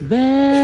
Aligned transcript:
A 0.00 0.57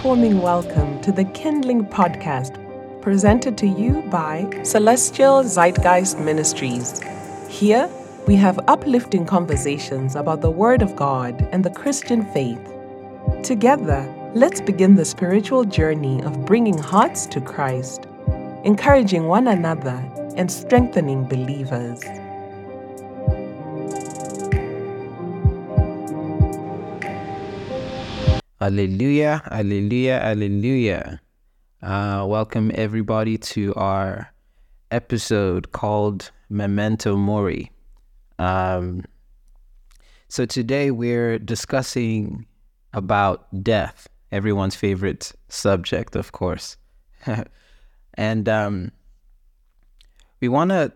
heartwarming 0.00 0.40
welcome 0.40 0.98
to 1.02 1.12
the 1.12 1.24
Kindling 1.24 1.84
Podcast, 1.84 2.56
presented 3.02 3.58
to 3.58 3.66
you 3.66 4.00
by 4.10 4.48
Celestial 4.62 5.42
Zeitgeist 5.44 6.18
Ministries. 6.18 7.02
Here, 7.50 7.86
we 8.26 8.34
have 8.36 8.58
uplifting 8.66 9.26
conversations 9.26 10.16
about 10.16 10.40
the 10.40 10.50
Word 10.50 10.80
of 10.80 10.96
God 10.96 11.46
and 11.52 11.62
the 11.62 11.70
Christian 11.70 12.24
faith. 12.32 12.66
Together, 13.42 14.10
let's 14.34 14.62
begin 14.62 14.94
the 14.94 15.04
spiritual 15.04 15.64
journey 15.64 16.22
of 16.22 16.46
bringing 16.46 16.78
hearts 16.78 17.26
to 17.26 17.40
Christ, 17.42 18.06
encouraging 18.64 19.26
one 19.26 19.48
another, 19.48 20.02
and 20.34 20.50
strengthening 20.50 21.24
believers. 21.24 22.00
Hallelujah, 28.60 29.42
hallelujah, 29.50 30.20
hallelujah. 30.20 31.18
Uh, 31.82 32.26
welcome 32.28 32.70
everybody 32.74 33.38
to 33.38 33.74
our 33.74 34.30
episode 34.90 35.72
called 35.72 36.30
Memento 36.50 37.16
Mori. 37.16 37.72
Um, 38.38 39.06
so 40.28 40.44
today 40.44 40.90
we're 40.90 41.38
discussing 41.38 42.44
about 42.92 43.46
death, 43.64 44.10
everyone's 44.30 44.76
favorite 44.76 45.32
subject, 45.48 46.14
of 46.14 46.32
course. 46.32 46.76
and 48.14 48.46
um, 48.46 48.92
we 50.40 50.50
want 50.50 50.68
to 50.68 50.92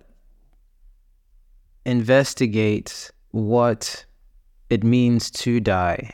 investigate 1.86 3.10
what 3.30 4.04
it 4.68 4.84
means 4.84 5.30
to 5.30 5.60
die 5.60 6.10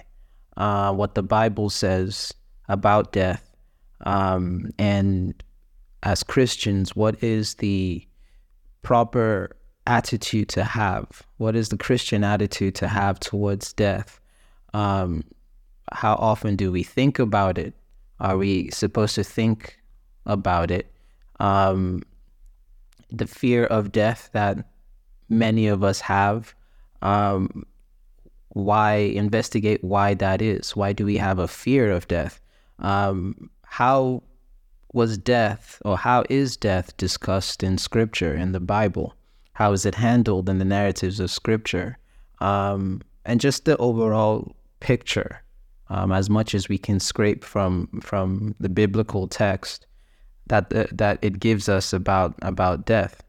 uh, 0.61 0.93
what 0.93 1.15
the 1.15 1.23
Bible 1.23 1.71
says 1.71 2.35
about 2.69 3.13
death. 3.13 3.57
Um, 4.03 4.71
and 4.79 5.43
as 6.03 6.23
Christians, 6.23 6.95
what 6.95 7.23
is 7.25 7.55
the 7.55 8.07
proper 8.83 9.57
attitude 9.87 10.51
to 10.51 10.63
have? 10.63 11.23
What 11.39 11.57
is 11.57 11.71
the 11.71 11.79
Christian 11.79 12.23
attitude 12.23 12.75
to 12.75 12.89
have 12.89 13.19
towards 13.19 13.73
death? 13.73 14.21
Um, 14.75 15.25
how 15.93 16.15
often 16.17 16.57
do 16.57 16.71
we 16.71 16.83
think 16.83 17.19
about 17.19 17.57
it? 17.57 17.73
Are 18.21 18.37
we 18.37 18.69
supposed 18.71 19.15
to 19.15 19.25
think 19.25 19.79
about 20.27 20.71
it? 20.71 20.93
Um, 21.41 22.03
the 23.11 23.27
fear 23.27 23.65
of 23.65 23.93
death 23.93 24.29
that 24.35 24.69
many 25.31 25.69
of 25.69 25.83
us 25.83 26.01
have. 26.01 26.55
Um, 27.01 27.65
why 28.51 28.95
investigate 28.95 29.83
why 29.83 30.15
that 30.15 30.43
is. 30.43 30.77
Why 30.77 30.93
do 30.93 31.05
we 31.05 31.17
have 31.17 31.39
a 31.39 31.49
fear 31.49 31.91
of 31.91 32.09
death? 32.09 32.41
Um, 32.79 33.51
how 33.65 34.23
was 34.93 35.17
death 35.19 35.81
or 35.85 35.97
how 35.97 36.25
is 36.29 36.57
death 36.57 36.97
discussed 36.97 37.63
in 37.63 37.79
Scripture 37.79 38.35
in 38.35 38.53
the 38.53 38.61
Bible? 38.61 39.15
How 39.53 39.73
is 39.73 39.87
it 39.87 39.95
handled 39.95 40.49
in 40.49 40.59
the 40.59 40.65
narratives 40.65 41.21
of 41.21 41.31
Scripture? 41.31 41.99
Um, 42.41 43.03
and 43.25 43.41
just 43.41 43.65
the 43.65 43.77
overall 43.77 44.57
picture, 44.81 45.43
um, 45.89 46.11
as 46.11 46.29
much 46.29 46.55
as 46.55 46.69
we 46.69 46.79
can 46.79 46.99
scrape 46.99 47.45
from 47.45 48.01
from 48.03 48.55
the 48.59 48.69
biblical 48.69 49.29
text 49.29 49.87
that 50.47 50.73
uh, 50.73 50.87
that 50.91 51.19
it 51.23 51.39
gives 51.39 51.69
us 51.69 51.93
about 51.93 52.35
about 52.43 52.87
death 52.87 53.23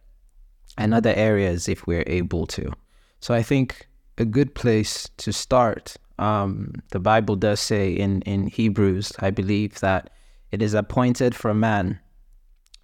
and 0.78 0.94
other 0.94 1.14
areas 1.16 1.68
if 1.68 1.86
we're 1.86 2.06
able 2.08 2.48
to. 2.48 2.72
So 3.20 3.34
I 3.34 3.44
think 3.44 3.88
a 4.22 4.26
good 4.26 4.54
place 4.54 5.09
to 5.18 5.34
start. 5.34 5.98
Um, 6.20 6.76
the 6.92 7.00
Bible 7.00 7.36
does 7.36 7.59
say 7.59 7.92
in, 7.92 8.22
in 8.22 8.48
Hebrews, 8.48 9.12
I 9.20 9.32
believe, 9.32 9.80
that 9.80 10.12
it 10.52 10.62
is 10.62 10.76
appointed 10.76 11.34
for 11.34 11.54
man 11.54 12.00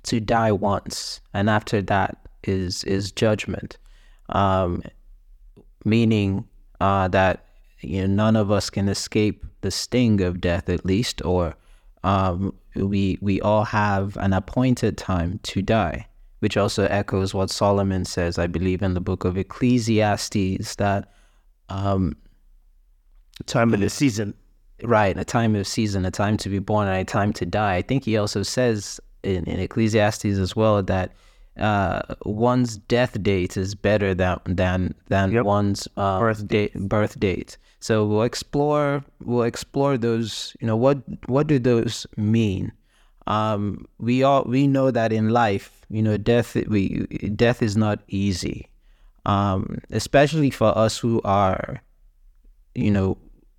to 0.04 0.20
die 0.20 0.52
once, 0.52 1.22
and 1.34 1.50
after 1.50 1.82
that 1.84 2.18
is 2.44 2.84
is 2.86 3.12
judgment. 3.12 3.78
Um, 4.30 4.82
meaning 5.86 6.46
uh, 6.82 7.08
that 7.10 7.46
you 7.82 8.02
know 8.02 8.08
none 8.08 8.36
of 8.36 8.50
us 8.50 8.70
can 8.70 8.90
escape 8.90 9.46
the 9.62 9.72
sting 9.72 10.22
of 10.22 10.42
death, 10.42 10.70
at 10.70 10.86
least, 10.86 11.24
or 11.24 11.56
um, 12.04 12.54
we 12.76 13.20
we 13.22 13.40
all 13.42 13.66
have 13.66 14.18
an 14.18 14.34
appointed 14.34 14.98
time 14.98 15.40
to 15.44 15.62
die, 15.62 16.08
which 16.40 16.58
also 16.58 16.86
echoes 16.86 17.34
what 17.34 17.52
Solomon 17.52 18.06
says, 18.06 18.40
I 18.40 18.48
believe, 18.48 18.82
in 18.82 18.94
the 18.94 19.02
book 19.02 19.26
of 19.26 19.38
Ecclesiastes, 19.38 20.76
that 20.78 21.12
um, 21.70 22.16
time 23.46 23.74
of 23.74 23.80
the 23.80 23.90
season. 23.90 24.34
Right, 24.84 25.18
a 25.18 25.26
time 25.26 25.56
of 25.56 25.66
season, 25.66 26.06
a 26.06 26.12
time 26.12 26.38
to 26.38 26.50
be 26.50 26.60
born, 26.60 26.88
and 26.88 26.98
a 26.98 27.04
time 27.04 27.34
to 27.34 27.46
die. 27.46 27.76
I 27.76 27.82
think 27.82 28.06
he 28.06 28.16
also 28.16 28.44
says 28.44 29.00
in, 29.24 29.44
in 29.46 29.60
Ecclesiastes 29.60 30.26
as 30.26 30.56
well 30.56 30.84
that 30.84 31.14
uh, 31.58 32.02
one's 32.26 32.78
death 32.78 33.22
date 33.24 33.58
is 33.58 33.74
better 33.74 34.14
than 34.14 34.40
than 34.46 34.94
than 35.08 35.32
yep. 35.32 35.46
one's 35.46 35.88
uh, 35.98 36.20
birth 36.20 36.48
date. 36.48 36.74
Birth 36.76 37.20
date. 37.20 37.58
So 37.80 38.06
we'll 38.06 38.24
explore 38.24 39.04
we'll 39.24 39.44
explore 39.44 39.98
those. 39.98 40.56
You 40.62 40.68
know 40.68 40.78
what 40.78 41.02
what 41.28 41.48
do 41.48 41.58
those 41.58 42.06
mean? 42.16 42.72
Um, 43.26 43.86
we 43.98 44.22
all 44.22 44.44
we 44.44 44.68
know 44.68 44.92
that 44.92 45.12
in 45.12 45.30
life, 45.30 45.86
you 45.90 46.04
know, 46.04 46.18
death 46.18 46.56
we 46.68 47.08
death 47.36 47.64
is 47.64 47.76
not 47.76 48.04
easy 48.08 48.70
um, 49.28 49.82
especially 49.92 50.50
for 50.50 50.76
us 50.76 50.98
who 50.98 51.22
are, 51.26 51.82
you 52.74 52.90
know, 52.90 53.18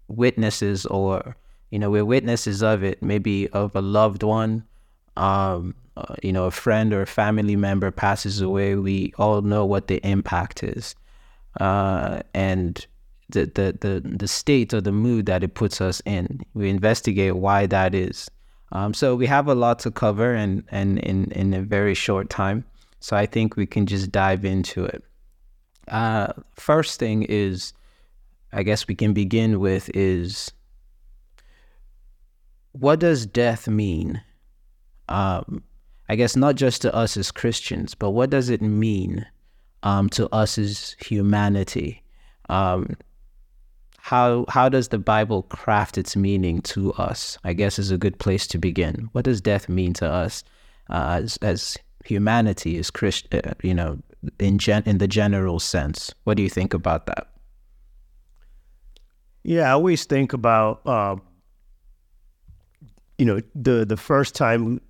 witnesses 0.09 0.87
or, 0.87 1.37
you 1.71 1.79
know, 1.79 1.91
we're 1.91 2.07
witnesses 2.07 2.63
of 2.63 2.83
it, 2.83 3.03
maybe 3.03 3.49
of 3.51 3.77
a 3.77 3.83
loved 3.83 4.23
one, 4.23 4.65
um, 5.19 5.75
uh, 5.99 6.15
you 6.23 6.33
know, 6.33 6.47
a 6.47 6.51
friend 6.51 6.95
or 6.95 7.03
a 7.03 7.07
family 7.07 7.55
member 7.55 7.91
passes 7.91 8.41
away, 8.41 8.77
we 8.77 9.13
all 9.19 9.43
know 9.43 9.67
what 9.67 9.89
the 9.89 10.01
impact 10.09 10.63
is. 10.63 10.95
Uh, 11.61 12.21
and 12.33 12.87
the, 13.29 13.45
the, 13.55 13.77
the, 13.81 14.01
the 14.01 14.29
state 14.29 14.73
or 14.73 14.81
the 14.81 14.93
mood 14.93 15.27
that 15.27 15.45
it 15.45 15.53
puts 15.53 15.83
us 15.83 16.01
in. 16.07 16.41
We 16.55 16.71
investigate 16.71 17.37
why 17.37 17.67
that 17.67 17.95
is. 17.95 18.31
Um, 18.73 18.95
so 18.95 19.15
we 19.15 19.27
have 19.27 19.49
a 19.49 19.55
lot 19.55 19.81
to 19.81 19.91
cover 19.91 20.35
and, 20.35 20.63
and 20.71 20.99
in, 21.01 21.31
in 21.33 21.53
a 21.53 21.61
very 21.61 21.95
short 21.95 22.31
time. 22.31 22.65
So 23.01 23.17
I 23.17 23.27
think 23.27 23.57
we 23.57 23.67
can 23.67 23.85
just 23.85 24.11
dive 24.11 24.47
into 24.47 24.85
it. 24.85 25.05
Uh, 25.89 26.33
first 26.55 26.99
thing 26.99 27.25
is, 27.25 27.73
I 28.53 28.63
guess 28.63 28.89
we 28.89 28.95
can 28.95 29.13
begin 29.13 29.61
with 29.61 29.91
is 29.95 30.53
what 32.73 33.01
does 33.01 33.27
death 33.27 33.69
mean? 33.69 34.23
Um, 35.09 35.63
I 36.09 36.17
guess 36.17 36.37
not 36.37 36.55
just 36.55 36.83
to 36.83 36.95
us 36.95 37.17
as 37.17 37.31
Christians, 37.31 37.95
but 37.95 38.11
what 38.11 38.31
does 38.31 38.49
it 38.49 38.63
mean 38.63 39.27
um, 39.83 40.09
to 40.11 40.33
us 40.35 40.59
as 40.59 40.97
humanity? 41.01 42.03
Um, 42.49 42.97
how 43.99 44.47
how 44.49 44.71
does 44.71 44.89
the 44.89 44.99
Bible 44.99 45.43
craft 45.43 45.99
its 45.99 46.17
meaning 46.17 46.63
to 46.63 46.95
us? 46.95 47.37
I 47.45 47.53
guess 47.53 47.79
is 47.79 47.91
a 47.91 47.99
good 47.99 48.19
place 48.19 48.47
to 48.49 48.59
begin. 48.59 49.11
What 49.13 49.25
does 49.25 49.43
death 49.43 49.69
mean 49.69 49.93
to 49.95 50.11
us 50.11 50.45
uh, 50.89 51.21
as, 51.23 51.37
as 51.43 51.77
humanity, 52.05 52.79
as 52.79 52.91
Christ, 52.91 53.27
uh, 53.35 53.53
you 53.63 53.75
know, 53.75 53.99
in 54.39 54.59
gen- 54.59 54.83
in 54.87 54.99
the 54.99 55.09
general 55.09 55.59
sense? 55.59 56.13
What 56.25 56.37
do 56.37 56.43
you 56.43 56.51
think 56.51 56.75
about 56.75 57.07
that? 57.07 57.29
Yeah, 59.45 59.69
I 59.69 59.73
always 59.73 60.05
think 60.05 60.33
about 60.33 60.87
um, 60.87 61.23
you 63.19 63.25
know 63.25 63.41
the 63.55 63.85
the 63.85 63.97
first 63.97 64.35
time 64.35 64.81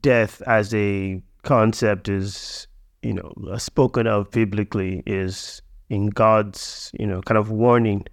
death 0.00 0.42
as 0.46 0.74
a 0.74 1.22
concept 1.42 2.08
is 2.08 2.66
you 3.02 3.12
know 3.12 3.32
spoken 3.58 4.06
of 4.06 4.30
biblically 4.30 5.02
is 5.06 5.62
in 5.90 6.08
God's 6.08 6.90
you 6.98 7.06
know 7.06 7.22
kind 7.22 7.38
of 7.38 7.50
warning 7.50 8.06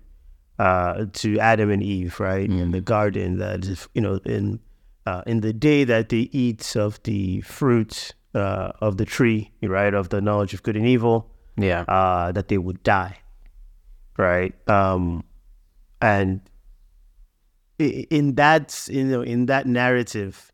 uh, 0.59 1.05
to 1.13 1.39
Adam 1.39 1.71
and 1.71 1.81
Eve, 1.81 2.19
right 2.19 2.49
mm. 2.49 2.61
in 2.61 2.71
the 2.71 2.81
garden. 2.81 3.37
That 3.37 3.65
if 3.65 3.87
you 3.95 4.01
know 4.01 4.19
in 4.25 4.59
uh, 5.05 5.23
in 5.25 5.41
the 5.41 5.53
day 5.53 5.83
that 5.83 6.09
they 6.09 6.29
eat 6.31 6.75
of 6.75 7.01
the 7.03 7.41
fruit 7.41 8.13
uh, 8.33 8.71
of 8.81 8.97
the 8.97 9.05
tree, 9.05 9.51
right, 9.61 9.93
of 9.93 10.09
the 10.09 10.21
knowledge 10.21 10.53
of 10.53 10.63
good 10.63 10.77
and 10.77 10.87
evil, 10.87 11.29
yeah, 11.57 11.81
uh, 11.87 12.31
that 12.31 12.47
they 12.47 12.57
would 12.57 12.81
die, 12.83 13.17
right, 14.17 14.53
um, 14.69 15.23
and 16.01 16.41
in 17.79 18.35
that 18.35 18.87
you 18.89 19.03
know 19.03 19.21
in 19.21 19.47
that 19.47 19.67
narrative, 19.67 20.51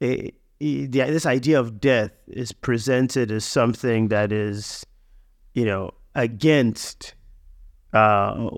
it, 0.00 0.34
it, 0.60 0.92
this 0.92 1.26
idea 1.26 1.58
of 1.58 1.80
death 1.80 2.12
is 2.28 2.52
presented 2.52 3.30
as 3.30 3.44
something 3.44 4.08
that 4.08 4.32
is, 4.32 4.84
you 5.54 5.64
know, 5.64 5.92
against 6.14 7.14
uh, 7.92 8.48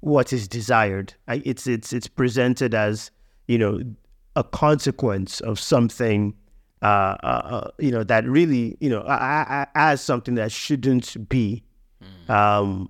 what 0.00 0.32
is 0.32 0.48
desired. 0.48 1.14
It's 1.28 1.66
it's 1.66 1.92
it's 1.92 2.08
presented 2.08 2.74
as 2.74 3.10
you 3.46 3.58
know 3.58 3.80
a 4.36 4.44
consequence 4.44 5.40
of 5.40 5.58
something. 5.58 6.34
Uh, 6.80 7.16
uh, 7.24 7.26
uh 7.26 7.70
you 7.80 7.90
know 7.90 8.04
that 8.04 8.24
really 8.24 8.76
you 8.80 8.88
know 8.88 9.00
I, 9.00 9.66
I, 9.74 9.90
as 9.90 10.00
something 10.00 10.36
that 10.36 10.52
shouldn't 10.52 11.28
be, 11.28 11.64
mm. 12.02 12.30
um, 12.30 12.88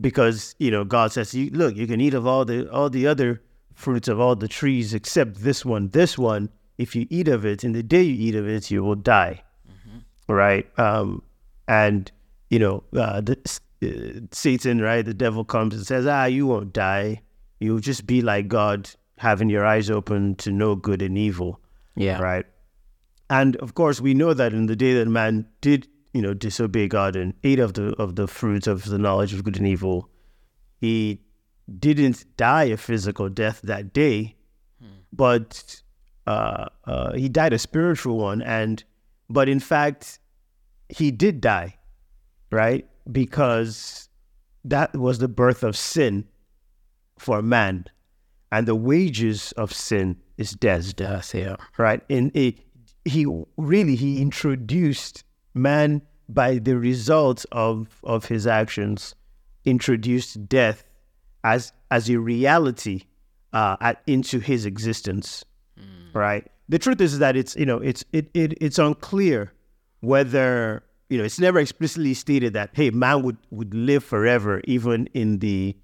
because 0.00 0.54
you 0.58 0.70
know 0.70 0.84
God 0.84 1.12
says, 1.12 1.34
you, 1.34 1.50
"Look, 1.50 1.76
you 1.76 1.86
can 1.86 2.00
eat 2.00 2.14
of 2.14 2.26
all 2.26 2.44
the 2.44 2.70
all 2.70 2.90
the 2.90 3.06
other 3.06 3.40
fruits 3.74 4.08
of 4.08 4.18
all 4.18 4.34
the 4.34 4.48
trees 4.48 4.92
except 4.92 5.42
this 5.42 5.64
one. 5.64 5.88
This 5.90 6.18
one, 6.18 6.48
if 6.78 6.96
you 6.96 7.06
eat 7.10 7.28
of 7.28 7.46
it, 7.46 7.62
in 7.62 7.72
the 7.72 7.82
day 7.82 8.02
you 8.02 8.28
eat 8.28 8.34
of 8.34 8.48
it, 8.48 8.70
you 8.70 8.82
will 8.82 8.96
die." 8.96 9.42
Mm-hmm. 9.70 10.32
Right? 10.32 10.66
Um, 10.78 11.22
and 11.68 12.10
you 12.50 12.58
know, 12.58 12.82
uh, 12.96 13.20
the, 13.20 13.38
uh, 13.82 14.26
Satan, 14.32 14.80
right? 14.80 15.04
The 15.04 15.14
devil 15.14 15.44
comes 15.44 15.74
and 15.74 15.86
says, 15.86 16.06
"Ah, 16.06 16.24
you 16.24 16.46
won't 16.46 16.72
die. 16.72 17.22
You'll 17.60 17.80
just 17.80 18.06
be 18.06 18.22
like 18.22 18.48
God, 18.48 18.90
having 19.18 19.48
your 19.48 19.64
eyes 19.66 19.90
open 19.90 20.34
to 20.36 20.50
know 20.50 20.74
good 20.74 21.02
and 21.02 21.16
evil." 21.16 21.60
Yeah. 21.94 22.20
Right. 22.20 22.46
And 23.30 23.56
of 23.56 23.74
course, 23.74 24.00
we 24.00 24.14
know 24.14 24.34
that 24.34 24.52
in 24.52 24.66
the 24.66 24.76
day 24.76 24.94
that 24.94 25.08
man 25.08 25.46
did, 25.60 25.88
you 26.12 26.22
know, 26.22 26.34
disobey 26.34 26.88
God 26.88 27.16
and 27.16 27.34
ate 27.44 27.58
of 27.58 27.74
the 27.74 27.94
of 27.96 28.16
the 28.16 28.26
fruits 28.26 28.66
of 28.66 28.84
the 28.84 28.98
knowledge 28.98 29.34
of 29.34 29.44
good 29.44 29.58
and 29.58 29.66
evil, 29.66 30.08
he 30.80 31.20
didn't 31.78 32.24
die 32.36 32.64
a 32.64 32.76
physical 32.76 33.28
death 33.28 33.60
that 33.62 33.92
day, 33.92 34.34
hmm. 34.80 34.86
but 35.12 35.82
uh, 36.26 36.66
uh, 36.84 37.12
he 37.12 37.28
died 37.28 37.52
a 37.52 37.58
spiritual 37.58 38.16
one. 38.16 38.40
And 38.40 38.82
but 39.28 39.48
in 39.48 39.60
fact, 39.60 40.18
he 40.88 41.10
did 41.10 41.40
die, 41.42 41.76
right? 42.50 42.88
because 43.10 44.08
that 44.64 44.94
was 44.94 45.18
the 45.18 45.28
birth 45.28 45.62
of 45.62 45.76
sin 45.76 46.26
for 47.18 47.42
man. 47.42 47.86
And 48.50 48.66
the 48.66 48.74
wages 48.74 49.52
of 49.52 49.72
sin 49.72 50.16
is 50.38 50.52
death. 50.52 50.96
Death, 50.96 51.34
yeah. 51.34 51.56
Right? 51.76 52.02
And 52.08 52.34
it, 52.34 52.58
he 53.08 53.26
really 53.56 53.96
he 53.96 54.20
introduced 54.20 55.24
man 55.54 56.02
by 56.28 56.58
the 56.58 56.76
results 56.76 57.44
of 57.52 58.00
of 58.04 58.26
his 58.26 58.46
actions, 58.46 59.14
introduced 59.64 60.48
death 60.48 60.84
as 61.44 61.72
as 61.90 62.08
a 62.10 62.18
reality 62.18 63.02
uh, 63.52 63.76
at, 63.80 64.02
into 64.06 64.38
his 64.38 64.66
existence. 64.66 65.44
Mm. 65.78 66.14
Right? 66.14 66.46
The 66.68 66.78
truth 66.78 67.00
is 67.00 67.18
that 67.18 67.36
it's 67.36 67.56
you 67.56 67.66
know 67.66 67.78
it's 67.78 68.04
it, 68.12 68.30
it 68.34 68.54
it's 68.60 68.78
unclear 68.78 69.52
whether 70.00 70.84
you 71.08 71.18
know, 71.18 71.24
it's 71.24 71.40
never 71.40 71.58
explicitly 71.58 72.14
stated 72.14 72.52
that 72.52 72.70
hey, 72.74 72.90
man 72.90 73.22
would 73.22 73.38
would 73.50 73.74
live 73.74 74.04
forever, 74.04 74.60
even 74.64 75.08
in 75.14 75.38
the 75.38 75.76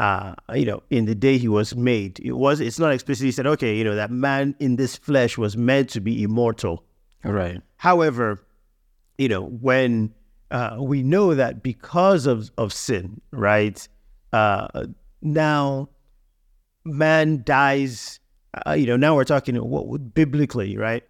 uh, 0.00 0.34
you 0.54 0.64
know, 0.64 0.82
in 0.88 1.04
the 1.04 1.14
day 1.14 1.36
he 1.36 1.46
was 1.46 1.76
made. 1.76 2.18
It 2.20 2.32
was 2.32 2.58
it's 2.58 2.78
not 2.78 2.90
explicitly 2.90 3.30
said, 3.32 3.46
okay, 3.46 3.76
you 3.76 3.84
know, 3.84 3.94
that 3.94 4.10
man 4.10 4.54
in 4.58 4.76
this 4.76 4.96
flesh 4.96 5.36
was 5.36 5.58
meant 5.58 5.90
to 5.90 6.00
be 6.00 6.22
immortal. 6.22 6.82
Right. 7.22 7.60
However, 7.76 8.42
you 9.18 9.28
know, 9.28 9.42
when 9.42 10.14
uh, 10.50 10.78
we 10.80 11.02
know 11.02 11.34
that 11.34 11.62
because 11.62 12.24
of, 12.24 12.50
of 12.56 12.72
sin, 12.72 13.20
right? 13.30 13.86
Uh, 14.32 14.86
now 15.20 15.90
man 16.84 17.42
dies, 17.44 18.20
uh, 18.66 18.72
you 18.72 18.86
know, 18.86 18.96
now 18.96 19.14
we're 19.14 19.24
talking 19.24 19.54
what 19.56 20.14
biblically, 20.14 20.78
right? 20.78 21.04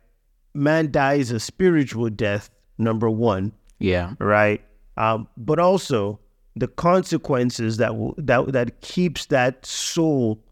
Man 0.53 0.91
dies 0.91 1.31
a 1.31 1.39
spiritual 1.39 2.11
death, 2.11 2.51
number 2.77 3.09
one. 3.09 3.53
Yeah. 3.79 4.15
Right. 4.19 4.65
Um, 4.97 5.29
but 5.37 5.61
also 5.61 6.19
the 6.57 6.69
consequences 6.69 7.77
that 7.77 7.97
will, 7.97 8.15
that 8.19 8.53
that 8.53 8.81
keeps 8.81 9.27
that 9.27 9.65
soul. 9.65 10.43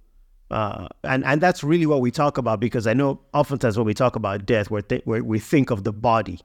Uh, 0.51 0.89
and 1.05 1.25
and 1.25 1.41
that's 1.41 1.63
really 1.63 1.87
what 1.87 2.01
we 2.01 2.11
talk 2.11 2.39
about 2.39 2.59
because 2.61 2.87
I 2.87 2.95
know 2.95 3.21
oftentimes 3.35 3.77
when 3.77 3.87
we 3.87 3.95
talk 3.95 4.17
about 4.17 4.47
death, 4.47 4.71
we 4.71 4.81
th- 4.83 5.05
we 5.05 5.39
think 5.39 5.71
of 5.71 5.85
the 5.85 5.93
body, 5.93 6.41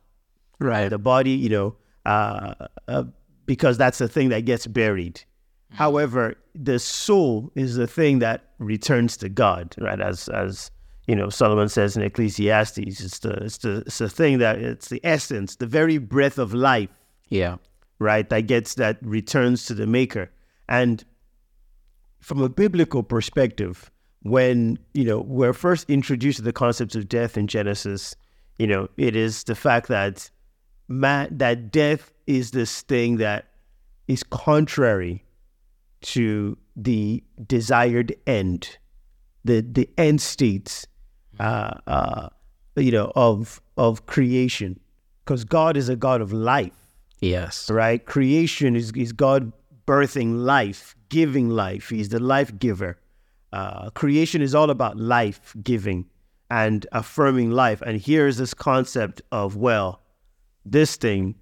right? 0.59 0.89
The 0.89 0.97
body, 0.97 1.31
you 1.31 1.49
know, 1.49 1.75
uh, 2.05 2.53
uh, 2.87 3.03
because 3.45 3.77
that's 3.77 3.99
the 3.99 4.09
thing 4.09 4.29
that 4.29 4.41
gets 4.41 4.67
buried. 4.67 5.15
Mm-hmm. 5.15 5.75
However, 5.75 6.35
the 6.53 6.79
soul 6.79 7.51
is 7.55 7.75
the 7.75 7.87
thing 7.87 8.19
that 8.19 8.51
returns 8.59 9.15
to 9.17 9.29
God, 9.29 9.73
right? 9.79 10.01
As 10.01 10.27
as 10.29 10.69
you 11.07 11.15
know, 11.15 11.29
Solomon 11.29 11.69
says 11.69 11.95
in 11.95 12.03
Ecclesiastes, 12.03 12.77
it's 12.77 13.19
the 13.19 13.31
it's 13.43 13.57
the 13.59 13.83
it's 13.85 13.97
the 13.99 14.09
thing 14.09 14.39
that 14.39 14.59
it's 14.59 14.89
the 14.89 15.01
essence, 15.03 15.57
the 15.57 15.67
very 15.67 15.97
breath 15.97 16.37
of 16.37 16.53
life. 16.53 16.89
Yeah. 17.29 17.57
Right. 18.03 18.29
That 18.29 18.41
gets 18.47 18.75
that 18.75 18.97
returns 19.01 19.65
to 19.67 19.73
the 19.73 19.87
maker. 19.87 20.29
And 20.67 21.05
from 22.19 22.41
a 22.41 22.49
biblical 22.49 23.01
perspective, 23.01 23.89
when, 24.23 24.77
you 24.93 25.05
know, 25.05 25.21
we're 25.21 25.53
first 25.53 25.89
introduced 25.89 26.37
to 26.37 26.43
the 26.43 26.53
concept 26.53 26.95
of 26.95 27.07
death 27.07 27.37
in 27.37 27.47
Genesis, 27.47 28.15
you 28.57 28.67
know, 28.67 28.89
it 28.97 29.15
is 29.15 29.43
the 29.45 29.55
fact 29.55 29.87
that 29.87 30.29
man 30.89 31.29
that 31.37 31.71
death 31.71 32.11
is 32.27 32.51
this 32.51 32.81
thing 32.81 33.17
that 33.17 33.45
is 34.07 34.23
contrary 34.23 35.23
to 36.01 36.57
the 36.75 37.23
desired 37.47 38.13
end, 38.27 38.77
the 39.45 39.61
the 39.61 39.89
end 39.97 40.21
states 40.21 40.85
uh, 41.39 41.75
uh, 41.87 42.29
you 42.75 42.91
know, 42.91 43.11
of 43.15 43.61
of 43.77 44.05
creation, 44.05 44.79
because 45.23 45.45
God 45.45 45.77
is 45.77 45.89
a 45.89 45.95
God 45.95 46.21
of 46.21 46.33
life. 46.33 46.82
Yes. 47.23 47.71
Right. 47.71 48.05
Creation 48.05 48.75
is 48.75 48.91
is 48.91 49.13
God 49.13 49.53
birthing 49.87 50.43
life, 50.43 50.93
giving 51.07 51.49
life. 51.49 51.89
He's 51.89 52.09
the 52.09 52.19
life 52.19 52.59
giver. 52.59 52.99
Uh, 53.53 53.91
creation 53.91 54.41
is 54.41 54.53
all 54.53 54.69
about 54.69 54.97
life 54.97 55.55
giving 55.63 56.05
and 56.49 56.85
affirming 56.91 57.51
life. 57.51 57.81
And 57.81 58.01
here's 58.01 58.35
this 58.37 58.53
concept 58.53 59.21
of 59.31 59.55
well, 59.55 60.01
this 60.65 60.97
thing 60.97 61.35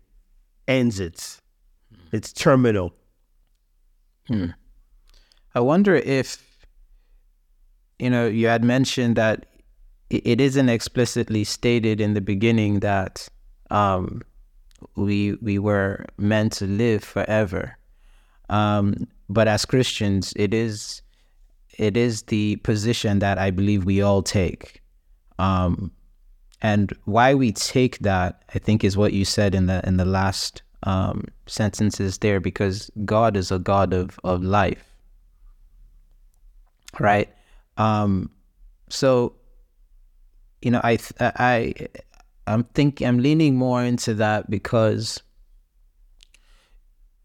ends 0.68 1.00
it. 1.00 1.40
It's 2.12 2.32
terminal. 2.32 2.94
Hmm. 4.28 4.52
I 5.56 5.62
wonder 5.62 5.96
if 5.96 6.68
you 7.98 8.12
know 8.12 8.28
you 8.28 8.48
had 8.48 8.64
mentioned 8.64 9.16
that 9.16 9.48
it 10.12 10.40
isn't 10.40 10.70
explicitly 10.70 11.44
stated 11.44 12.00
in 12.00 12.14
the 12.14 12.22
beginning 12.22 12.82
that 12.82 13.28
um, 13.72 14.22
we 14.96 15.38
we 15.42 15.60
were 15.60 16.06
meant 16.18 16.54
to 16.54 16.66
live 16.66 17.04
forever. 17.04 17.78
Um, 18.50 19.08
but 19.30 19.48
as 19.48 19.66
Christians, 19.66 20.34
it 20.36 20.54
is 20.54 21.02
it 21.78 21.98
is 21.98 22.24
the 22.24 22.58
position 22.58 23.20
that 23.20 23.38
I 23.38 23.52
believe 23.52 23.86
we 23.86 24.02
all 24.02 24.24
take. 24.24 24.82
Um, 25.40 25.92
And 26.64 26.94
why 27.06 27.34
we 27.34 27.52
take 27.52 27.98
that, 28.04 28.44
I 28.56 28.60
think, 28.60 28.84
is 28.84 28.96
what 28.96 29.14
you 29.14 29.26
said 29.26 29.56
in 29.56 29.66
the 29.66 29.82
in 29.88 29.98
the 29.98 30.06
last 30.06 30.64
um, 30.84 31.24
sentences 31.48 32.18
there, 32.20 32.40
because 32.40 32.92
God 33.04 33.36
is 33.36 33.52
a 33.52 33.58
God 33.58 33.94
of 33.94 34.20
of 34.24 34.44
life, 34.44 34.84
right? 37.00 37.30
Um, 37.78 38.30
so, 38.90 39.34
you 40.62 40.70
know, 40.72 40.82
I 40.84 40.98
I 41.20 41.74
I'm 42.48 42.64
thinking 42.74 43.08
I'm 43.08 43.20
leaning 43.20 43.56
more 43.56 43.84
into 43.84 44.14
that 44.16 44.50
because 44.50 45.22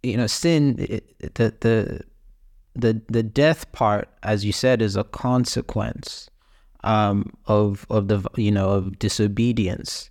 you 0.03 0.17
know 0.17 0.27
sin 0.27 0.77
it, 0.79 1.35
the 1.35 1.55
the 1.61 2.01
the 2.75 3.01
the 3.09 3.23
death 3.23 3.71
part, 3.73 4.09
as 4.23 4.45
you 4.45 4.53
said, 4.53 4.83
is 4.83 4.97
a 4.97 5.05
consequence 5.05 6.29
um, 6.85 7.33
of 7.47 7.87
of 7.91 8.09
the 8.09 8.23
you 8.37 8.53
know 8.53 8.71
of 8.71 8.99
disobedience. 8.99 10.11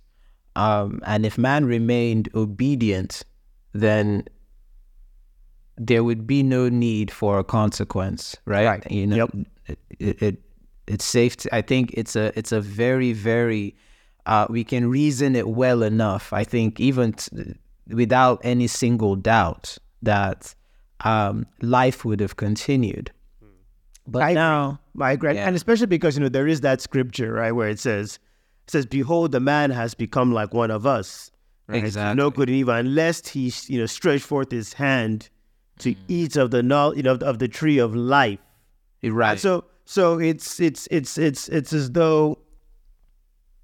Um, 0.56 1.00
and 1.04 1.26
if 1.26 1.36
man 1.36 1.66
remained 1.66 2.30
obedient, 2.34 3.24
then 3.72 4.24
there 5.76 6.02
would 6.02 6.26
be 6.26 6.42
no 6.42 6.68
need 6.70 7.10
for 7.10 7.38
a 7.38 7.44
consequence, 7.44 8.36
right? 8.46 8.66
Right. 8.66 8.90
You 8.90 9.06
know, 9.06 9.16
Yep. 9.16 9.30
it, 9.66 9.78
it, 9.98 10.22
it 10.22 10.42
it's 10.86 11.04
safe. 11.04 11.36
To, 11.38 11.54
I 11.54 11.62
think 11.62 11.92
it's 11.94 12.16
a 12.16 12.36
it's 12.38 12.52
a 12.52 12.60
very 12.60 13.12
very 13.12 13.76
uh, 14.26 14.46
we 14.50 14.64
can 14.64 14.90
reason 14.90 15.34
it 15.36 15.48
well 15.48 15.82
enough. 15.82 16.32
I 16.32 16.44
think 16.44 16.80
even 16.80 17.12
t- 17.14 17.54
without 17.88 18.40
any 18.44 18.66
single 18.66 19.16
doubt 19.16 19.78
that 20.02 20.54
um, 21.04 21.46
life 21.62 22.04
would 22.04 22.20
have 22.20 22.36
continued. 22.36 23.10
But 24.06 24.22
I 24.22 24.32
now, 24.34 24.80
I 25.00 25.12
agree. 25.12 25.34
Yeah. 25.34 25.46
And 25.46 25.56
especially 25.56 25.86
because, 25.86 26.16
you 26.16 26.22
know, 26.22 26.28
there 26.28 26.46
is 26.46 26.60
that 26.60 26.80
scripture, 26.80 27.32
right, 27.32 27.52
where 27.52 27.68
it 27.68 27.80
says, 27.80 28.18
it 28.64 28.70
says, 28.70 28.86
Behold, 28.86 29.32
the 29.32 29.40
man 29.40 29.70
has 29.70 29.94
become 29.94 30.32
like 30.32 30.54
one 30.54 30.70
of 30.70 30.86
us. 30.86 31.30
Right? 31.66 31.82
Exactly. 31.82 32.16
Know 32.16 32.30
good 32.30 32.48
and 32.48 32.56
evil, 32.56 32.74
unless 32.74 33.26
he, 33.28 33.52
you 33.66 33.80
know, 33.80 33.86
stretch 33.86 34.22
forth 34.22 34.50
his 34.52 34.74
hand 34.74 35.28
to 35.80 35.90
Mm. 35.92 35.96
eat 36.08 36.36
of 36.36 36.50
the 36.52 36.58
you 36.96 37.02
know, 37.02 37.14
of 37.20 37.38
the 37.38 37.48
tree 37.48 37.78
of 37.78 37.94
life. 37.94 38.38
right. 39.02 39.38
So 39.38 39.64
so 39.84 40.18
it's 40.18 40.58
it's 40.60 40.88
it's 40.90 41.18
it's 41.18 41.48
it's 41.48 41.72
as 41.72 41.90
though 41.90 42.38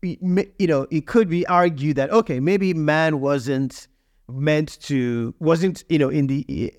you 0.02 0.66
know 0.66 0.86
it 0.90 1.06
could 1.06 1.28
be 1.28 1.46
argued 1.46 1.96
that 1.96 2.10
okay 2.10 2.40
maybe 2.40 2.74
man 2.74 3.20
wasn't 3.20 3.86
meant 4.28 4.80
to 4.80 5.34
wasn't 5.38 5.84
you 5.88 5.98
know 5.98 6.08
in 6.08 6.26
the 6.26 6.74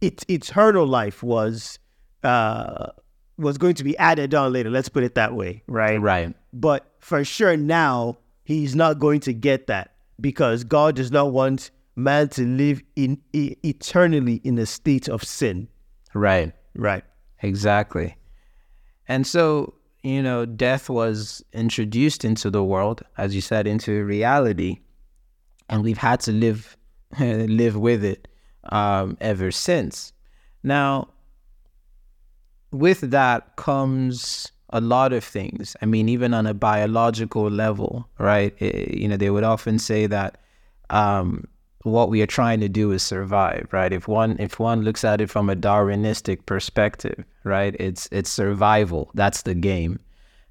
it, 0.00 0.24
eternal 0.28 0.86
life 0.86 1.22
was 1.22 1.78
uh 2.24 2.88
was 3.38 3.58
going 3.58 3.74
to 3.74 3.84
be 3.84 3.96
added 3.98 4.34
on 4.34 4.52
later 4.52 4.70
let's 4.70 4.88
put 4.88 5.04
it 5.04 5.14
that 5.14 5.34
way 5.34 5.62
right 5.66 6.00
right. 6.00 6.34
but 6.52 6.92
for 6.98 7.24
sure 7.24 7.56
now 7.56 8.16
he's 8.44 8.74
not 8.74 8.98
going 8.98 9.20
to 9.20 9.32
get 9.32 9.66
that 9.68 9.94
because 10.20 10.64
God 10.64 10.96
does 10.96 11.10
not 11.10 11.32
want 11.32 11.70
man 11.96 12.28
to 12.30 12.42
live 12.44 12.82
in 12.96 13.20
e- 13.32 13.56
eternally 13.62 14.40
in 14.44 14.58
a 14.58 14.66
state 14.66 15.08
of 15.08 15.22
sin 15.22 15.68
Right. 16.14 16.52
right 16.74 17.04
Exactly. 17.42 18.16
And 19.08 19.26
so, 19.26 19.74
you 20.02 20.22
know, 20.22 20.44
death 20.44 20.90
was 20.90 21.44
introduced 21.52 22.24
into 22.24 22.50
the 22.50 22.64
world, 22.64 23.02
as 23.16 23.34
you 23.34 23.40
said, 23.40 23.66
into 23.66 24.04
reality, 24.04 24.80
and 25.68 25.82
we've 25.82 25.98
had 25.98 26.20
to 26.20 26.32
live 26.32 26.76
live 27.20 27.76
with 27.76 28.04
it 28.04 28.28
um, 28.70 29.16
ever 29.20 29.50
since. 29.50 30.12
Now, 30.62 31.08
with 32.70 33.00
that 33.10 33.56
comes 33.56 34.50
a 34.70 34.80
lot 34.80 35.12
of 35.12 35.22
things. 35.22 35.76
I 35.82 35.86
mean, 35.86 36.08
even 36.08 36.32
on 36.32 36.46
a 36.46 36.54
biological 36.54 37.50
level, 37.50 38.08
right? 38.18 38.54
Eh, 38.60 38.86
you 38.90 39.08
know, 39.08 39.16
they 39.16 39.30
would 39.30 39.44
often 39.44 39.78
say 39.78 40.06
that 40.06 40.38
um, 40.90 41.46
what 41.82 42.10
we 42.10 42.22
are 42.22 42.26
trying 42.26 42.60
to 42.60 42.68
do 42.68 42.92
is 42.92 43.02
survive, 43.02 43.68
right? 43.72 43.92
If 43.92 44.06
one 44.08 44.36
if 44.38 44.58
one 44.58 44.82
looks 44.82 45.04
at 45.04 45.20
it 45.20 45.30
from 45.30 45.50
a 45.50 45.56
Darwinistic 45.56 46.46
perspective, 46.46 47.24
right, 47.44 47.74
it's 47.78 48.08
it's 48.12 48.30
survival. 48.30 49.10
That's 49.14 49.42
the 49.42 49.54
game, 49.54 49.98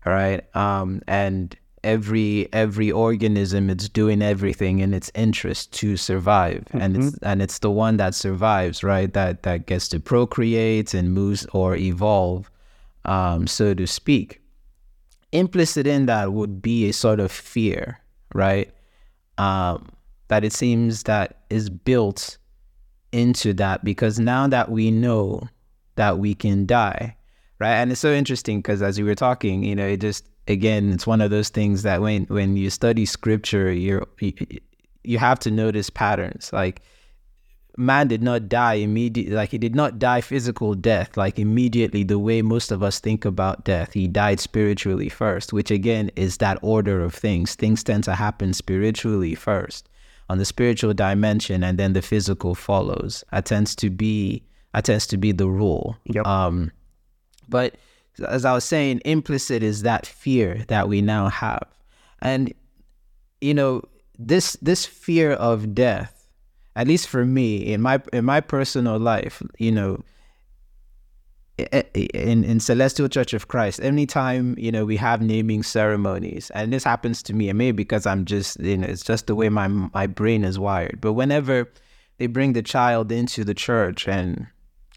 right? 0.06 0.44
Um, 0.56 1.02
and 1.08 1.56
every 1.84 2.48
every 2.54 2.92
organism 2.92 3.70
it's 3.70 3.90
doing 3.90 4.22
everything 4.22 4.80
in 4.80 4.94
its 4.94 5.12
interest 5.16 5.72
to 5.74 5.98
survive, 5.98 6.66
and 6.74 6.98
it's 6.98 7.18
and 7.24 7.42
it's 7.42 7.60
the 7.60 7.72
one 7.72 7.98
that 7.98 8.14
survives, 8.14 8.84
right? 8.84 9.14
That 9.14 9.44
that 9.44 9.68
gets 9.68 9.88
to 9.90 10.00
procreate 10.00 10.94
and 10.94 11.14
moves 11.14 11.46
or 11.54 11.76
evolve, 11.76 12.52
um, 13.06 13.48
so 13.48 13.74
to 13.74 13.88
speak. 13.88 14.42
Implicit 15.32 15.88
in 15.88 16.08
that 16.08 16.34
would 16.34 16.62
be 16.62 16.90
a 16.90 16.94
sort 16.94 17.22
of 17.22 17.32
fear, 17.32 18.02
right? 18.34 18.70
Um, 19.38 19.88
that 20.32 20.46
it 20.46 20.54
seems 20.54 21.04
that 21.04 21.42
is 21.50 21.70
built 21.70 22.38
into 23.12 23.52
that 23.52 23.84
because 23.84 24.18
now 24.18 24.48
that 24.48 24.72
we 24.72 24.90
know 24.90 25.42
that 25.96 26.20
we 26.20 26.34
can 26.34 26.66
die, 26.66 27.18
right? 27.60 27.74
And 27.74 27.92
it's 27.92 28.00
so 28.00 28.14
interesting 28.14 28.60
because 28.60 28.82
as 28.82 28.98
you 28.98 29.04
were 29.04 29.14
talking, 29.14 29.62
you 29.62 29.76
know, 29.76 29.86
it 29.86 30.00
just 30.00 30.30
again, 30.48 30.94
it's 30.94 31.06
one 31.06 31.20
of 31.20 31.32
those 31.32 31.50
things 31.50 31.84
that 31.84 32.00
when 32.00 32.24
when 32.28 32.56
you 32.56 32.70
study 32.70 33.06
scripture, 33.06 33.74
you're 33.74 34.08
you, 34.22 34.32
you 35.04 35.18
have 35.18 35.38
to 35.40 35.52
notice 35.52 35.90
patterns. 35.90 36.54
Like 36.54 36.82
man 37.76 38.08
did 38.08 38.24
not 38.24 38.48
die 38.48 38.76
immediately, 38.76 39.36
like 39.36 39.50
he 39.50 39.58
did 39.58 39.76
not 39.76 40.00
die 40.00 40.22
physical 40.22 40.76
death, 40.76 41.18
like 41.18 41.40
immediately 41.40 42.06
the 42.06 42.20
way 42.20 42.42
most 42.42 42.72
of 42.72 42.82
us 42.82 43.02
think 43.02 43.26
about 43.26 43.66
death. 43.66 43.92
He 43.92 44.08
died 44.08 44.40
spiritually 44.40 45.10
first, 45.10 45.52
which 45.52 45.72
again 45.72 46.10
is 46.16 46.38
that 46.38 46.58
order 46.62 47.02
of 47.04 47.14
things. 47.14 47.54
Things 47.56 47.84
tend 47.84 48.06
to 48.06 48.16
happen 48.16 48.54
spiritually 48.54 49.36
first 49.36 49.90
on 50.32 50.38
the 50.38 50.46
spiritual 50.46 50.94
dimension 50.94 51.62
and 51.62 51.78
then 51.78 51.92
the 51.92 52.02
physical 52.02 52.56
follows. 52.56 53.22
That 53.32 53.46
tends 53.46 53.76
to 53.76 53.90
be 53.90 54.44
that 54.74 54.86
tends 54.86 55.06
to 55.08 55.18
be 55.18 55.34
the 55.34 55.50
rule. 55.50 55.98
Yep. 56.06 56.26
Um 56.26 56.72
but 57.50 57.76
as 58.26 58.46
I 58.46 58.54
was 58.54 58.64
saying, 58.64 59.02
implicit 59.04 59.62
is 59.62 59.82
that 59.82 60.06
fear 60.06 60.64
that 60.70 60.88
we 60.88 61.02
now 61.02 61.28
have. 61.28 61.68
And 62.22 62.54
you 63.42 63.54
know, 63.54 63.84
this 64.18 64.54
this 64.62 64.86
fear 64.86 65.34
of 65.34 65.76
death, 65.76 66.30
at 66.78 66.88
least 66.88 67.10
for 67.10 67.26
me, 67.26 67.58
in 67.58 67.82
my 67.82 68.02
in 68.14 68.24
my 68.24 68.40
personal 68.40 68.98
life, 68.98 69.44
you 69.58 69.72
know, 69.72 70.02
in 71.72 72.44
in 72.44 72.60
Celestial 72.60 73.08
Church 73.08 73.34
of 73.34 73.48
Christ, 73.48 73.80
anytime 73.82 74.56
you 74.58 74.72
know 74.72 74.86
we 74.86 74.98
have 74.98 75.22
naming 75.22 75.64
ceremonies, 75.64 76.52
and 76.52 76.72
this 76.72 76.84
happens 76.84 77.24
to 77.24 77.34
me, 77.34 77.50
and 77.50 77.58
maybe 77.58 77.78
because 77.78 78.06
I'm 78.06 78.26
just 78.26 78.60
you 78.60 78.78
know 78.78 78.88
it's 78.88 79.04
just 79.04 79.28
the 79.28 79.36
way 79.36 79.50
my 79.50 79.68
my 79.68 80.08
brain 80.08 80.44
is 80.44 80.60
wired. 80.60 81.00
But 81.02 81.14
whenever 81.14 81.72
they 82.18 82.28
bring 82.28 82.54
the 82.54 82.62
child 82.62 83.12
into 83.12 83.44
the 83.44 83.54
church 83.54 84.08
and 84.08 84.48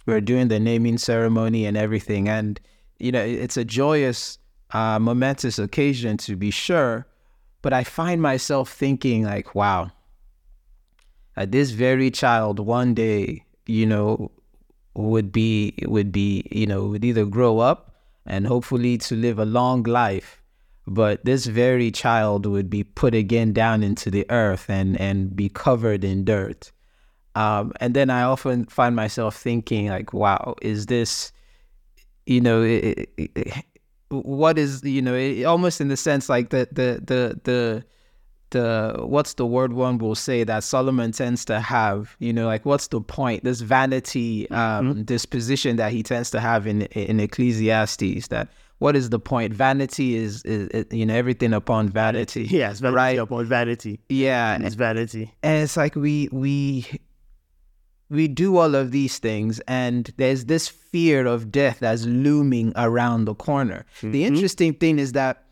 we're 0.07 0.21
doing 0.21 0.49
the 0.49 0.61
naming 0.61 0.99
ceremony 0.99 1.65
and 1.67 1.77
everything, 1.77 2.29
and 2.29 2.61
you 2.99 3.13
know 3.13 3.23
it's 3.23 3.57
a 3.57 3.65
joyous, 3.65 4.39
uh, 4.73 4.99
momentous 4.99 5.59
occasion 5.59 6.17
to 6.19 6.37
be 6.37 6.51
sure. 6.51 7.07
But 7.63 7.73
I 7.73 7.83
find 7.83 8.21
myself 8.21 8.71
thinking 8.71 9.25
like, 9.25 9.55
wow, 9.55 9.91
uh, 11.37 11.47
this 11.49 11.71
very 11.71 12.11
child 12.11 12.61
one 12.61 12.93
day, 12.95 13.45
you 13.67 13.87
know, 13.87 14.31
would 14.95 15.33
be 15.33 15.75
would 15.87 16.13
be 16.13 16.47
you 16.51 16.67
know 16.67 16.85
would 16.85 17.05
either 17.05 17.25
grow 17.25 17.59
up 17.59 17.95
and 18.27 18.47
hopefully 18.47 18.97
to 18.97 19.15
live 19.15 19.39
a 19.39 19.45
long 19.45 19.83
life 19.83 20.41
but 20.87 21.25
this 21.25 21.47
very 21.47 21.91
child 21.91 22.47
would 22.47 22.69
be 22.69 22.85
put 22.85 23.15
again 23.15 23.53
down 23.53 23.83
into 23.83 24.11
the 24.11 24.27
earth 24.31 24.69
and 24.69 25.01
and 25.01 25.35
be 25.35 25.49
covered 25.49 26.05
in 26.05 26.25
dirt. 26.25 26.71
Um, 27.37 27.73
and 27.81 27.95
then 27.95 28.11
i 28.11 28.23
often 28.23 28.65
find 28.67 28.95
myself 28.95 29.37
thinking 29.37 29.89
like 29.89 30.13
wow 30.13 30.55
is 30.63 30.87
this 30.87 31.33
you 32.27 32.41
know 32.41 32.63
i 32.63 32.95
i 33.19 33.29
i 33.37 33.63
what 34.11 34.57
is 34.57 34.85
you 34.85 35.03
know 35.03 35.17
it, 35.17 35.43
almost 35.43 35.81
in 35.81 35.89
the 35.89 35.97
sense 35.97 36.29
like 36.29 36.51
the 36.51 36.69
the 36.71 37.03
the 37.05 37.41
the 37.43 37.85
the 38.55 38.97
what's 39.15 39.35
the 39.35 39.45
word 39.47 39.73
one 39.75 39.99
will 39.99 40.15
say 40.15 40.45
that 40.45 40.65
Solomon 40.65 41.13
tends 41.13 41.45
to 41.51 41.61
have, 41.61 42.17
you 42.19 42.33
know, 42.33 42.47
like 42.47 42.65
what's 42.65 42.89
the 42.89 43.01
point? 43.03 43.45
This 43.45 43.61
vanity 43.61 44.49
um, 44.51 45.05
disposition 45.05 45.77
that 45.77 45.93
he 45.93 46.03
tends 46.03 46.31
to 46.31 46.41
have 46.41 46.67
in 46.67 46.83
in 47.07 47.21
Ecclesiastes. 47.21 48.29
That 48.29 48.49
what 48.79 48.97
is 48.97 49.11
the 49.11 49.21
point? 49.21 49.53
Vanity 49.55 50.17
is, 50.17 50.43
is, 50.45 50.69
is 50.69 50.85
you 50.91 51.07
know 51.07 51.15
everything 51.15 51.53
upon 51.53 51.89
vanity. 51.91 52.45
yes 52.51 52.81
vanity 52.81 52.97
Right. 52.97 53.19
upon 53.19 53.45
vanity 53.47 54.01
Yeah, 54.09 54.59
it's 54.61 54.75
vanity 54.75 55.25
and 55.43 55.63
it's 55.63 55.77
like 55.77 55.95
we 55.95 56.29
we 56.33 56.87
we 58.11 58.29
do 58.29 58.57
all 58.59 58.75
of 58.75 58.91
these 58.91 59.19
things 59.19 59.61
and 59.67 60.11
there's 60.19 60.45
this 60.45 60.69
fear 60.69 61.27
of 61.27 61.51
death 61.51 61.79
that's 61.81 62.05
looming 62.05 62.73
around 62.77 63.25
the 63.25 63.35
corner 63.35 63.85
the 64.03 64.25
interesting 64.25 64.75
thing 64.75 64.99
is 64.99 65.13
that 65.13 65.44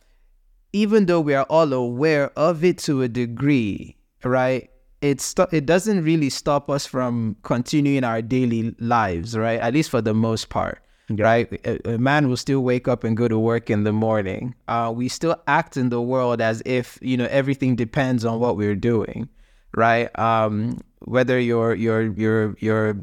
even 0.72 1.06
though 1.06 1.20
we 1.20 1.34
are 1.34 1.46
all 1.48 1.72
aware 1.72 2.30
of 2.38 2.64
it 2.64 2.78
to 2.78 3.02
a 3.02 3.08
degree 3.08 3.96
right 4.24 4.70
it 5.00 5.34
it 5.50 5.66
doesn't 5.66 6.04
really 6.04 6.30
stop 6.30 6.70
us 6.70 6.86
from 6.86 7.36
continuing 7.42 8.04
our 8.04 8.22
daily 8.22 8.74
lives 8.78 9.36
right 9.36 9.60
at 9.60 9.74
least 9.74 9.90
for 9.90 10.00
the 10.00 10.14
most 10.14 10.48
part 10.48 10.82
right? 11.18 11.52
A, 11.66 11.94
a 11.94 11.98
man 11.98 12.28
will 12.28 12.36
still 12.36 12.60
wake 12.60 12.88
up 12.88 13.04
and 13.04 13.16
go 13.16 13.28
to 13.28 13.38
work 13.38 13.70
in 13.70 13.84
the 13.84 13.92
morning. 13.92 14.54
Uh, 14.68 14.92
we 14.94 15.08
still 15.08 15.36
act 15.46 15.76
in 15.76 15.88
the 15.88 16.00
world 16.00 16.40
as 16.40 16.62
if 16.64 16.98
you 17.02 17.16
know 17.16 17.26
everything 17.30 17.76
depends 17.76 18.24
on 18.24 18.40
what 18.40 18.56
we're 18.56 18.76
doing, 18.76 19.28
right? 19.76 20.16
Um, 20.18 20.78
whether 21.00 21.38
you're 21.38 21.74
you're 21.74 22.12
you're 22.12 22.56
you're 22.58 22.96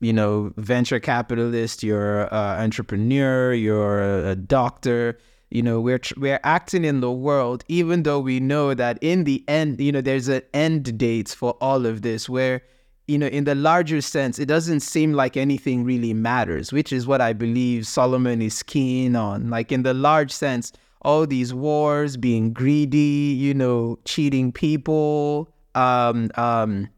you 0.00 0.12
know 0.12 0.52
venture 0.56 1.00
capitalist, 1.00 1.82
you're 1.82 2.22
an 2.34 2.62
entrepreneur, 2.62 3.52
you're 3.52 4.28
a 4.30 4.36
doctor. 4.36 5.18
You 5.52 5.62
know 5.62 5.80
we're 5.80 6.00
we're 6.16 6.40
acting 6.44 6.84
in 6.84 7.00
the 7.00 7.12
world, 7.12 7.62
even 7.68 8.02
though 8.04 8.20
we 8.20 8.40
know 8.40 8.74
that 8.74 8.98
in 9.00 9.24
the 9.24 9.44
end, 9.48 9.80
you 9.80 9.92
know, 9.92 10.00
there's 10.00 10.28
an 10.28 10.42
end 10.54 10.98
date 10.98 11.28
for 11.28 11.52
all 11.60 11.86
of 11.86 12.02
this, 12.02 12.28
where 12.28 12.62
you 13.08 13.18
know, 13.18 13.26
in 13.26 13.44
the 13.44 13.54
larger 13.54 14.00
sense, 14.00 14.38
it 14.38 14.46
doesn't 14.46 14.80
seem 14.80 15.12
like 15.12 15.36
anything 15.36 15.84
really 15.84 16.14
matters, 16.14 16.72
which 16.72 16.92
is 16.92 17.06
what 17.06 17.20
I 17.20 17.32
believe 17.32 17.86
Solomon 17.86 18.40
is 18.40 18.62
keen 18.62 19.16
on. 19.16 19.50
Like, 19.50 19.72
in 19.72 19.82
the 19.82 19.92
large 19.92 20.30
sense, 20.30 20.72
all 21.02 21.26
these 21.26 21.52
wars, 21.52 22.16
being 22.16 22.52
greedy, 22.52 23.34
you 23.36 23.54
know, 23.54 23.98
cheating 24.04 24.52
people, 24.52 25.52
um, 25.74 26.30
um, 26.36 26.88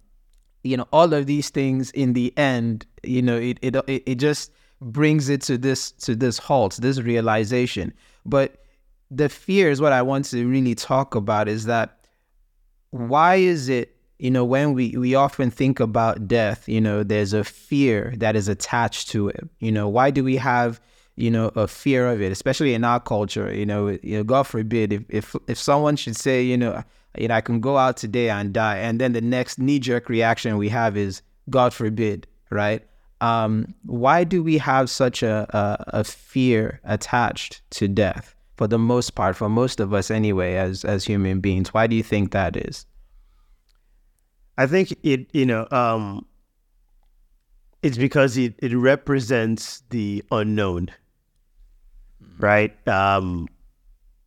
you 0.62 0.76
know, 0.76 0.86
all 0.92 1.12
of 1.12 1.26
these 1.26 1.48
things 1.50 1.90
in 1.92 2.12
the 2.12 2.36
end, 2.36 2.86
you 3.02 3.22
know, 3.22 3.36
it, 3.36 3.58
it, 3.62 3.74
it 3.88 4.16
just 4.16 4.52
brings 4.80 5.28
it 5.30 5.40
to 5.42 5.56
this, 5.56 5.90
to 5.92 6.14
this 6.14 6.38
halt, 6.38 6.76
this 6.82 7.00
realization. 7.00 7.92
But 8.24 8.62
the 9.10 9.28
fear 9.28 9.70
is 9.70 9.80
what 9.80 9.92
I 9.92 10.02
want 10.02 10.26
to 10.26 10.48
really 10.48 10.74
talk 10.74 11.14
about 11.14 11.48
is 11.48 11.66
that 11.66 12.06
why 12.90 13.36
is 13.36 13.68
it 13.68 13.94
you 14.18 14.30
know, 14.30 14.44
when 14.44 14.72
we, 14.72 14.96
we 14.96 15.14
often 15.14 15.50
think 15.50 15.80
about 15.80 16.28
death, 16.28 16.68
you 16.68 16.80
know, 16.80 17.02
there's 17.02 17.32
a 17.32 17.44
fear 17.44 18.14
that 18.18 18.36
is 18.36 18.48
attached 18.48 19.08
to 19.08 19.28
it. 19.28 19.48
You 19.58 19.72
know, 19.72 19.88
why 19.88 20.10
do 20.10 20.22
we 20.22 20.36
have, 20.36 20.80
you 21.16 21.30
know, 21.30 21.48
a 21.56 21.66
fear 21.66 22.08
of 22.08 22.22
it, 22.22 22.30
especially 22.30 22.74
in 22.74 22.84
our 22.84 23.00
culture? 23.00 23.52
You 23.52 23.66
know, 23.66 23.88
you 24.02 24.16
know 24.16 24.24
God 24.24 24.44
forbid, 24.44 24.92
if, 24.92 25.02
if, 25.08 25.36
if 25.48 25.58
someone 25.58 25.96
should 25.96 26.16
say, 26.16 26.42
you 26.42 26.56
know, 26.56 26.82
you 27.18 27.28
know, 27.28 27.34
I 27.34 27.40
can 27.40 27.60
go 27.60 27.76
out 27.76 27.96
today 27.96 28.30
and 28.30 28.52
die, 28.52 28.78
and 28.78 29.00
then 29.00 29.12
the 29.12 29.20
next 29.20 29.58
knee 29.58 29.78
jerk 29.78 30.08
reaction 30.08 30.56
we 30.56 30.68
have 30.68 30.96
is, 30.96 31.22
God 31.50 31.74
forbid, 31.74 32.26
right? 32.50 32.82
Um, 33.24 33.74
why 33.84 34.24
do 34.24 34.42
we 34.42 34.58
have 34.58 34.90
such 34.90 35.22
a, 35.22 35.46
a, 35.56 36.00
a 36.00 36.04
fear 36.04 36.80
attached 36.84 37.62
to 37.70 37.88
death? 37.88 38.34
For 38.56 38.66
the 38.68 38.78
most 38.78 39.14
part, 39.14 39.34
for 39.34 39.48
most 39.48 39.80
of 39.80 39.94
us 39.94 40.10
anyway, 40.10 40.54
as 40.54 40.84
as 40.84 41.04
human 41.04 41.40
beings, 41.40 41.72
why 41.72 41.86
do 41.86 41.96
you 41.96 42.02
think 42.02 42.32
that 42.32 42.56
is? 42.56 42.86
I 44.58 44.66
think 44.66 44.96
it, 45.02 45.26
you 45.32 45.46
know, 45.46 45.66
um, 45.70 46.26
it's 47.82 47.98
because 47.98 48.36
it, 48.36 48.54
it 48.58 48.76
represents 48.76 49.82
the 49.90 50.22
unknown, 50.30 50.90
right? 52.38 52.72
Um, 52.86 53.48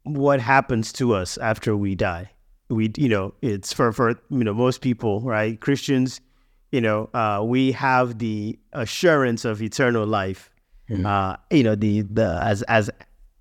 what 0.03 0.41
happens 0.41 0.91
to 0.93 1.13
us 1.13 1.37
after 1.37 1.77
we 1.77 1.95
die? 1.95 2.31
We, 2.69 2.91
you 2.97 3.07
know, 3.07 3.33
it's 3.41 3.71
for, 3.71 3.93
for, 3.93 4.09
you 4.29 4.43
know, 4.43 4.53
most 4.53 4.81
people, 4.81 5.21
right? 5.21 5.59
Christians, 5.59 6.19
you 6.71 6.81
know, 6.81 7.09
uh, 7.13 7.41
we 7.43 7.71
have 7.73 8.19
the 8.19 8.57
assurance 8.73 9.45
of 9.45 9.61
eternal 9.61 10.05
life. 10.05 10.49
Mm-hmm. 10.89 11.05
Uh, 11.05 11.35
you 11.51 11.63
know, 11.63 11.75
the, 11.75 12.01
the, 12.01 12.39
as, 12.41 12.61
as 12.63 12.89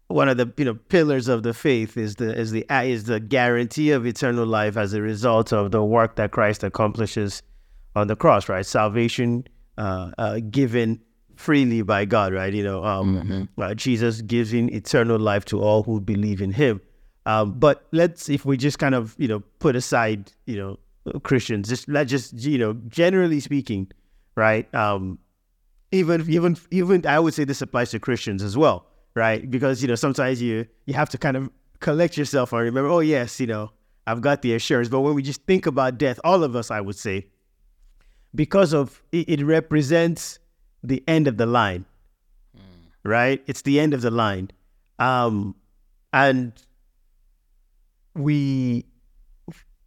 one 0.08 0.28
of 0.28 0.36
the 0.36 0.52
you 0.56 0.64
know 0.64 0.74
pillars 0.74 1.28
of 1.28 1.42
the 1.42 1.52
faith 1.52 1.96
is 1.96 2.16
the 2.16 2.36
is 2.38 2.52
the 2.52 2.64
is 2.84 3.04
the 3.04 3.18
guarantee 3.18 3.90
of 3.90 4.06
eternal 4.06 4.46
life 4.46 4.76
as 4.76 4.92
a 4.92 5.02
result 5.02 5.52
of 5.52 5.72
the 5.72 5.82
work 5.82 6.16
that 6.16 6.30
Christ 6.30 6.62
accomplishes 6.62 7.42
on 7.94 8.06
the 8.06 8.16
cross, 8.16 8.48
right? 8.48 8.64
Salvation 8.64 9.46
uh, 9.78 10.10
uh, 10.18 10.40
given 10.50 11.00
freely 11.34 11.82
by 11.82 12.04
God, 12.04 12.32
right? 12.32 12.52
You 12.52 12.62
know, 12.62 12.84
um, 12.84 13.22
mm-hmm. 13.22 13.60
uh, 13.60 13.74
Jesus 13.74 14.22
giving 14.22 14.72
eternal 14.72 15.18
life 15.18 15.44
to 15.46 15.60
all 15.60 15.82
who 15.82 16.00
believe 16.00 16.40
in 16.40 16.52
Him. 16.52 16.80
Um, 17.24 17.58
but 17.58 17.86
let's, 17.90 18.28
if 18.28 18.44
we 18.44 18.56
just 18.56 18.78
kind 18.78 18.94
of 18.94 19.14
you 19.18 19.26
know 19.26 19.40
put 19.58 19.74
aside 19.74 20.30
you 20.46 20.56
know 20.56 20.78
Christians, 21.22 21.68
just 21.68 21.88
let 21.88 22.04
just 22.04 22.34
you 22.34 22.58
know 22.58 22.74
generally 22.88 23.40
speaking, 23.40 23.90
right? 24.34 24.72
Um, 24.74 25.18
even 25.92 26.28
even 26.30 26.56
even 26.70 27.06
I 27.06 27.18
would 27.18 27.34
say 27.34 27.44
this 27.44 27.62
applies 27.62 27.90
to 27.90 28.00
Christians 28.00 28.42
as 28.42 28.56
well 28.56 28.86
right? 29.16 29.50
Because 29.50 29.82
you 29.82 29.88
know 29.88 29.96
sometimes 29.96 30.40
you 30.40 30.66
you 30.84 30.94
have 30.94 31.08
to 31.08 31.18
kind 31.18 31.36
of 31.36 31.50
collect 31.80 32.16
yourself 32.16 32.52
and 32.52 32.62
remember, 32.62 32.88
oh 32.88 33.00
yes, 33.00 33.40
you 33.40 33.48
know 33.48 33.72
I've 34.06 34.20
got 34.20 34.42
the 34.42 34.54
assurance. 34.54 34.88
But 34.88 35.00
when 35.00 35.14
we 35.14 35.22
just 35.22 35.42
think 35.42 35.66
about 35.66 35.98
death, 35.98 36.20
all 36.22 36.44
of 36.44 36.54
us, 36.54 36.70
I 36.70 36.80
would 36.80 36.94
say, 36.94 37.26
because 38.32 38.72
of 38.72 39.02
it, 39.10 39.28
it 39.28 39.44
represents 39.44 40.38
the 40.84 41.02
end 41.08 41.26
of 41.26 41.38
the 41.38 41.46
line, 41.46 41.86
mm. 42.56 42.60
right? 43.02 43.42
It's 43.48 43.62
the 43.62 43.80
end 43.80 43.94
of 43.94 44.02
the 44.02 44.12
line, 44.12 44.50
um, 45.00 45.56
and 46.12 46.52
we 48.14 48.84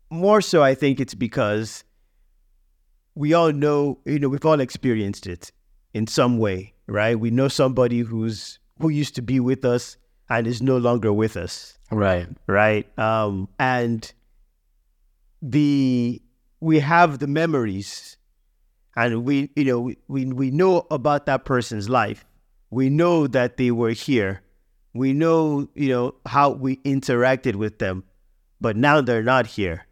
more 0.10 0.42
so. 0.42 0.64
I 0.64 0.76
think 0.76 1.00
it's 1.00 1.14
because 1.14 1.84
we 3.16 3.34
all 3.34 3.52
know, 3.52 4.00
you 4.06 4.20
know, 4.20 4.30
we've 4.30 4.46
all 4.46 4.60
experienced 4.60 5.28
it 5.28 5.52
in 5.94 6.08
some 6.08 6.38
way, 6.38 6.74
right? 6.88 7.20
We 7.20 7.32
know 7.32 7.48
somebody 7.48 8.00
who's 8.00 8.60
who 8.80 8.90
used 8.90 9.16
to 9.16 9.22
be 9.22 9.40
with 9.40 9.66
us 9.66 9.98
and 10.30 10.48
is 10.48 10.62
no 10.62 10.78
longer 10.78 11.12
with 11.12 11.36
us. 11.36 11.78
Right. 11.92 12.28
Right. 12.48 12.88
Um, 12.98 13.50
and 13.60 14.12
the 15.42 16.22
we 16.60 16.80
have 16.80 17.20
the 17.20 17.28
memories 17.28 18.18
and 18.96 19.24
we 19.24 19.50
you 19.56 19.64
know 19.64 19.94
we, 20.08 20.26
we 20.26 20.52
know 20.52 20.86
about 20.92 21.26
that 21.26 21.46
person's 21.46 21.90
life. 21.90 22.26
We 22.70 22.90
know 22.90 23.28
that 23.28 23.58
they 23.58 23.72
were 23.72 23.92
here. 23.92 24.42
We 24.94 25.14
know, 25.14 25.70
you 25.76 25.90
know, 25.90 26.16
how 26.26 26.52
we 26.52 26.78
interacted 26.78 27.56
with 27.56 27.80
them, 27.80 28.04
but 28.60 28.76
now 28.76 29.02
they're 29.02 29.24
not 29.24 29.48
here. 29.48 29.86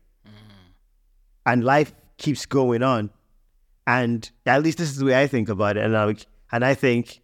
And 1.48 1.64
life 1.64 1.94
keeps 2.18 2.46
going 2.46 2.84
on. 2.84 3.10
And 3.88 4.30
at 4.46 4.62
least 4.62 4.78
this 4.78 4.90
is 4.90 4.98
the 4.98 5.06
way 5.06 5.20
I 5.20 5.26
think 5.26 5.50
about 5.50 5.78
it. 5.78 5.84
And 5.84 5.98
I, 5.98 6.16
and 6.52 6.64
I 6.64 6.76
think, 6.76 7.22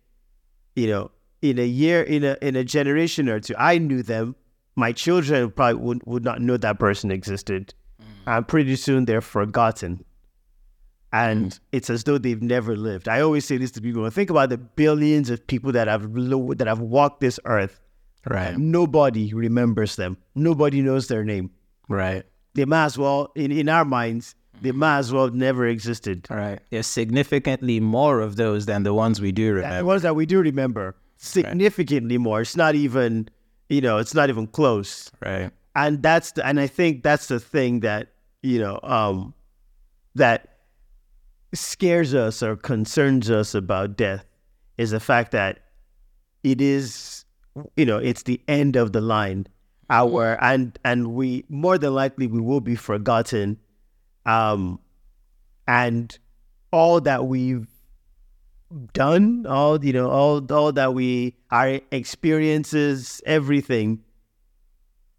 you 0.75 0.87
know, 0.87 1.11
in 1.43 1.59
a 1.59 1.65
year, 1.65 2.01
in 2.01 2.23
a 2.23 2.37
in 2.41 2.55
a 2.55 2.63
generation 2.63 3.29
or 3.29 3.39
two, 3.39 3.53
I 3.57 3.77
knew 3.77 4.01
them. 4.01 4.35
My 4.75 4.91
children 4.91 5.51
probably 5.51 5.81
would, 5.83 6.01
would 6.05 6.23
not 6.23 6.41
know 6.41 6.57
that 6.57 6.79
person 6.79 7.11
existed. 7.11 7.73
Mm. 8.01 8.37
And 8.37 8.47
pretty 8.47 8.75
soon 8.77 9.05
they're 9.05 9.21
forgotten. 9.21 10.03
And 11.11 11.51
mm. 11.51 11.59
it's 11.71 11.89
as 11.89 12.05
though 12.05 12.17
they've 12.17 12.41
never 12.41 12.75
lived. 12.75 13.07
I 13.07 13.19
always 13.19 13.45
say 13.45 13.57
this 13.57 13.71
to 13.71 13.81
people: 13.81 14.09
think 14.09 14.29
about 14.29 14.49
the 14.49 14.57
billions 14.57 15.29
of 15.29 15.45
people 15.45 15.73
that 15.73 15.87
have 15.87 16.13
that 16.13 16.65
have 16.65 16.79
walked 16.79 17.19
this 17.19 17.39
earth. 17.45 17.81
Right. 18.25 18.57
Nobody 18.57 19.33
remembers 19.33 19.97
them. 19.97 20.17
Nobody 20.33 20.81
knows 20.81 21.09
their 21.09 21.25
name. 21.25 21.51
Right. 21.89 22.23
They 22.55 22.65
might 22.65 22.85
as 22.85 22.97
well, 22.97 23.31
in, 23.35 23.51
in 23.51 23.69
our 23.69 23.85
minds, 23.85 24.35
they 24.61 24.71
might 24.71 24.99
as 24.99 25.11
well 25.11 25.29
never 25.29 25.65
existed. 25.67 26.27
All 26.29 26.37
right. 26.37 26.59
There's 26.69 26.87
significantly 26.87 27.79
more 27.79 28.21
of 28.21 28.35
those 28.35 28.65
than 28.65 28.83
the 28.83 28.93
ones 28.93 29.19
we 29.19 29.31
do 29.31 29.53
remember. 29.53 29.77
The 29.77 29.85
ones 29.85 30.01
that 30.03 30.15
we 30.15 30.25
do 30.25 30.39
remember 30.39 30.95
significantly 31.17 32.17
right. 32.17 32.23
more. 32.23 32.41
It's 32.41 32.55
not 32.55 32.75
even, 32.75 33.29
you 33.69 33.81
know, 33.81 33.97
it's 33.97 34.13
not 34.13 34.29
even 34.29 34.47
close. 34.47 35.11
Right. 35.19 35.51
And 35.75 36.03
that's 36.03 36.33
the, 36.33 36.45
and 36.45 36.59
I 36.59 36.67
think 36.67 37.01
that's 37.01 37.27
the 37.27 37.39
thing 37.39 37.79
that, 37.79 38.09
you 38.43 38.59
know, 38.59 38.79
um, 38.83 39.33
that 40.15 40.59
scares 41.53 42.13
us 42.13 42.43
or 42.43 42.55
concerns 42.55 43.31
us 43.31 43.55
about 43.55 43.97
death 43.97 44.25
is 44.77 44.91
the 44.91 44.99
fact 44.99 45.31
that 45.31 45.59
it 46.43 46.61
is, 46.61 47.25
you 47.75 47.85
know, 47.85 47.97
it's 47.97 48.23
the 48.23 48.39
end 48.47 48.75
of 48.75 48.91
the 48.91 49.01
line. 49.01 49.47
Our 49.93 50.43
and 50.43 50.77
and 50.83 51.13
we 51.13 51.45
more 51.49 51.77
than 51.77 51.93
likely 51.93 52.25
we 52.25 52.41
will 52.41 52.61
be 52.61 52.75
forgotten, 52.75 53.59
um, 54.25 54.79
and 55.67 56.17
all 56.71 56.99
that 57.01 57.27
we've 57.27 57.67
done, 58.93 59.45
all 59.47 59.83
you 59.83 59.93
know, 59.93 60.09
all 60.09 60.51
all 60.51 60.71
that 60.71 60.95
we 60.95 61.35
our 61.51 61.79
experiences, 61.91 63.21
everything 63.25 64.03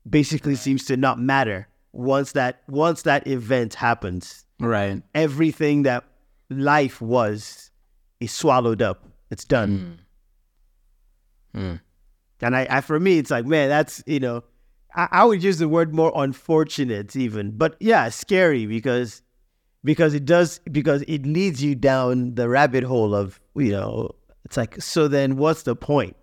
basically 0.08 0.56
seems 0.56 0.84
to 0.86 0.96
not 0.96 1.20
matter 1.20 1.68
once 1.92 2.32
that 2.32 2.62
once 2.68 3.02
that 3.02 3.26
event 3.26 3.74
happens. 3.74 4.44
Right. 4.58 5.02
Everything 5.14 5.84
that 5.84 6.04
life 6.50 7.00
was 7.00 7.70
is 8.20 8.32
swallowed 8.32 8.82
up. 8.82 9.06
It's 9.30 9.44
done. 9.44 9.98
Mm. 11.54 11.60
Mm. 11.60 11.80
And 12.40 12.56
I, 12.56 12.66
I, 12.68 12.80
for 12.80 12.98
me, 13.00 13.18
it's 13.18 13.30
like, 13.30 13.46
man, 13.46 13.68
that's 13.68 14.02
you 14.06 14.20
know, 14.20 14.42
I, 14.94 15.08
I 15.10 15.24
would 15.24 15.42
use 15.42 15.58
the 15.58 15.68
word 15.68 15.94
more 15.94 16.12
unfortunate 16.14 17.14
even, 17.16 17.52
but 17.52 17.76
yeah, 17.80 18.08
scary 18.08 18.66
because 18.66 19.22
because 19.82 20.14
it 20.14 20.24
does 20.24 20.60
because 20.70 21.02
it 21.02 21.26
leads 21.26 21.62
you 21.62 21.74
down 21.74 22.34
the 22.34 22.48
rabbit 22.48 22.84
hole 22.84 23.14
of 23.14 23.40
you 23.54 23.70
know 23.70 24.10
it's 24.44 24.56
like 24.56 24.80
so 24.80 25.08
then 25.08 25.36
what's 25.36 25.62
the 25.62 25.76
point? 25.76 26.16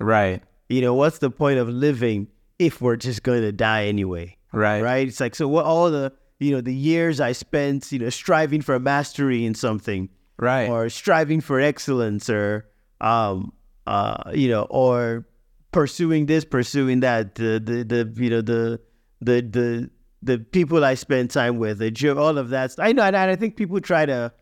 Right. 0.00 0.42
You 0.68 0.80
know 0.80 0.94
what's 0.94 1.18
the 1.18 1.30
point 1.30 1.58
of 1.58 1.68
living 1.68 2.28
if 2.58 2.80
we're 2.80 2.96
just 2.96 3.22
going 3.22 3.42
to 3.42 3.52
die 3.52 3.86
anyway? 3.86 4.36
Right. 4.52 4.82
Right? 4.82 5.08
It's 5.08 5.20
like 5.20 5.34
so 5.34 5.48
what 5.48 5.64
all 5.64 5.90
the 5.90 6.12
you 6.40 6.50
know 6.50 6.60
the 6.60 6.74
years 6.74 7.20
i 7.20 7.30
spent 7.30 7.92
you 7.92 8.00
know 8.00 8.10
striving 8.10 8.62
for 8.62 8.76
mastery 8.80 9.44
in 9.44 9.54
something 9.54 10.08
right. 10.38 10.68
or 10.68 10.88
striving 10.88 11.40
for 11.40 11.60
excellence 11.60 12.28
or 12.28 12.66
um 13.00 13.52
uh, 13.86 14.30
you 14.32 14.48
know, 14.48 14.62
or 14.70 15.26
pursuing 15.72 16.26
this, 16.26 16.44
pursuing 16.44 17.00
that, 17.00 17.34
the 17.34 17.60
the, 17.62 17.84
the 17.84 18.22
you 18.22 18.30
know 18.30 18.40
the 18.42 18.80
the 19.20 19.40
the 19.42 19.90
the 20.22 20.38
people 20.38 20.84
I 20.84 20.94
spend 20.94 21.30
time 21.30 21.58
with, 21.58 21.78
the 21.78 21.90
gym, 21.90 22.18
all 22.18 22.38
of 22.38 22.50
that. 22.50 22.74
I 22.78 22.92
know, 22.92 23.02
and 23.02 23.16
I 23.16 23.34
think 23.36 23.56
people 23.56 23.80
try 23.80 24.06
to. 24.06 24.32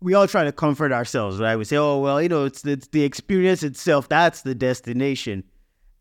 We 0.00 0.12
all 0.12 0.26
try 0.26 0.44
to 0.44 0.52
comfort 0.52 0.92
ourselves, 0.92 1.38
right? 1.38 1.56
We 1.56 1.64
say, 1.64 1.76
"Oh, 1.76 1.98
well, 1.98 2.20
you 2.20 2.28
know, 2.28 2.44
it's 2.44 2.64
it's 2.64 2.88
the 2.88 3.04
experience 3.04 3.62
itself. 3.62 4.08
That's 4.08 4.42
the 4.42 4.54
destination." 4.54 5.44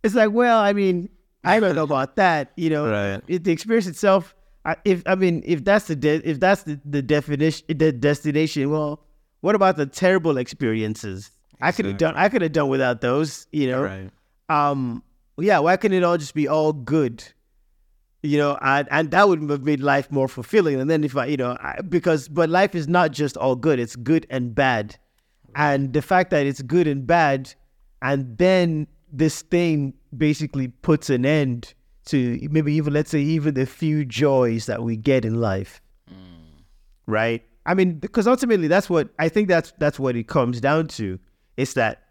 It's 0.04 0.16
like, 0.16 0.32
well, 0.32 0.60
I 0.60 0.74
mean, 0.74 1.08
I 1.46 1.60
don't 1.62 1.76
know 1.76 1.84
about 1.84 2.18
that. 2.18 2.52
You 2.58 2.70
know, 2.70 2.90
Right. 2.90 3.22
It, 3.28 3.44
the 3.44 3.52
experience 3.52 3.88
itself. 3.88 4.36
I, 4.66 4.76
if 4.86 5.04
I 5.06 5.16
mean, 5.16 5.44
if 5.46 5.64
that's 5.64 5.86
the 5.88 5.96
de- 5.96 6.28
if 6.28 6.40
that's 6.40 6.64
the, 6.64 6.80
the 6.84 7.02
definition, 7.02 7.66
the 7.70 7.92
destination. 7.92 8.70
Well, 8.70 9.06
what 9.42 9.56
about 9.56 9.78
the 9.78 9.86
terrible 9.86 10.38
experiences? 10.38 11.32
I 11.62 11.72
could 11.72 11.86
have 11.86 11.98
done. 11.98 12.16
I 12.16 12.30
could 12.30 12.42
have 12.42 12.52
done 12.52 12.70
without 12.70 13.02
those. 13.02 13.48
You 13.52 13.72
know. 13.72 13.84
Right. 13.84 14.10
Um. 14.50 15.04
Yeah. 15.38 15.60
Why 15.60 15.78
couldn't 15.78 15.98
it 15.98 16.04
all 16.04 16.18
just 16.18 16.34
be 16.34 16.48
all 16.48 16.74
good? 16.74 17.24
You 18.22 18.38
know, 18.38 18.58
and 18.62 18.88
and 18.92 19.12
that 19.12 19.28
would 19.28 19.50
have 19.50 19.64
made 19.64 19.82
life 19.82 20.12
more 20.12 20.28
fulfilling. 20.28 20.80
And 20.80 20.90
then 20.90 21.04
if 21.04 21.16
I, 21.18 21.26
you 21.26 21.38
know, 21.38 21.58
I, 21.60 21.82
because 21.82 22.28
but 22.30 22.50
life 22.50 22.74
is 22.74 22.88
not 22.88 23.12
just 23.12 23.36
all 23.38 23.56
good; 23.56 23.80
it's 23.80 23.96
good 23.96 24.26
and 24.30 24.56
bad. 24.56 24.98
And 25.56 25.94
the 25.94 26.02
fact 26.02 26.32
that 26.32 26.46
it's 26.46 26.62
good 26.62 26.88
and 26.88 27.06
bad, 27.06 27.54
and 28.02 28.38
then 28.38 28.88
this 29.12 29.44
thing 29.44 29.94
basically 30.18 30.68
puts 30.70 31.10
an 31.10 31.26
end 31.26 31.74
to 32.06 32.40
maybe 32.52 32.74
even 32.74 32.92
let's 32.94 33.12
say 33.12 33.20
even 33.20 33.54
the 33.54 33.66
few 33.66 34.04
joys 34.04 34.66
that 34.66 34.84
we 34.84 34.98
get 34.98 35.24
in 35.24 35.40
life 35.40 35.82
right 37.08 37.44
i 37.66 37.74
mean 37.74 37.94
because 37.94 38.28
ultimately 38.28 38.68
that's 38.68 38.90
what 38.90 39.10
i 39.20 39.30
think 39.30 39.48
that's 39.48 39.72
that's 39.78 40.00
what 40.00 40.16
it 40.16 40.28
comes 40.28 40.60
down 40.60 40.88
to 40.88 41.18
is 41.58 41.74
that 41.74 42.04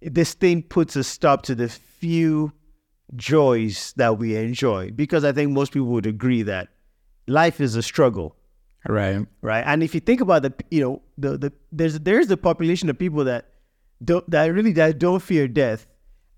this 0.00 0.34
thing 0.34 0.62
puts 0.62 0.96
a 0.96 1.04
stop 1.04 1.42
to 1.42 1.54
the 1.54 1.68
few 1.68 2.52
joys 3.14 3.92
that 3.96 4.18
we 4.18 4.36
enjoy 4.36 4.90
because 4.90 5.24
i 5.24 5.32
think 5.32 5.50
most 5.52 5.72
people 5.72 5.88
would 5.88 6.06
agree 6.06 6.42
that 6.42 6.68
life 7.26 7.60
is 7.60 7.76
a 7.76 7.82
struggle 7.82 8.36
Right. 8.88 9.24
right? 9.42 9.62
And 9.66 9.82
if 9.82 9.94
you 9.94 10.00
think 10.00 10.20
about 10.20 10.42
the, 10.42 10.52
you 10.70 10.80
know, 10.80 11.02
the 11.16 11.38
the 11.38 11.52
there's 11.70 12.00
there's 12.00 12.26
the 12.26 12.36
population 12.36 12.90
of 12.90 12.98
people 12.98 13.24
that 13.24 13.48
don't 14.04 14.28
that 14.30 14.46
really 14.46 14.72
that 14.72 14.98
don't 14.98 15.20
fear 15.20 15.46
death, 15.46 15.86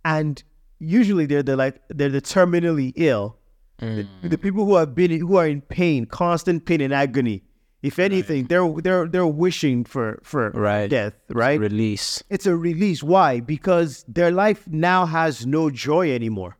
and 0.05 0.43
usually 0.79 1.27
they're 1.27 1.43
the 1.43 1.57
like 1.57 1.81
they're 1.89 2.11
the 2.11 2.21
terminally 2.21 2.93
ill, 2.97 3.39
the, 3.79 3.87
mm. 3.87 4.31
the 4.31 4.37
people 4.37 4.67
who 4.67 4.77
have 4.77 4.95
been 4.95 5.11
who 5.19 5.37
are 5.37 5.47
in 5.47 5.63
pain, 5.63 6.05
constant 6.05 6.67
pain 6.67 6.81
and 6.81 6.93
agony. 6.93 7.43
If 7.91 7.99
anything, 7.99 8.47
they're 8.51 8.69
they're 8.87 9.07
they're 9.13 9.27
wishing 9.45 9.85
for 9.85 10.19
for 10.23 10.51
Right. 10.51 10.89
death, 10.89 11.15
right? 11.29 11.61
Release. 11.61 12.23
it's 12.35 12.47
a 12.47 12.57
release. 12.57 13.01
Why? 13.03 13.41
Because 13.41 14.05
their 14.09 14.31
life 14.45 14.61
now 14.67 15.05
has 15.19 15.45
no 15.47 15.69
joy 15.71 16.05
anymore. 16.21 16.53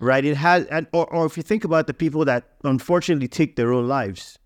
Right? 0.00 0.24
It 0.24 0.36
has, 0.36 0.66
and 0.66 0.86
or, 0.92 1.06
or 1.14 1.24
if 1.26 1.36
you 1.38 1.42
think 1.42 1.64
about 1.64 1.86
the 1.86 1.94
people 1.94 2.24
that 2.24 2.42
unfortunately 2.64 3.28
take 3.28 3.56
their 3.56 3.70
own 3.72 3.86
lives, 3.88 4.38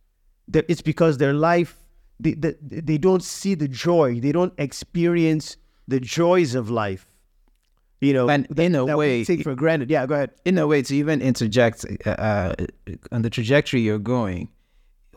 that 0.55 0.65
it's 0.69 0.83
because 0.83 1.19
their 1.19 1.33
life 1.33 1.73
they, 2.21 2.35
they, 2.35 2.55
they 2.61 2.99
don't 2.99 3.23
see 3.23 3.55
the 3.55 3.69
joy, 3.69 4.21
they 4.21 4.33
don't 4.33 4.53
experience 4.59 5.57
the 5.87 6.01
joys 6.01 6.55
of 6.55 6.71
life. 6.71 7.07
You 8.01 8.13
know, 8.13 8.29
And 8.29 8.47
in 8.59 8.75
a 8.75 8.85
that 8.87 8.99
way, 8.99 9.25
take 9.25 9.43
for 9.43 9.55
granted. 9.55 9.91
Yeah, 9.91 10.07
go 10.07 10.15
ahead. 10.15 10.31
in 10.45 10.59
a 10.59 10.67
way, 10.67 10.83
to 10.83 10.95
even 10.95 11.21
interject 11.23 11.85
uh, 12.07 12.11
uh, 12.11 12.55
on 13.11 13.23
the 13.23 13.31
trajectory 13.31 13.81
you're 13.81 13.99
going, 13.99 14.49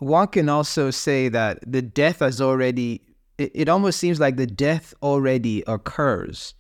one 0.02 0.28
can 0.28 0.50
also 0.50 0.90
say 0.90 1.30
that 1.30 1.60
the 1.66 1.82
death 1.82 2.20
has 2.20 2.42
already, 2.42 3.02
it, 3.38 3.52
it 3.54 3.70
almost 3.70 4.00
seems 4.00 4.20
like 4.20 4.36
the 4.36 4.48
death 4.48 4.96
already 5.04 5.64
occurs, 5.68 6.56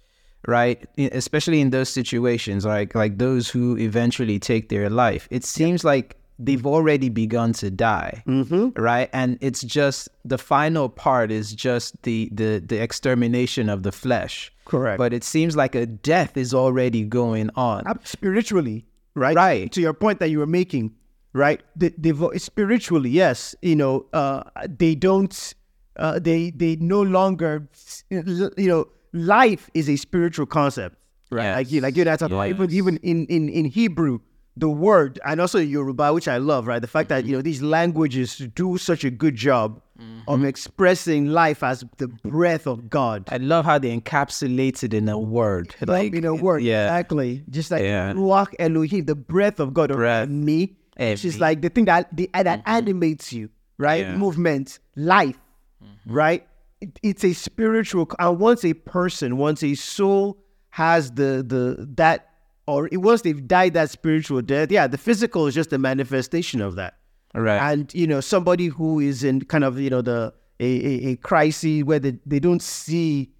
right? 0.48 0.88
Especially 0.98 1.60
in 1.60 1.72
those 1.72 1.90
situations, 1.90 2.66
like 2.66 2.94
like 2.94 3.18
those 3.18 3.50
who 3.50 3.78
eventually 3.78 4.38
take 4.38 4.70
their 4.70 4.92
life. 4.92 5.28
It 5.32 5.44
seems 5.44 5.84
like 5.84 6.18
they've 6.38 6.66
already 6.66 7.10
begun 7.10 7.54
to 7.54 7.72
die, 7.72 8.24
mm-hmm. 8.28 8.80
right? 8.80 9.10
And 9.12 9.40
it's 9.42 9.62
just 9.62 10.08
the 10.24 10.38
final 10.38 10.88
part 10.88 11.32
is 11.32 11.54
just 11.54 12.02
the 12.04 12.30
the 12.32 12.60
the 12.64 12.80
extermination 12.80 13.70
of 13.70 13.82
the 13.82 13.92
flesh. 13.92 14.54
Correct. 14.66 15.00
But 15.00 15.14
it 15.14 15.24
seems 15.24 15.56
like 15.56 15.74
a 15.74 15.88
death 15.88 16.38
is 16.38 16.54
already 16.54 17.04
going 17.04 17.50
on. 17.56 17.84
Spiritually, 18.06 18.86
right? 19.16 19.36
Right. 19.36 19.72
To 19.72 19.82
your 19.82 19.94
point 19.94 20.20
that 20.20 20.30
you 20.30 20.38
were 20.38 20.48
making, 20.48 20.94
right? 21.34 21.62
The, 21.76 21.94
the 21.98 22.12
vo- 22.12 22.36
spiritually, 22.38 23.10
yes. 23.10 23.56
You 23.62 23.76
know, 23.76 24.06
uh, 24.14 24.44
they 24.68 24.96
don't. 24.96 25.54
Uh, 25.98 26.20
they 26.20 26.52
they 26.52 26.76
no 26.78 27.02
longer. 27.02 27.68
You 28.10 28.50
know, 28.58 28.88
life 29.14 29.70
is 29.74 29.90
a 29.90 29.96
spiritual 29.98 30.46
concept, 30.46 30.96
right? 31.30 31.54
Like 31.56 31.72
you, 31.72 31.82
like 31.82 31.96
you. 31.98 32.04
That's 32.04 32.22
Yes. 32.22 32.50
even 32.50 32.72
even 32.72 32.98
in 32.98 33.26
in 33.28 33.50
in 33.50 33.66
Hebrew. 33.66 34.20
The 34.58 34.68
word 34.68 35.18
and 35.26 35.40
also 35.40 35.60
Yoruba, 35.60 36.14
which 36.14 36.28
I 36.28 36.38
love, 36.38 36.68
right? 36.68 36.82
The 36.82 36.88
fact 36.88 37.08
that 37.08 37.24
you 37.26 37.34
know 37.36 37.42
these 37.42 37.62
languages 37.62 38.38
do 38.54 38.78
such 38.78 39.06
a 39.06 39.10
good 39.10 39.36
job 39.36 39.82
of 40.28 40.44
expressing 40.44 41.28
life 41.28 41.64
as 41.64 41.86
the 41.98 42.08
breath 42.08 42.68
of 42.68 42.90
God. 42.90 43.24
I 43.32 43.38
love 43.38 43.64
how 43.66 43.78
they 43.80 43.96
encapsulate 43.98 44.84
it 44.84 44.94
in 44.94 45.08
a 45.08 45.18
word. 45.18 45.74
Like 45.86 46.14
in 46.14 46.26
a 46.26 46.36
word, 46.36 46.64
yeah. 46.64 46.86
exactly. 46.86 47.44
Just 47.50 47.72
like 47.72 47.82
Yeah. 47.84 48.12
Ruach 48.14 48.54
Elohim, 48.60 49.06
the 49.06 49.16
breath 49.16 49.60
of 49.62 49.74
God, 49.74 49.92
Breath. 49.94 50.28
me, 50.28 50.76
which 50.98 51.26
is 51.26 51.40
like 51.40 51.62
the 51.62 51.70
thing 51.70 51.86
that 51.86 52.16
the, 52.16 52.30
that 52.34 52.46
mm-hmm. 52.46 52.62
animates 52.66 53.32
you, 53.34 53.50
right? 53.78 54.06
Yeah. 54.06 54.16
Movement, 54.16 54.80
life, 54.96 55.38
mm-hmm. 55.84 56.14
right? 56.14 56.48
It, 56.80 57.00
it's 57.04 57.24
a 57.24 57.34
spiritual, 57.34 58.10
and 58.20 58.40
once 58.40 58.66
a 58.66 58.74
person, 58.74 59.38
once 59.38 59.64
a 59.64 59.76
soul 59.76 60.38
has 60.70 61.12
the 61.12 61.44
the 61.46 61.88
that, 61.96 62.30
or 62.68 62.88
it 62.92 62.98
once 62.98 63.22
they've 63.22 63.48
died 63.48 63.74
that 63.74 63.90
spiritual 63.90 64.42
death, 64.42 64.72
yeah, 64.72 64.88
the 64.88 64.98
physical 64.98 65.48
is 65.48 65.56
just 65.56 65.74
a 65.74 65.78
manifestation 65.78 66.62
of 66.62 66.76
that 66.76 66.96
Right. 67.34 67.72
and 67.72 67.94
you 67.94 68.08
know 68.08 68.20
somebody 68.20 68.68
who 68.68 69.00
is 69.00 69.24
in 69.24 69.42
kind 69.42 69.64
of 69.64 69.80
you 69.80 69.90
know 69.90 70.02
the 70.02 70.34
a, 70.60 70.66
a, 70.66 71.12
a 71.12 71.16
crisis 71.16 71.84
where 71.84 71.98
they, 71.98 72.18
they 72.26 72.40
don't 72.40 72.62
see 72.62 73.32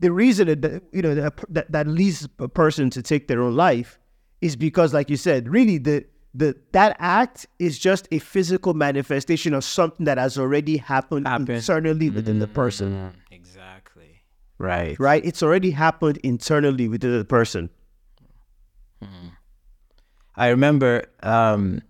the 0.00 0.10
reason 0.10 0.48
that 0.48 0.82
you 0.92 1.00
know 1.00 1.14
that, 1.14 1.44
that 1.48 1.70
that 1.70 1.86
leads 1.86 2.28
a 2.40 2.48
person 2.48 2.90
to 2.90 3.02
take 3.02 3.28
their 3.28 3.40
own 3.40 3.54
life 3.54 4.00
is 4.40 4.56
because 4.56 4.92
like 4.92 5.10
you 5.10 5.16
said 5.16 5.48
really 5.48 5.78
the 5.78 6.04
the 6.34 6.56
that 6.72 6.96
act 6.98 7.46
is 7.58 7.78
just 7.78 8.08
a 8.10 8.18
physical 8.18 8.74
manifestation 8.74 9.54
of 9.54 9.62
something 9.64 10.04
that 10.06 10.18
has 10.18 10.36
already 10.36 10.76
happened, 10.78 11.26
Happened. 11.28 11.50
internally 11.50 12.10
within 12.10 12.40
the 12.40 12.48
person 12.48 13.12
exactly. 13.30 14.22
Right. 14.58 14.98
right 14.98 15.24
it's 15.24 15.42
already 15.42 15.70
happened 15.70 16.18
internally 16.18 16.88
within 16.88 17.16
the 17.18 17.24
person 17.24 17.70
I 20.36 20.48
remember 20.48 21.04
um, 21.22 21.80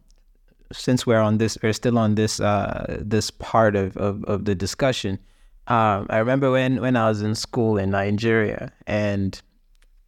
since 0.72 1.07
we're 1.07 1.20
on 1.20 1.38
this, 1.38 1.57
we're 1.62 1.72
still 1.72 1.98
on 1.98 2.14
this 2.14 2.40
uh, 2.40 2.98
this 3.00 3.30
part 3.30 3.76
of, 3.76 3.96
of, 3.96 4.24
of 4.24 4.44
the 4.44 4.54
discussion. 4.54 5.18
Um, 5.66 6.07
I 6.11 6.18
remember 6.18 6.50
when, 6.50 6.80
when 6.80 6.94
I 6.94 7.09
was 7.09 7.22
in 7.22 7.35
school 7.35 7.78
in 7.78 7.90
Nigeria 7.90 8.70
and 8.87 9.40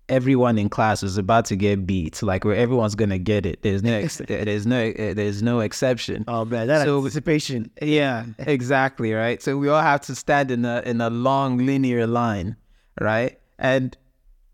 everyone 0.09 0.57
in 0.59 0.69
class 0.69 1.03
was 1.03 1.19
about 1.19 1.45
to 1.47 1.57
get 1.57 1.87
beat, 1.87 2.23
like 2.23 2.45
where 2.45 2.55
everyone's 2.55 2.95
gonna 2.95 3.19
get 3.19 3.45
it. 3.47 3.63
There's 3.63 3.83
no 3.83 3.93
ex- 3.93 4.19
there's 4.29 4.67
no 4.67 4.93
there's 4.93 5.43
no 5.43 5.61
exception. 5.61 6.25
oh 6.29 6.45
man 6.45 6.69
that 6.69 6.85
So- 6.85 6.99
anticipation 6.99 7.71
Yeah, 7.83 8.27
exactly, 8.39 9.13
right? 9.13 9.43
So 9.43 9.57
we 9.59 9.69
all 9.69 9.83
have 9.83 10.01
to 10.03 10.15
stand 10.15 10.51
in 10.51 10.65
a 10.65 10.83
in 10.87 11.01
a 11.01 11.11
long 11.11 11.59
linear 11.59 12.07
line, 12.07 12.57
right? 13.01 13.39
And 13.59 13.97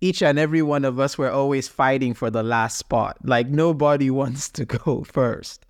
each 0.01 0.23
and 0.23 0.39
every 0.39 0.63
one 0.63 0.85
of 0.85 0.99
us 0.99 1.17
were 1.17 1.31
always 1.31 1.69
fighting 1.69 2.13
for 2.15 2.29
the 2.31 2.43
last 2.43 2.77
spot. 2.79 3.17
Like 3.25 3.49
nobody 3.49 4.11
wants 4.21 4.49
to 4.51 4.65
go 4.65 5.05
first. 5.05 5.65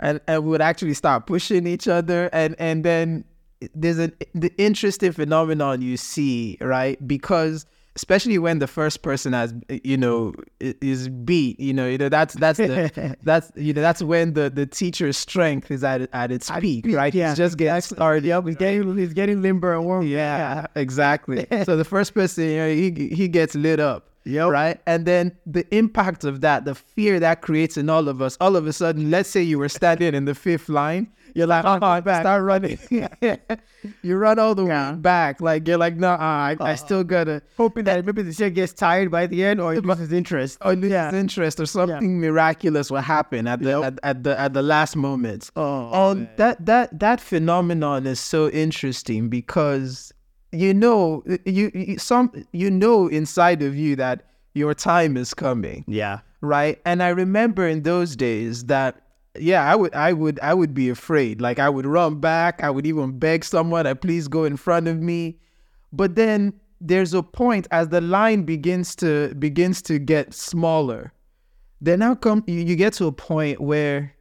And 0.00 0.20
and 0.26 0.42
we 0.44 0.50
would 0.50 0.60
actually 0.62 0.94
start 0.94 1.26
pushing 1.26 1.66
each 1.66 1.86
other 1.86 2.28
and 2.32 2.56
and 2.58 2.82
then 2.84 3.24
there's 3.74 3.98
an 3.98 4.12
the 4.34 4.52
interesting 4.58 5.12
phenomenon 5.12 5.80
you 5.80 5.96
see, 5.96 6.58
right? 6.60 6.98
Because 7.06 7.64
especially 7.96 8.38
when 8.38 8.58
the 8.58 8.66
first 8.66 9.02
person 9.02 9.32
has 9.32 9.52
you 9.84 9.96
know 9.96 10.32
is 10.60 11.08
beat, 11.08 11.58
you 11.60 11.72
know, 11.74 11.86
you 11.88 11.98
know 11.98 12.08
that's 12.08 12.34
that's 12.34 12.58
the 12.58 13.16
that's 13.22 13.52
you 13.56 13.72
know 13.72 13.82
that's 13.82 14.02
when 14.02 14.32
the 14.34 14.48
the 14.50 14.66
teacher's 14.66 15.16
strength 15.16 15.70
is 15.70 15.84
at 15.84 16.08
at 16.12 16.30
its 16.32 16.50
peak, 16.60 16.86
right? 16.88 17.14
yeah 17.14 17.28
He's 17.30 17.38
just 17.38 17.58
getting 17.58 17.80
started. 17.82 18.24
yeah 18.24 18.40
he's 18.42 18.56
getting 18.56 18.96
he's 18.96 19.12
getting 19.12 19.42
limber 19.42 19.74
and 19.74 19.84
warm 19.84 20.06
Yeah, 20.06 20.66
exactly. 20.74 21.46
so 21.64 21.76
the 21.76 21.84
first 21.84 22.14
person, 22.14 22.44
you 22.44 22.56
know, 22.56 22.68
he 22.68 23.08
he 23.14 23.28
gets 23.28 23.54
lit 23.54 23.80
up. 23.80 24.08
Yep. 24.24 24.50
Right. 24.50 24.80
And 24.86 25.04
then 25.04 25.36
the 25.46 25.66
impact 25.74 26.22
of 26.22 26.42
that, 26.42 26.64
the 26.64 26.76
fear 26.76 27.18
that 27.18 27.42
creates 27.42 27.76
in 27.76 27.90
all 27.90 28.08
of 28.08 28.22
us, 28.22 28.36
all 28.40 28.54
of 28.54 28.68
a 28.68 28.72
sudden, 28.72 29.10
let's 29.10 29.28
say 29.28 29.42
you 29.42 29.58
were 29.58 29.68
standing 29.68 30.14
in 30.14 30.26
the 30.26 30.34
fifth 30.36 30.68
line, 30.68 31.08
you're 31.34 31.46
like, 31.46 31.64
oh, 31.64 31.76
start 31.78 32.42
running. 32.44 32.78
you 34.02 34.16
run 34.16 34.38
all 34.38 34.54
the 34.54 34.64
way 34.64 34.94
back. 34.98 35.40
Like, 35.40 35.66
you're 35.66 35.78
like, 35.78 35.96
no, 35.96 36.08
I, 36.08 36.56
I 36.60 36.74
still 36.74 37.04
gotta, 37.04 37.42
hoping 37.56 37.84
that 37.84 38.04
maybe 38.04 38.22
the 38.22 38.32
shit 38.32 38.54
gets 38.54 38.72
tired 38.72 39.10
by 39.10 39.26
the 39.26 39.44
end 39.44 39.60
or 39.60 39.74
it 39.74 39.84
loses 39.84 40.12
interest. 40.12 40.58
or 40.64 40.74
lose 40.74 40.92
interest 40.92 41.60
or 41.60 41.66
something 41.66 42.20
miraculous 42.20 42.90
will 42.90 43.00
happen 43.00 43.46
at 43.46 43.60
the, 43.60 43.82
at, 43.82 43.98
at 44.02 44.22
the, 44.22 44.38
at 44.38 44.52
the 44.52 44.62
last 44.62 44.96
moment. 44.96 45.50
Oh, 45.56 46.10
um, 46.10 46.28
that 46.36 46.64
that 46.66 46.98
that 47.00 47.20
phenomenon 47.20 48.06
is 48.06 48.20
so 48.20 48.48
interesting 48.50 49.28
because 49.28 50.12
you 50.52 50.74
know 50.74 51.22
you, 51.46 51.70
you 51.74 51.98
some 51.98 52.30
you 52.52 52.70
know 52.70 53.08
inside 53.08 53.62
of 53.62 53.74
you 53.76 53.96
that 53.96 54.26
your 54.54 54.74
time 54.74 55.16
is 55.16 55.32
coming 55.34 55.84
Yeah. 55.88 56.20
right 56.42 56.78
and 56.84 57.02
i 57.02 57.08
remember 57.08 57.66
in 57.66 57.82
those 57.84 58.14
days 58.16 58.64
that 58.66 59.01
yeah 59.38 59.70
i 59.70 59.74
would 59.74 59.94
i 59.94 60.12
would 60.12 60.38
i 60.40 60.52
would 60.52 60.74
be 60.74 60.88
afraid 60.90 61.40
like 61.40 61.58
i 61.58 61.68
would 61.68 61.86
run 61.86 62.20
back 62.20 62.62
i 62.62 62.68
would 62.70 62.86
even 62.86 63.18
beg 63.18 63.44
someone 63.44 63.84
to 63.84 63.94
please 63.94 64.28
go 64.28 64.44
in 64.44 64.56
front 64.56 64.86
of 64.88 65.00
me 65.00 65.38
but 65.92 66.14
then 66.16 66.52
there's 66.80 67.14
a 67.14 67.22
point 67.22 67.66
as 67.70 67.88
the 67.88 68.00
line 68.00 68.42
begins 68.42 68.94
to 68.96 69.34
begins 69.38 69.80
to 69.82 69.98
get 69.98 70.34
smaller 70.34 71.12
then 71.80 71.98
now 72.00 72.14
come 72.14 72.44
you, 72.46 72.60
you 72.60 72.76
get 72.76 72.92
to 72.92 73.06
a 73.06 73.12
point 73.12 73.60
where 73.60 74.12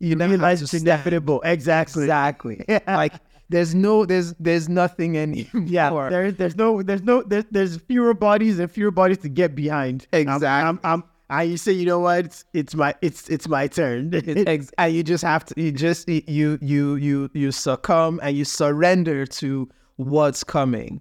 you 0.00 0.16
Realize 0.16 0.62
it's 0.62 0.74
inevitable. 0.74 1.42
Exactly. 1.44 2.04
exactly 2.04 2.64
like 2.86 3.14
there's 3.48 3.74
no 3.74 4.04
there's 4.06 4.32
there's 4.38 4.68
nothing 4.68 5.18
anymore 5.18 5.64
Yeah, 5.66 6.08
there, 6.08 6.30
there's 6.30 6.54
no, 6.54 6.82
there's 6.82 7.02
no, 7.02 7.22
there's, 7.22 7.46
there's 7.50 7.76
fewer 7.78 8.14
bodies 8.14 8.60
and 8.60 8.70
fewer 8.70 8.92
bodies 8.92 9.18
to 9.18 9.28
get 9.28 9.56
behind. 9.56 10.06
I'm- 10.12 10.28
Exactly. 10.28 10.46
I'm, 10.48 10.80
I'm, 10.84 11.04
I 11.30 11.42
you 11.42 11.56
say, 11.56 11.72
you 11.72 11.84
know 11.84 11.98
what? 11.98 12.24
It's, 12.24 12.44
it's 12.54 12.74
my, 12.74 12.94
it's, 13.02 13.28
it's 13.28 13.48
my 13.48 13.66
turn. 13.66 14.12
And 14.78 14.94
you 14.94 15.02
just 15.02 15.24
have 15.24 15.44
to 15.46 15.60
you 15.60 15.72
just 15.72 16.08
you 16.08 16.58
you 16.60 16.94
you 16.96 17.30
you 17.34 17.52
succumb 17.52 18.20
and 18.22 18.36
you 18.36 18.44
surrender 18.44 19.26
to 19.26 19.68
what's 19.96 20.44
coming 20.44 21.00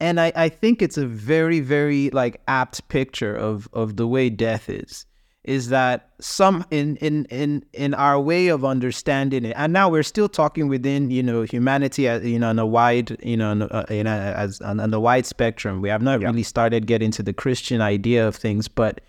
and 0.00 0.20
i 0.20 0.32
i 0.36 0.48
think 0.48 0.82
it's 0.82 0.98
a 0.98 1.06
very 1.06 1.60
very 1.60 2.10
like 2.10 2.40
apt 2.48 2.86
picture 2.88 3.34
of 3.34 3.68
of 3.72 3.96
the 3.96 4.06
way 4.06 4.28
death 4.28 4.68
is 4.68 5.06
is 5.44 5.68
that 5.68 6.10
some 6.20 6.64
in 6.70 6.96
in 6.96 7.24
in 7.26 7.64
in 7.72 7.94
our 7.94 8.20
way 8.20 8.48
of 8.48 8.64
understanding 8.64 9.44
it 9.44 9.54
and 9.56 9.72
now 9.72 9.88
we're 9.88 10.02
still 10.02 10.28
talking 10.28 10.68
within 10.68 11.10
you 11.10 11.22
know 11.22 11.42
humanity 11.42 12.08
as 12.08 12.24
you 12.24 12.38
know 12.38 12.48
on 12.48 12.58
a 12.58 12.66
wide 12.66 13.16
you 13.22 13.36
know 13.36 13.50
on, 13.50 13.62
uh, 13.62 13.86
you 13.88 14.02
know 14.02 14.10
as 14.10 14.60
on, 14.60 14.80
on 14.80 14.90
the 14.90 15.00
wide 15.00 15.24
spectrum 15.24 15.80
we 15.80 15.88
have 15.88 16.02
not 16.02 16.20
really 16.20 16.42
started 16.42 16.86
getting 16.86 17.10
to 17.10 17.22
the 17.22 17.32
christian 17.32 17.80
idea 17.80 18.26
of 18.26 18.34
things 18.34 18.66
but 18.68 19.00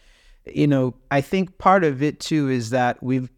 you 0.53 0.67
know 0.67 0.93
i 1.11 1.21
think 1.21 1.57
part 1.57 1.83
of 1.83 2.01
it 2.01 2.19
too 2.19 2.49
is 2.49 2.69
that 2.69 3.01
we've 3.01 3.29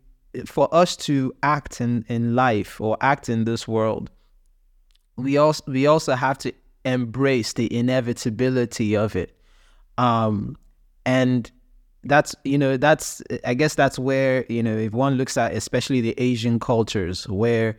for 0.45 0.73
us 0.73 0.95
to 0.95 1.33
act 1.43 1.81
in 1.81 2.05
in 2.07 2.35
life 2.35 2.79
or 2.79 2.97
act 3.01 3.29
in 3.29 3.45
this 3.45 3.67
world 3.67 4.09
we 5.19 5.37
also 5.37 5.63
we 5.67 5.85
also 5.85 6.15
have 6.15 6.37
to 6.39 6.53
embrace 6.85 7.53
the 7.53 7.73
inevitability 7.75 8.95
of 8.95 9.15
it. 9.15 9.35
Um 9.97 10.57
and 11.05 11.51
that's 12.05 12.33
you 12.45 12.57
know 12.57 12.77
that's 12.77 13.21
i 13.43 13.53
guess 13.53 13.75
that's 13.75 13.99
where 13.99 14.45
you 14.47 14.63
know 14.63 14.77
if 14.77 14.93
one 14.93 15.15
looks 15.15 15.35
at 15.35 15.53
especially 15.53 15.99
the 15.99 16.13
asian 16.17 16.57
cultures 16.57 17.27
where 17.27 17.77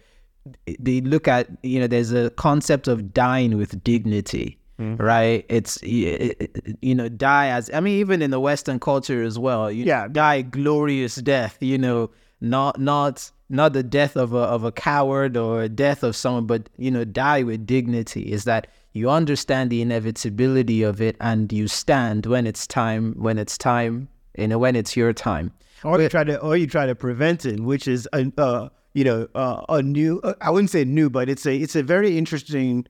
they 0.78 1.00
look 1.00 1.26
at 1.26 1.48
you 1.62 1.80
know 1.80 1.86
there's 1.86 2.12
a 2.12 2.28
concept 2.30 2.86
of 2.86 3.14
dying 3.14 3.56
with 3.56 3.82
dignity 3.82 4.58
right 4.98 5.44
it's 5.48 5.78
you 5.82 6.94
know 6.94 7.08
die 7.08 7.48
as 7.48 7.70
i 7.74 7.80
mean 7.80 7.98
even 8.00 8.22
in 8.22 8.30
the 8.30 8.40
western 8.40 8.78
culture 8.80 9.22
as 9.22 9.38
well 9.38 9.70
you 9.70 9.84
Yeah. 9.84 10.08
die 10.08 10.42
glorious 10.42 11.16
death 11.16 11.56
you 11.60 11.76
know 11.78 12.10
not 12.40 12.80
not 12.80 13.30
not 13.48 13.72
the 13.74 13.82
death 13.82 14.16
of 14.16 14.32
a 14.32 14.38
of 14.38 14.64
a 14.64 14.72
coward 14.72 15.36
or 15.36 15.62
a 15.62 15.68
death 15.68 16.02
of 16.02 16.16
someone 16.16 16.46
but 16.46 16.68
you 16.78 16.90
know 16.90 17.04
die 17.04 17.42
with 17.42 17.66
dignity 17.66 18.32
is 18.32 18.44
that 18.44 18.66
you 18.92 19.10
understand 19.10 19.70
the 19.70 19.82
inevitability 19.82 20.82
of 20.82 21.00
it 21.00 21.16
and 21.20 21.52
you 21.52 21.68
stand 21.68 22.24
when 22.26 22.46
it's 22.46 22.66
time 22.66 23.14
when 23.18 23.38
it's 23.38 23.58
time 23.58 24.08
you 24.38 24.48
know 24.48 24.58
when 24.58 24.74
it's 24.76 24.96
your 24.96 25.12
time 25.12 25.52
or 25.84 26.00
you 26.00 26.08
try 26.10 26.24
to, 26.24 26.38
or 26.40 26.56
you 26.58 26.66
try 26.66 26.84
to 26.84 26.94
prevent 26.94 27.46
it, 27.46 27.58
which 27.58 27.88
is 27.88 28.06
a, 28.12 28.30
uh, 28.36 28.68
you 28.92 29.02
know, 29.02 29.26
uh, 29.34 29.64
a 29.70 29.80
new. 29.80 30.20
Uh, 30.22 30.34
I 30.42 30.50
wouldn't 30.50 30.68
say 30.68 30.84
new, 30.84 31.08
but 31.08 31.30
it's 31.30 31.46
a, 31.46 31.56
it's 31.56 31.74
a 31.74 31.82
very 31.82 32.18
interesting 32.18 32.86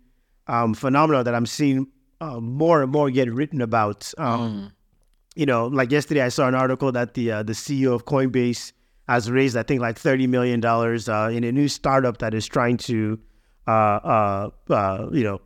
um, 0.47 0.75
phenomenon 0.75 1.25
that 1.25 1.35
I'm 1.35 1.47
seeing 1.47 1.87
uh, 2.21 2.41
more 2.41 2.83
and 2.83 2.93
more 2.93 3.11
get 3.11 3.33
written 3.33 3.61
about. 3.61 4.13
Um, 4.19 4.73
You 5.37 5.47
know, 5.47 5.69
like 5.69 5.93
yesterday, 5.93 6.23
I 6.23 6.29
saw 6.29 6.49
an 6.49 6.55
article 6.57 6.91
that 6.93 7.15
the 7.15 7.31
uh, 7.31 7.43
the 7.45 7.53
CEO 7.55 7.95
of 7.95 8.05
Coinbase 8.05 8.73
has 9.09 9.31
raised, 9.31 9.57
I 9.57 9.63
think, 9.63 9.81
like 9.81 9.97
thirty 9.99 10.27
million 10.27 10.61
dollars 10.61 11.09
uh, 11.09 11.31
in 11.33 11.45
a 11.45 11.53
new 11.53 11.69
startup 11.69 12.19
that 12.19 12.35
is 12.35 12.47
trying 12.49 12.77
to, 12.79 13.19
uh, 13.67 13.71
uh, 13.71 14.51
uh, 14.69 15.09
you 15.13 15.23
know, 15.23 15.41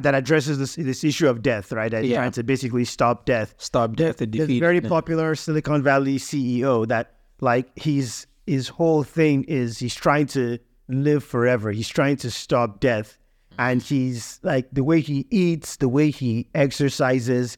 that 0.00 0.14
addresses 0.14 0.58
this 0.58 0.76
this 0.76 1.02
issue 1.02 1.28
of 1.28 1.40
death, 1.42 1.72
right? 1.72 1.90
That 1.90 2.04
Yeah. 2.04 2.18
trying 2.18 2.32
to 2.32 2.42
basically 2.42 2.84
stop 2.84 3.24
death 3.24 3.54
stop 3.56 3.96
death 3.96 4.20
and 4.20 4.30
this 4.32 4.40
defeat 4.46 4.60
very 4.60 4.80
popular 4.82 5.34
Silicon 5.34 5.82
Valley 5.82 6.18
CEO 6.18 6.86
that 6.88 7.14
like 7.40 7.66
he's 7.76 8.26
his 8.46 8.68
whole 8.68 9.02
thing 9.02 9.44
is 9.44 9.78
he's 9.78 9.94
trying 9.94 10.26
to 10.36 10.58
live 10.88 11.24
forever. 11.24 11.72
He's 11.72 11.88
trying 11.88 12.16
to 12.18 12.30
stop 12.30 12.80
death. 12.80 13.18
And 13.58 13.82
he's 13.82 14.40
like 14.42 14.68
the 14.72 14.84
way 14.84 15.00
he 15.00 15.26
eats, 15.30 15.76
the 15.76 15.88
way 15.88 16.10
he 16.10 16.48
exercises, 16.54 17.56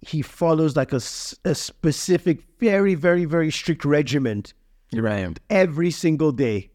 he 0.00 0.22
follows 0.22 0.76
like 0.76 0.92
a, 0.92 1.00
a 1.44 1.54
specific, 1.54 2.40
very, 2.58 2.94
very, 2.94 3.24
very 3.24 3.50
strict 3.50 3.84
regimen 3.84 4.44
right 4.94 5.38
every 5.50 5.90
single 5.90 6.32
day 6.32 6.70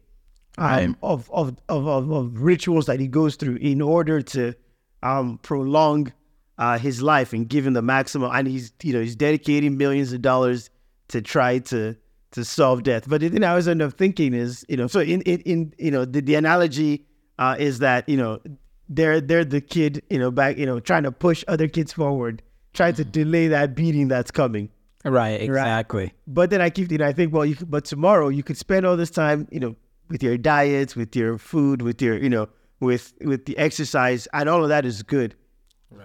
um, 0.58 0.96
of, 1.02 1.30
of, 1.32 1.56
of, 1.68 1.86
of, 1.86 2.10
of 2.10 2.42
rituals 2.42 2.86
that 2.86 3.00
he 3.00 3.08
goes 3.08 3.36
through 3.36 3.56
in 3.56 3.80
order 3.80 4.22
to 4.22 4.54
um, 5.02 5.38
prolong 5.42 6.12
uh, 6.58 6.78
his 6.78 7.02
life 7.02 7.32
and 7.32 7.48
give 7.48 7.66
him 7.66 7.72
the 7.72 7.82
maximum. 7.82 8.30
And 8.32 8.46
he's, 8.46 8.72
you 8.82 8.92
know, 8.92 9.00
he's 9.00 9.16
dedicating 9.16 9.76
millions 9.76 10.12
of 10.12 10.22
dollars 10.22 10.70
to 11.08 11.20
try 11.20 11.58
to 11.58 11.96
to 12.32 12.44
solve 12.44 12.82
death. 12.82 13.08
But 13.08 13.20
the 13.20 13.28
thing 13.28 13.44
I 13.44 13.50
always 13.50 13.68
end 13.68 13.80
up 13.80 13.92
thinking 13.94 14.34
is, 14.34 14.64
you 14.68 14.76
know, 14.76 14.86
so 14.86 15.00
in 15.00 15.22
in, 15.22 15.40
in 15.40 15.74
you 15.78 15.90
know, 15.90 16.04
the, 16.04 16.20
the 16.20 16.34
analogy 16.34 17.06
uh, 17.38 17.56
is 17.58 17.80
that 17.80 18.08
you 18.08 18.16
know 18.16 18.40
they're 18.88 19.20
they're 19.20 19.44
the 19.44 19.60
kid, 19.60 20.02
you 20.10 20.18
know, 20.18 20.30
back, 20.30 20.56
you 20.58 20.66
know, 20.66 20.80
trying 20.80 21.02
to 21.04 21.12
push 21.12 21.44
other 21.48 21.68
kids 21.68 21.92
forward, 21.92 22.42
trying 22.72 22.94
to 22.94 23.04
delay 23.04 23.48
that 23.48 23.74
beating 23.74 24.08
that's 24.08 24.30
coming. 24.30 24.68
right 25.04 25.40
exactly 25.40 26.12
But 26.26 26.48
then 26.50 26.60
I 26.62 26.70
keep, 26.70 26.90
you 26.90 26.98
know, 26.98 27.06
I 27.06 27.12
think, 27.12 27.32
well, 27.32 27.44
you 27.44 27.56
but 27.66 27.84
tomorrow 27.84 28.28
you 28.28 28.42
could 28.42 28.56
spend 28.56 28.86
all 28.86 28.96
this 28.96 29.10
time, 29.10 29.46
you 29.50 29.60
know, 29.60 29.76
with 30.08 30.22
your 30.22 30.36
diets, 30.38 30.96
with 30.96 31.14
your 31.16 31.36
food, 31.38 31.82
with 31.82 32.00
your, 32.02 32.16
you 32.16 32.30
know, 32.30 32.48
with 32.80 33.12
with 33.20 33.44
the 33.46 33.56
exercise, 33.58 34.26
and 34.32 34.48
all 34.48 34.62
of 34.62 34.68
that 34.70 34.84
is 34.86 35.02
good. 35.02 35.34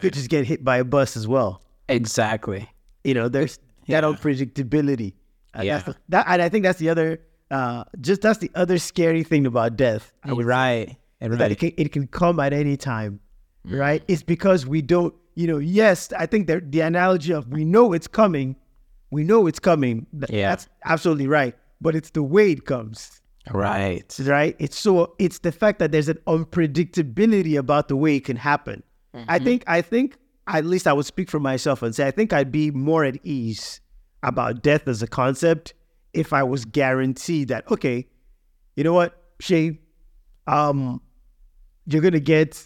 Could 0.02 0.14
just 0.14 0.30
get 0.30 0.46
hit 0.46 0.64
by 0.64 0.78
a 0.78 0.84
bus 0.84 1.18
as 1.18 1.28
well. 1.28 1.62
exactly 1.90 2.70
You 3.04 3.14
know, 3.14 3.28
there's 3.30 3.58
that 3.88 4.04
unpredictability. 4.04 5.14
And 5.54 5.64
Yeah. 5.66 5.78
that's 5.80 5.86
the- 5.88 5.96
that, 6.10 6.26
and 6.28 6.42
I 6.42 6.50
think 6.50 6.64
that's 6.64 6.78
the 6.80 6.90
other, 6.90 7.20
uh, 7.50 7.84
just 8.00 8.22
that's 8.22 8.38
the 8.40 8.52
other 8.54 8.78
scary 8.78 9.24
thing 9.24 9.46
about 9.48 9.76
death. 9.78 10.14
I 10.24 10.34
would 11.22 11.32
right 11.32 11.32
and 11.32 11.40
that 11.42 11.52
it 11.52 11.60
can, 11.60 11.72
it 11.78 11.92
can 11.92 12.08
come 12.08 12.40
at 12.40 12.54
any 12.54 12.78
time, 12.78 13.20
Mm. 13.68 13.78
right? 13.78 14.04
It's 14.08 14.24
because 14.24 14.66
we 14.66 14.82
don't, 14.82 15.14
you 15.36 15.46
know, 15.46 15.58
yes, 15.58 16.14
I 16.18 16.26
think 16.26 16.48
that 16.48 16.72
the 16.72 16.80
analogy 16.80 17.34
of 17.34 17.48
we 17.50 17.66
know 17.66 17.92
it's 17.92 18.08
coming, 18.08 18.56
we 19.12 19.24
know 19.24 19.48
it's 19.48 19.60
coming. 19.60 20.08
Yeah. 20.30 20.50
That's 20.50 20.70
absolutely 20.86 21.28
right. 21.28 21.56
But 21.82 21.96
it's 21.96 22.12
the 22.12 22.24
way 22.24 22.52
it 22.52 22.66
comes, 22.66 23.22
right 23.52 24.18
right? 24.26 24.56
It's 24.60 24.78
so, 24.80 25.16
it's 25.20 25.40
the 25.40 25.52
fact 25.52 25.80
that 25.80 25.92
there's 25.92 26.08
an 26.10 26.20
unpredictability 26.28 27.58
about 27.58 27.88
the 27.88 27.96
way 27.96 28.16
it 28.16 28.26
can 28.26 28.38
happen. 28.38 28.84
I 29.28 29.40
think, 29.40 29.64
I 29.68 29.82
think, 29.82 30.18
at 30.48 30.66
least 30.66 30.88
I 30.88 30.94
would 30.94 31.06
speak 31.06 31.30
for 31.30 31.40
myself 31.40 31.82
and 31.82 31.94
say, 31.96 32.08
I 32.08 32.12
think 32.12 32.32
I'd 32.32 32.52
be 32.52 32.72
more 32.72 33.04
at 33.04 33.18
ease 33.26 33.82
about 34.24 34.62
death 34.62 34.88
as 34.88 35.02
a 35.02 35.08
concept 35.08 35.74
if 36.14 36.32
I 36.32 36.44
was 36.44 36.64
guaranteed 36.66 37.48
that, 37.50 37.70
okay, 37.72 38.08
you 38.76 38.84
know 38.84 38.94
what, 38.94 39.22
Shay, 39.40 39.80
um, 40.48 41.02
you're 41.92 42.02
gonna 42.02 42.20
get 42.20 42.64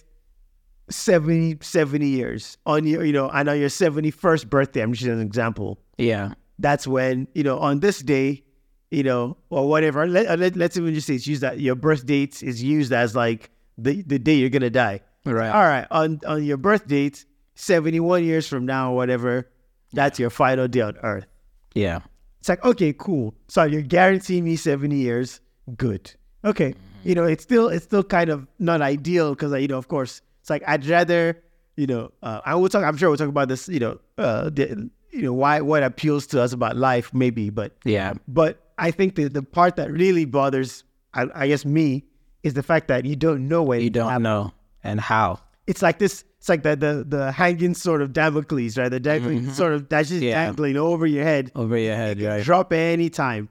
70, 0.89 1.57
70 1.62 2.05
years 2.05 2.57
on 2.65 2.86
your, 2.86 3.03
you 3.03 3.13
know, 3.13 3.29
and 3.29 3.49
on 3.49 3.59
your 3.59 3.69
71st 3.69 4.49
birthday, 4.49 4.81
I'm 4.81 4.93
just 4.93 5.07
an 5.07 5.21
example. 5.21 5.79
yeah 5.97 6.33
That's 6.59 6.86
when, 6.86 7.27
you 7.33 7.43
know, 7.43 7.57
on 7.59 7.79
this 7.79 7.99
day, 7.99 8.43
you 8.91 9.03
know, 9.03 9.38
or 9.49 9.67
whatever, 9.67 10.05
let, 10.07 10.27
uh, 10.27 10.36
let, 10.36 10.55
let's 10.55 10.77
even 10.77 10.93
just 10.93 11.07
say 11.07 11.15
it's 11.15 11.25
used 11.25 11.41
that 11.41 11.59
your 11.59 11.75
birth 11.75 12.05
date 12.05 12.43
is 12.43 12.62
used 12.62 12.91
as 12.91 13.15
like 13.15 13.49
the, 13.77 14.01
the 14.03 14.19
day 14.19 14.36
you're 14.36 14.49
gonna 14.49 14.69
die. 14.69 15.01
Right. 15.25 15.49
All 15.49 15.63
right. 15.63 15.88
On 15.89 16.19
on 16.27 16.43
your 16.43 16.57
birth 16.57 16.86
date, 16.86 17.25
71 17.55 18.23
years 18.25 18.47
from 18.47 18.65
now 18.65 18.91
or 18.91 18.95
whatever, 18.97 19.49
that's 19.93 20.19
your 20.19 20.29
final 20.29 20.67
day 20.67 20.81
on 20.81 20.97
earth. 21.01 21.27
yeah 21.73 22.01
It's 22.39 22.49
like, 22.49 22.63
okay, 22.65 22.91
cool. 22.93 23.33
So 23.47 23.63
you're 23.63 23.81
guaranteeing 23.81 24.43
me 24.43 24.57
70 24.57 24.95
years. 24.95 25.39
Good. 25.77 26.13
Okay. 26.43 26.75
You 27.03 27.15
know, 27.15 27.25
it's 27.25 27.43
still 27.43 27.67
it's 27.69 27.85
still 27.85 28.03
kind 28.03 28.29
of 28.29 28.47
not 28.59 28.81
ideal 28.81 29.33
because 29.35 29.51
you 29.61 29.67
know, 29.67 29.77
of 29.77 29.87
course, 29.87 30.21
it's 30.41 30.49
like 30.49 30.63
I'd 30.67 30.85
rather, 30.85 31.41
you 31.75 31.87
know, 31.87 32.11
uh, 32.21 32.41
I 32.45 32.55
will 32.55 32.69
talk. 32.69 32.83
I'm 32.83 32.97
sure 32.97 33.09
we'll 33.09 33.17
talk 33.17 33.27
about 33.29 33.47
this. 33.49 33.67
You 33.67 33.79
know, 33.79 33.99
uh, 34.17 34.49
the, 34.49 34.89
you 35.11 35.21
know, 35.21 35.33
why 35.33 35.61
what 35.61 35.83
appeals 35.83 36.27
to 36.27 36.41
us 36.41 36.53
about 36.53 36.75
life, 36.77 37.13
maybe, 37.13 37.49
but 37.49 37.75
yeah 37.85 38.13
but 38.27 38.59
I 38.77 38.91
think 38.91 39.15
the 39.15 39.27
the 39.27 39.43
part 39.43 39.75
that 39.75 39.91
really 39.91 40.25
bothers, 40.25 40.83
I, 41.13 41.27
I 41.35 41.47
guess, 41.47 41.65
me 41.65 42.05
is 42.43 42.53
the 42.55 42.63
fact 42.63 42.87
that 42.87 43.05
you 43.05 43.15
don't 43.15 43.47
know 43.47 43.63
when 43.63 43.81
you 43.81 43.89
don't 43.89 44.07
happened. 44.09 44.23
know 44.23 44.51
and 44.83 44.99
how 44.99 45.39
It's 45.67 45.81
like 45.81 45.99
this. 45.99 46.23
It's 46.39 46.49
like 46.49 46.63
the 46.63 46.75
the 46.75 47.05
the 47.07 47.31
hanging 47.31 47.73
sword 47.73 48.01
of 48.01 48.11
Damocles, 48.11 48.77
right? 48.77 48.89
The 48.89 48.99
dangling 48.99 49.49
sort 49.53 49.73
of 49.73 49.87
that's 49.87 50.09
just 50.09 50.21
Yeah. 50.21 50.43
dangling 50.45 50.75
over 50.77 51.05
your 51.05 51.23
head 51.23 51.51
over 51.55 51.77
your 51.77 51.95
head 51.95 52.19
right 52.21 52.43
drop 52.43 52.73
any 52.73 53.09
time. 53.09 53.47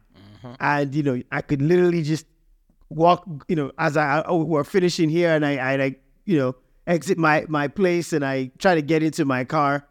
And 0.60 0.94
you 0.94 1.02
know, 1.02 1.22
I 1.30 1.40
could 1.40 1.62
literally 1.62 2.02
just 2.02 2.26
walk, 2.94 3.26
you 3.48 3.56
know, 3.56 3.72
as 3.78 3.96
I, 3.96 4.20
I 4.20 4.32
we're 4.32 4.64
finishing 4.64 5.08
here 5.08 5.34
and 5.34 5.44
I, 5.44 5.56
I, 5.56 5.82
I 5.82 5.96
you 6.24 6.38
know, 6.38 6.54
exit 6.86 7.18
my 7.18 7.44
my 7.48 7.68
place 7.68 8.12
and 8.12 8.24
I 8.24 8.50
try 8.58 8.74
to 8.74 8.82
get 8.82 9.02
into 9.02 9.24
my 9.24 9.44
car, 9.44 9.86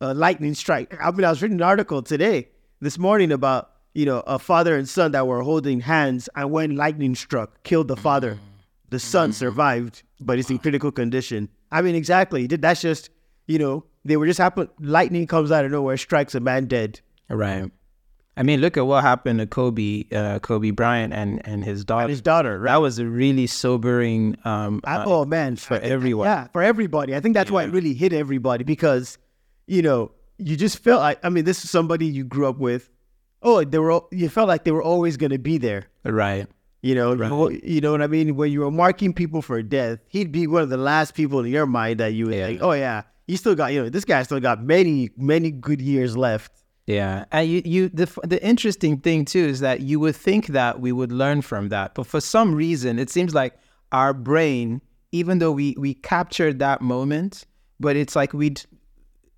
a 0.00 0.14
lightning 0.14 0.54
strike. 0.54 0.94
I 1.02 1.10
mean, 1.10 1.24
I 1.24 1.30
was 1.30 1.42
reading 1.42 1.58
an 1.58 1.62
article 1.62 2.02
today, 2.02 2.48
this 2.80 2.98
morning 2.98 3.32
about 3.32 3.70
you 3.94 4.06
know 4.06 4.20
a 4.26 4.38
father 4.38 4.76
and 4.76 4.88
son 4.88 5.12
that 5.12 5.26
were 5.26 5.42
holding 5.42 5.80
hands, 5.80 6.28
and 6.34 6.50
when 6.50 6.76
lightning 6.76 7.14
struck, 7.14 7.62
killed 7.62 7.88
the 7.88 7.96
father. 7.96 8.34
Mm-hmm. 8.34 8.44
The 8.90 8.98
son 8.98 9.30
mm-hmm. 9.30 9.34
survived, 9.34 10.02
but 10.20 10.36
he's 10.36 10.50
in 10.50 10.58
critical 10.58 10.90
condition. 10.90 11.48
I 11.70 11.80
mean, 11.82 11.94
exactly. 11.94 12.46
That's 12.46 12.80
just 12.80 13.10
you 13.46 13.58
know 13.58 13.84
they 14.04 14.16
were 14.16 14.26
just 14.26 14.38
happen. 14.38 14.68
Lightning 14.80 15.26
comes 15.26 15.52
out 15.52 15.64
of 15.64 15.70
nowhere, 15.70 15.96
strikes 15.96 16.34
a 16.34 16.40
man 16.40 16.66
dead. 16.66 17.00
Right. 17.28 17.70
I 18.40 18.42
mean, 18.42 18.62
look 18.62 18.78
at 18.78 18.86
what 18.86 19.02
happened 19.04 19.38
to 19.40 19.46
Kobe, 19.46 20.04
uh, 20.12 20.38
Kobe 20.38 20.70
Bryant, 20.70 21.12
and 21.12 21.46
and 21.46 21.62
his 21.62 21.84
daughter. 21.84 22.04
And 22.04 22.10
his 22.10 22.22
daughter, 22.22 22.58
right? 22.58 22.72
That 22.72 22.80
was 22.80 22.98
a 22.98 23.04
really 23.06 23.46
sobering. 23.46 24.38
Um, 24.46 24.80
I, 24.84 24.96
uh, 24.96 25.04
oh 25.06 25.24
man, 25.26 25.56
for 25.56 25.74
I- 25.74 25.80
everyone. 25.80 26.26
Yeah, 26.26 26.46
for 26.52 26.62
everybody. 26.62 27.14
I 27.14 27.20
think 27.20 27.34
that's 27.34 27.50
why 27.50 27.64
it 27.64 27.70
really 27.70 27.92
hit 27.92 28.14
everybody 28.14 28.64
because, 28.64 29.18
you 29.66 29.82
know, 29.82 30.12
you 30.38 30.56
just 30.56 30.78
felt 30.78 31.00
like 31.02 31.22
I 31.22 31.28
mean, 31.28 31.44
this 31.44 31.62
is 31.64 31.70
somebody 31.70 32.06
you 32.06 32.24
grew 32.24 32.48
up 32.48 32.56
with. 32.58 32.88
Oh, 33.42 33.62
they 33.62 33.78
were. 33.78 34.00
You 34.10 34.30
felt 34.30 34.48
like 34.48 34.64
they 34.64 34.70
were 34.72 34.82
always 34.82 35.18
going 35.18 35.32
to 35.32 35.38
be 35.38 35.58
there. 35.58 35.84
right. 36.04 36.46
You 36.82 36.94
know, 36.94 37.12
you 37.50 37.82
know 37.82 37.92
what 37.92 38.00
I 38.00 38.06
mean. 38.06 38.36
When 38.36 38.50
you 38.50 38.60
were 38.60 38.70
marking 38.70 39.12
people 39.12 39.42
for 39.42 39.62
death, 39.62 39.98
he'd 40.08 40.32
be 40.32 40.46
one 40.46 40.62
of 40.62 40.70
the 40.70 40.78
last 40.78 41.12
people 41.14 41.40
in 41.40 41.52
your 41.52 41.66
mind 41.66 42.00
that 42.00 42.14
you 42.14 42.24
would 42.24 42.34
Yeah. 42.34 42.46
think, 42.46 42.62
oh 42.62 42.72
yeah, 42.72 43.02
he 43.26 43.36
still 43.36 43.54
got. 43.54 43.74
You 43.74 43.82
know, 43.82 43.88
this 43.90 44.06
guy 44.06 44.22
still 44.22 44.40
got 44.40 44.64
many, 44.64 45.10
many 45.18 45.50
good 45.50 45.82
years 45.82 46.16
left. 46.16 46.59
Yeah, 46.86 47.24
and 47.30 47.48
you, 47.48 47.62
you 47.64 47.88
the 47.88 48.06
the 48.24 48.44
interesting 48.44 48.98
thing 48.98 49.24
too 49.24 49.44
is 49.44 49.60
that 49.60 49.80
you 49.80 50.00
would 50.00 50.16
think 50.16 50.48
that 50.48 50.80
we 50.80 50.92
would 50.92 51.12
learn 51.12 51.42
from 51.42 51.68
that, 51.68 51.94
but 51.94 52.06
for 52.06 52.20
some 52.20 52.54
reason, 52.54 52.98
it 52.98 53.10
seems 53.10 53.34
like 53.34 53.54
our 53.92 54.12
brain, 54.12 54.80
even 55.12 55.38
though 55.38 55.52
we 55.52 55.76
we 55.78 55.94
captured 55.94 56.58
that 56.58 56.80
moment, 56.80 57.46
but 57.78 57.96
it's 57.96 58.16
like 58.16 58.32
we, 58.32 58.54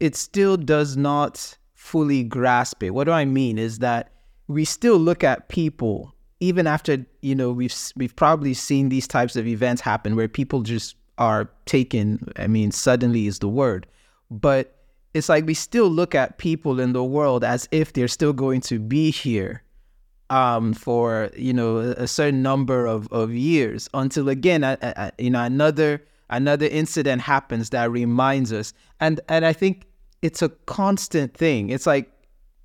it 0.01 0.17
still 0.17 0.57
does 0.57 0.97
not 0.97 1.57
fully 1.75 2.23
grasp 2.23 2.83
it. 2.83 2.91
What 2.91 3.05
do 3.05 3.11
I 3.11 3.25
mean 3.25 3.59
is 3.59 3.81
that 3.81 4.13
we 4.49 4.65
still 4.65 4.97
look 4.97 5.25
at 5.25 5.49
people 5.49 6.15
even 6.41 6.67
after 6.67 7.07
you 7.21 7.35
know 7.35 7.53
we've 7.53 7.75
we've 7.97 8.17
probably 8.17 8.53
seen 8.53 8.89
these 8.89 9.07
types 9.07 9.37
of 9.37 9.47
events 9.47 9.81
happen 9.81 10.17
where 10.17 10.29
people 10.29 10.63
just 10.63 10.97
are 11.19 11.51
taken. 11.67 12.29
I 12.37 12.47
mean, 12.47 12.73
suddenly 12.73 13.27
is 13.27 13.39
the 13.39 13.49
word, 13.49 13.87
but 14.31 14.82
it's 15.15 15.29
like 15.29 15.45
we 15.47 15.55
still 15.55 15.89
look 15.89 16.15
at 16.15 16.39
people 16.39 16.81
in 16.81 16.93
the 16.93 17.05
world 17.05 17.45
as 17.45 17.69
if 17.71 17.93
they're 17.93 18.09
still 18.09 18.33
going 18.33 18.61
to 18.63 18.79
be 18.79 19.11
here 19.11 19.63
um, 20.31 20.73
for 20.73 21.31
you 21.37 21.53
know 21.53 21.79
a, 21.79 22.07
certain 22.07 22.43
number 22.43 22.87
of, 22.87 23.07
of 23.13 23.33
years 23.33 23.89
until 23.95 24.29
again 24.29 24.65
a- 24.65 24.79
a- 24.83 25.13
you 25.19 25.31
know 25.31 25.43
another 25.43 26.03
another 26.31 26.67
incident 26.67 27.21
happens 27.23 27.71
that 27.71 27.91
reminds 27.91 28.53
us 28.53 28.73
and 29.01 29.21
and 29.29 29.45
I 29.45 29.53
think 29.53 29.87
it's 30.23 30.41
a 30.41 30.49
constant 30.67 31.37
thing 31.37 31.69
it's 31.71 31.87
like 31.87 32.11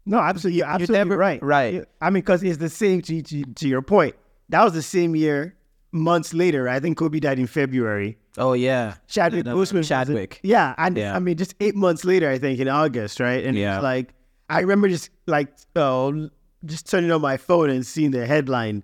No, 0.06 0.20
absolutely, 0.20 0.60
you're 0.60 0.68
absolutely 0.68 0.98
never- 0.98 1.18
right. 1.18 1.44
right. 1.44 1.84
I 2.02 2.10
mean, 2.10 2.22
because 2.22 2.42
it's 2.44 2.60
the 2.60 2.70
same. 2.70 3.02
To, 3.02 3.22
to 3.22 3.44
to 3.44 3.68
your 3.68 3.82
point, 3.82 4.16
that 4.50 4.64
was 4.64 4.72
the 4.74 4.82
same 4.82 5.16
year. 5.18 5.54
Months 5.92 6.34
later, 6.34 6.70
I 6.70 6.80
think 6.80 6.98
Kobe 6.98 7.20
died 7.20 7.40
in 7.40 7.48
February. 7.48 8.18
Oh 8.38 8.54
yeah 8.54 8.96
Chadwick 9.08 9.46
No, 9.46 9.56
Boseman. 9.56 9.88
Chadwick 9.88 10.40
Yeah, 10.44 10.76
and 10.78 10.98
Yeah. 10.98 11.16
I 11.16 11.20
mean, 11.20 11.38
just 11.38 11.56
eight 11.60 11.76
months 11.76 12.06
later, 12.06 12.30
I 12.30 12.38
think 12.38 12.60
in 12.60 12.68
August, 12.68 13.20
right? 13.20 13.44
And 13.44 13.58
Yeah. 13.58 13.76
it's 13.78 13.84
like 13.84 14.14
I 14.50 14.60
remember 14.62 14.88
just 14.90 15.10
like 15.26 15.50
oh, 15.76 16.30
just 16.66 16.90
turning 16.90 17.12
on 17.12 17.22
my 17.22 17.38
phone 17.38 17.70
and 17.70 17.86
seeing 17.86 18.12
the 18.12 18.26
headline, 18.26 18.84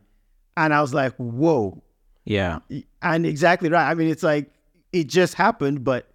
and 0.57 0.73
I 0.73 0.81
was 0.81 0.93
like, 0.93 1.13
whoa. 1.17 1.81
yeah 2.25 2.59
And 3.01 3.25
exactly 3.25 3.69
right. 3.69 3.89
I 3.89 3.93
mean, 3.93 4.09
it's 4.09 4.23
like 4.23 4.51
it 4.91 5.07
just 5.07 5.33
happened, 5.35 5.83
but 5.83 6.07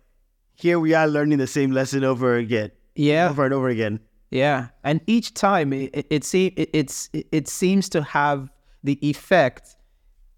here 0.55 0.79
we 0.81 0.94
are 0.94 1.07
learning 1.09 1.38
the 1.38 1.46
same 1.46 1.70
lesson 1.72 2.05
over 2.05 2.37
again, 2.37 2.70
yeah 2.94 3.29
over 3.31 3.44
and 3.44 3.55
over 3.55 3.68
again. 3.68 4.01
Yeah, 4.31 4.68
and 4.85 5.01
each 5.07 5.33
time 5.35 5.72
it 5.72 5.90
it, 5.94 6.07
it, 6.11 6.24
se- 6.24 6.53
it 6.57 6.68
it's 6.74 7.09
it, 7.12 7.27
it 7.33 7.48
seems 7.48 7.88
to 7.90 8.03
have 8.03 8.51
the 8.85 8.98
effect 9.09 9.74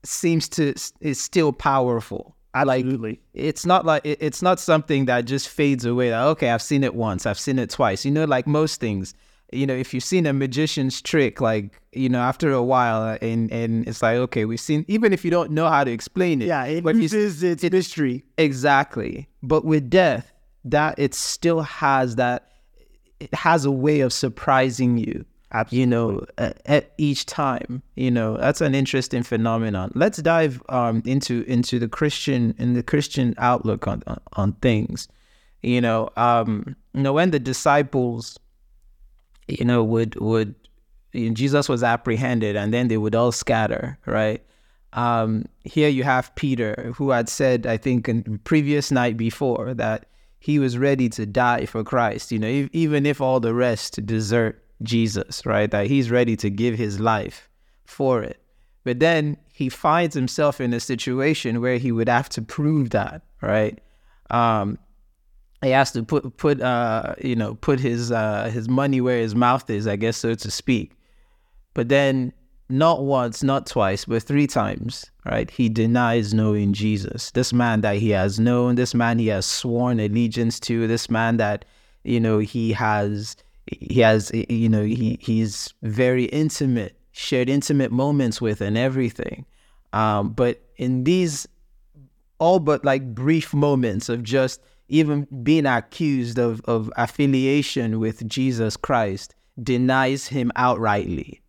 seems 0.04 0.48
to 0.50 0.74
is 1.00 1.20
still 1.20 1.52
powerful. 1.52 2.36
Absolutely. 2.54 3.10
Like 3.10 3.20
it's 3.34 3.64
not 3.64 3.86
like 3.86 4.04
it, 4.04 4.18
it's 4.20 4.42
not 4.42 4.58
something 4.58 5.04
that 5.06 5.24
just 5.24 5.48
fades 5.48 5.84
away. 5.84 6.10
Like 6.12 6.26
okay, 6.32 6.50
I've 6.50 6.62
seen 6.62 6.82
it 6.84 6.94
once, 6.94 7.26
I've 7.26 7.38
seen 7.38 7.58
it 7.58 7.70
twice. 7.70 8.04
You 8.04 8.10
know, 8.10 8.24
like 8.24 8.46
most 8.46 8.80
things. 8.80 9.14
You 9.52 9.66
know, 9.66 9.74
if 9.74 9.92
you've 9.92 10.04
seen 10.04 10.26
a 10.26 10.32
magician's 10.32 11.02
trick, 11.02 11.40
like 11.40 11.80
you 11.92 12.08
know, 12.08 12.20
after 12.20 12.52
a 12.52 12.62
while, 12.62 13.02
uh, 13.02 13.18
and 13.20 13.50
and 13.52 13.86
it's 13.88 14.02
like 14.02 14.16
okay, 14.16 14.44
we've 14.44 14.60
seen. 14.60 14.84
Even 14.88 15.12
if 15.12 15.24
you 15.24 15.30
don't 15.30 15.50
know 15.50 15.68
how 15.68 15.82
to 15.84 15.90
explain 15.90 16.40
it, 16.42 16.46
yeah, 16.46 16.64
it 16.64 16.84
if 16.86 17.12
you- 17.12 17.48
its 17.50 17.62
mystery. 17.62 18.24
Exactly. 18.38 19.28
But 19.42 19.64
with 19.64 19.90
death, 19.90 20.32
that 20.64 20.98
it 20.98 21.14
still 21.14 21.62
has 21.62 22.16
that 22.16 22.46
it 23.18 23.34
has 23.34 23.64
a 23.64 23.70
way 23.70 24.00
of 24.00 24.12
surprising 24.12 24.98
you. 24.98 25.24
You 25.70 25.86
know, 25.86 26.24
at, 26.38 26.92
each 26.98 27.26
time. 27.26 27.82
You 27.96 28.10
know, 28.10 28.36
that's 28.36 28.60
an 28.60 28.74
interesting 28.74 29.22
phenomenon. 29.22 29.92
Let's 29.94 30.18
dive 30.18 30.62
um 30.68 31.02
into 31.04 31.42
into 31.42 31.78
the 31.78 31.88
Christian 31.88 32.54
in 32.58 32.74
the 32.74 32.82
Christian 32.82 33.34
outlook 33.38 33.86
on 33.86 34.02
on, 34.06 34.20
on 34.34 34.52
things. 34.54 35.08
You 35.62 35.80
know, 35.80 36.08
um, 36.16 36.76
you 36.94 37.02
know, 37.02 37.12
when 37.12 37.32
the 37.32 37.38
disciples, 37.38 38.38
you 39.48 39.64
know, 39.64 39.84
would 39.84 40.14
would 40.20 40.54
you 41.12 41.28
know, 41.28 41.34
Jesus 41.34 41.68
was 41.68 41.82
apprehended 41.82 42.56
and 42.56 42.72
then 42.72 42.88
they 42.88 42.96
would 42.96 43.14
all 43.14 43.32
scatter, 43.32 43.98
right? 44.06 44.42
Um, 44.92 45.46
here 45.64 45.88
you 45.88 46.02
have 46.04 46.34
Peter, 46.34 46.92
who 46.96 47.10
had 47.10 47.28
said, 47.28 47.66
I 47.66 47.76
think, 47.76 48.08
in 48.08 48.22
the 48.22 48.38
previous 48.38 48.90
night 48.90 49.16
before 49.16 49.74
that 49.74 50.06
he 50.40 50.58
was 50.58 50.78
ready 50.78 51.08
to 51.10 51.26
die 51.26 51.66
for 51.66 51.84
Christ. 51.84 52.32
You 52.32 52.38
know, 52.38 52.48
e- 52.48 52.70
even 52.72 53.06
if 53.06 53.20
all 53.20 53.40
the 53.40 53.54
rest 53.54 54.04
desert 54.06 54.64
Jesus, 54.82 55.44
right? 55.44 55.70
That 55.70 55.86
he's 55.86 56.10
ready 56.10 56.36
to 56.36 56.50
give 56.50 56.76
his 56.76 57.00
life 57.00 57.48
for 57.84 58.22
it. 58.22 58.40
But 58.84 59.00
then 59.00 59.36
he 59.52 59.68
finds 59.68 60.14
himself 60.14 60.60
in 60.60 60.72
a 60.72 60.80
situation 60.80 61.60
where 61.60 61.76
he 61.76 61.92
would 61.92 62.08
have 62.08 62.28
to 62.30 62.42
prove 62.42 62.90
that, 62.90 63.22
right? 63.42 63.78
Um, 64.30 64.78
he 65.62 65.70
has 65.70 65.92
to 65.92 66.02
put 66.02 66.36
put 66.38 66.62
uh 66.62 67.14
you 67.22 67.36
know 67.36 67.54
put 67.54 67.80
his 67.80 68.10
uh 68.10 68.50
his 68.50 68.68
money 68.68 69.00
where 69.00 69.18
his 69.18 69.34
mouth 69.34 69.68
is, 69.68 69.86
I 69.86 69.96
guess 69.96 70.16
so 70.16 70.34
to 70.34 70.50
speak. 70.50 70.92
But 71.74 71.88
then 71.88 72.32
not 72.70 73.02
once, 73.04 73.42
not 73.42 73.66
twice, 73.66 74.04
but 74.04 74.22
three 74.22 74.46
times, 74.46 75.10
right? 75.26 75.50
He 75.50 75.68
denies 75.68 76.32
knowing 76.32 76.72
Jesus. 76.72 77.32
This 77.32 77.52
man 77.52 77.80
that 77.80 77.96
he 77.96 78.10
has 78.10 78.38
known, 78.38 78.76
this 78.76 78.94
man 78.94 79.18
he 79.18 79.26
has 79.26 79.44
sworn 79.44 79.98
allegiance 79.98 80.60
to, 80.60 80.86
this 80.86 81.10
man 81.10 81.36
that 81.38 81.64
you 82.04 82.20
know 82.20 82.38
he 82.38 82.72
has 82.72 83.36
he 83.80 84.00
has 84.00 84.30
you 84.34 84.68
know 84.68 84.82
he 84.82 85.18
he's 85.20 85.72
very 85.82 86.24
intimate, 86.24 86.96
shared 87.12 87.48
intimate 87.48 87.92
moments 87.92 88.40
with 88.40 88.60
and 88.60 88.76
everything. 88.76 89.46
Um, 89.92 90.32
but 90.32 90.62
in 90.76 91.04
these 91.04 91.46
all 92.38 92.58
but 92.58 92.84
like 92.84 93.14
brief 93.14 93.52
moments 93.52 94.08
of 94.08 94.22
just 94.22 94.60
even 94.88 95.26
being 95.42 95.66
accused 95.66 96.38
of, 96.38 96.60
of 96.64 96.90
affiliation 96.96 98.00
with 98.00 98.26
Jesus 98.28 98.76
Christ 98.76 99.34
denies 99.62 100.26
him 100.26 100.50
outrightly, 100.56 101.40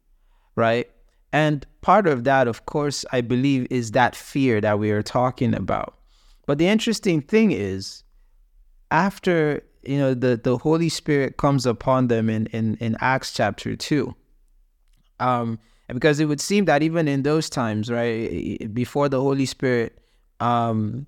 right? 0.55 0.89
And 1.33 1.65
part 1.81 2.07
of 2.07 2.23
that, 2.25 2.47
of 2.47 2.65
course, 2.65 3.05
I 3.11 3.21
believe 3.21 3.67
is 3.71 3.91
that 3.91 4.15
fear 4.15 4.61
that 4.61 4.77
we 4.79 4.91
are 4.91 5.01
talking 5.01 5.55
about. 5.55 5.97
But 6.45 6.57
the 6.57 6.67
interesting 6.67 7.21
thing 7.21 7.51
is, 7.51 8.03
after 8.91 9.63
you 9.83 9.97
know 9.97 10.13
the, 10.13 10.39
the 10.41 10.57
Holy 10.57 10.89
Spirit 10.89 11.37
comes 11.37 11.65
upon 11.65 12.07
them 12.07 12.29
in, 12.29 12.47
in, 12.47 12.75
in 12.75 12.95
Acts 12.99 13.33
chapter 13.33 13.75
two, 13.75 14.15
um, 15.19 15.59
because 15.87 16.19
it 16.19 16.25
would 16.25 16.41
seem 16.41 16.65
that 16.65 16.83
even 16.83 17.07
in 17.07 17.23
those 17.23 17.49
times, 17.49 17.89
right, 17.89 18.73
before 18.73 19.09
the 19.09 19.19
Holy 19.19 19.45
Spirit, 19.45 19.99
um, 20.39 21.05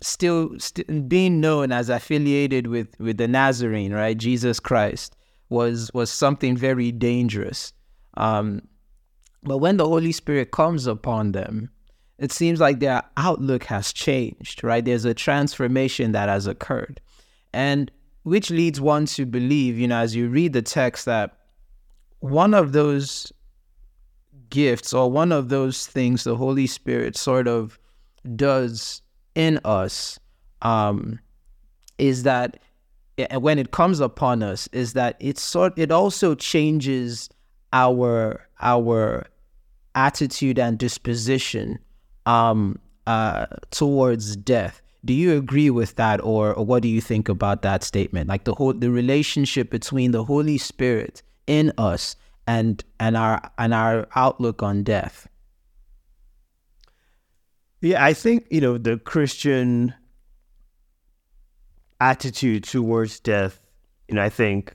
still 0.00 0.58
st- 0.58 1.08
being 1.08 1.40
known 1.40 1.72
as 1.72 1.88
affiliated 1.88 2.66
with 2.66 2.88
with 2.98 3.18
the 3.18 3.28
Nazarene, 3.28 3.92
right, 3.92 4.16
Jesus 4.16 4.60
Christ, 4.60 5.16
was 5.48 5.90
was 5.92 6.10
something 6.10 6.56
very 6.56 6.92
dangerous. 6.92 7.72
Um, 8.16 8.62
but 9.42 9.58
when 9.58 9.76
the 9.76 9.86
Holy 9.86 10.12
Spirit 10.12 10.50
comes 10.50 10.86
upon 10.86 11.32
them, 11.32 11.70
it 12.18 12.32
seems 12.32 12.60
like 12.60 12.80
their 12.80 13.02
outlook 13.16 13.64
has 13.64 13.92
changed, 13.92 14.62
right? 14.62 14.84
There's 14.84 15.06
a 15.06 15.14
transformation 15.14 16.12
that 16.12 16.28
has 16.28 16.46
occurred, 16.46 17.00
and 17.52 17.90
which 18.22 18.50
leads 18.50 18.80
one 18.80 19.06
to 19.06 19.26
believe, 19.26 19.78
you 19.78 19.88
know, 19.88 19.98
as 19.98 20.14
you 20.14 20.28
read 20.28 20.52
the 20.52 20.62
text, 20.62 21.06
that 21.06 21.36
one 22.20 22.54
of 22.54 22.72
those 22.72 23.32
gifts 24.50 24.92
or 24.92 25.10
one 25.10 25.32
of 25.32 25.48
those 25.48 25.86
things 25.86 26.24
the 26.24 26.36
Holy 26.36 26.66
Spirit 26.66 27.16
sort 27.16 27.48
of 27.48 27.78
does 28.36 29.00
in 29.34 29.58
us 29.64 30.18
um, 30.62 31.18
is 31.98 32.24
that 32.24 32.58
eh, 33.18 33.36
when 33.36 33.58
it 33.58 33.70
comes 33.70 34.00
upon 34.00 34.42
us 34.42 34.68
is 34.72 34.92
that 34.92 35.16
it 35.20 35.38
sort 35.38 35.72
it 35.78 35.90
also 35.90 36.34
changes 36.34 37.30
our 37.72 38.46
our 38.60 39.26
attitude 39.94 40.58
and 40.58 40.78
disposition 40.78 41.78
um, 42.26 42.78
uh, 43.06 43.46
towards 43.70 44.36
death. 44.36 44.82
Do 45.04 45.14
you 45.14 45.36
agree 45.36 45.70
with 45.70 45.96
that, 45.96 46.20
or, 46.22 46.52
or 46.52 46.64
what 46.64 46.82
do 46.82 46.88
you 46.88 47.00
think 47.00 47.28
about 47.28 47.62
that 47.62 47.82
statement? 47.82 48.28
Like 48.28 48.44
the 48.44 48.54
whole 48.54 48.74
the 48.74 48.90
relationship 48.90 49.70
between 49.70 50.10
the 50.10 50.24
Holy 50.24 50.58
Spirit 50.58 51.22
in 51.46 51.72
us 51.78 52.16
and 52.46 52.84
and 52.98 53.16
our 53.16 53.40
and 53.58 53.72
our 53.72 54.08
outlook 54.14 54.62
on 54.62 54.82
death. 54.82 55.28
Yeah, 57.80 58.04
I 58.04 58.12
think 58.12 58.46
you 58.50 58.60
know 58.60 58.76
the 58.76 58.98
Christian 58.98 59.94
attitude 62.00 62.64
towards 62.64 63.20
death. 63.20 63.60
You 64.08 64.16
know, 64.16 64.22
I 64.22 64.28
think 64.28 64.74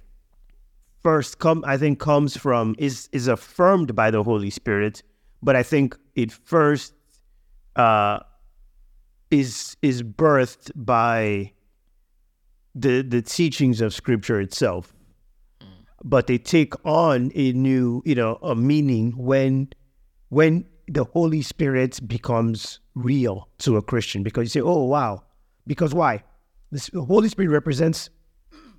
first 1.04 1.40
come 1.40 1.64
I 1.68 1.78
think 1.78 2.00
comes 2.00 2.36
from 2.36 2.76
is 2.80 3.10
is 3.12 3.28
affirmed 3.28 3.96
by 3.96 4.10
the 4.10 4.24
Holy 4.24 4.50
Spirit, 4.50 5.04
but 5.44 5.56
I 5.56 5.64
think 5.64 5.96
it 6.16 6.32
first 6.32 6.94
uh, 7.76 8.20
is 9.32 9.76
is 9.82 10.04
birthed 10.04 10.72
by 10.76 11.52
the 12.74 13.02
the 13.02 13.22
teachings 13.22 13.82
of 13.82 13.94
Scripture 13.94 14.40
itself. 14.40 14.94
Mm. 15.62 15.68
But 16.04 16.28
they 16.28 16.38
take 16.38 16.74
on 16.86 17.32
a 17.36 17.54
new, 17.54 18.02
you 18.06 18.16
know, 18.16 18.38
a 18.42 18.56
meaning 18.56 19.14
when 19.18 19.70
when 20.30 20.66
the 20.88 21.04
Holy 21.06 21.42
Spirit 21.42 22.00
becomes 22.08 22.80
real 22.94 23.50
to 23.60 23.78
a 23.78 23.82
Christian 23.82 24.24
because 24.24 24.44
you 24.44 24.62
say, 24.62 24.62
"Oh, 24.62 24.84
wow!" 24.84 25.24
Because 25.68 25.94
why? 25.94 26.24
This, 26.72 26.90
the 26.90 27.04
Holy 27.04 27.30
Spirit 27.30 27.50
represents, 27.50 28.10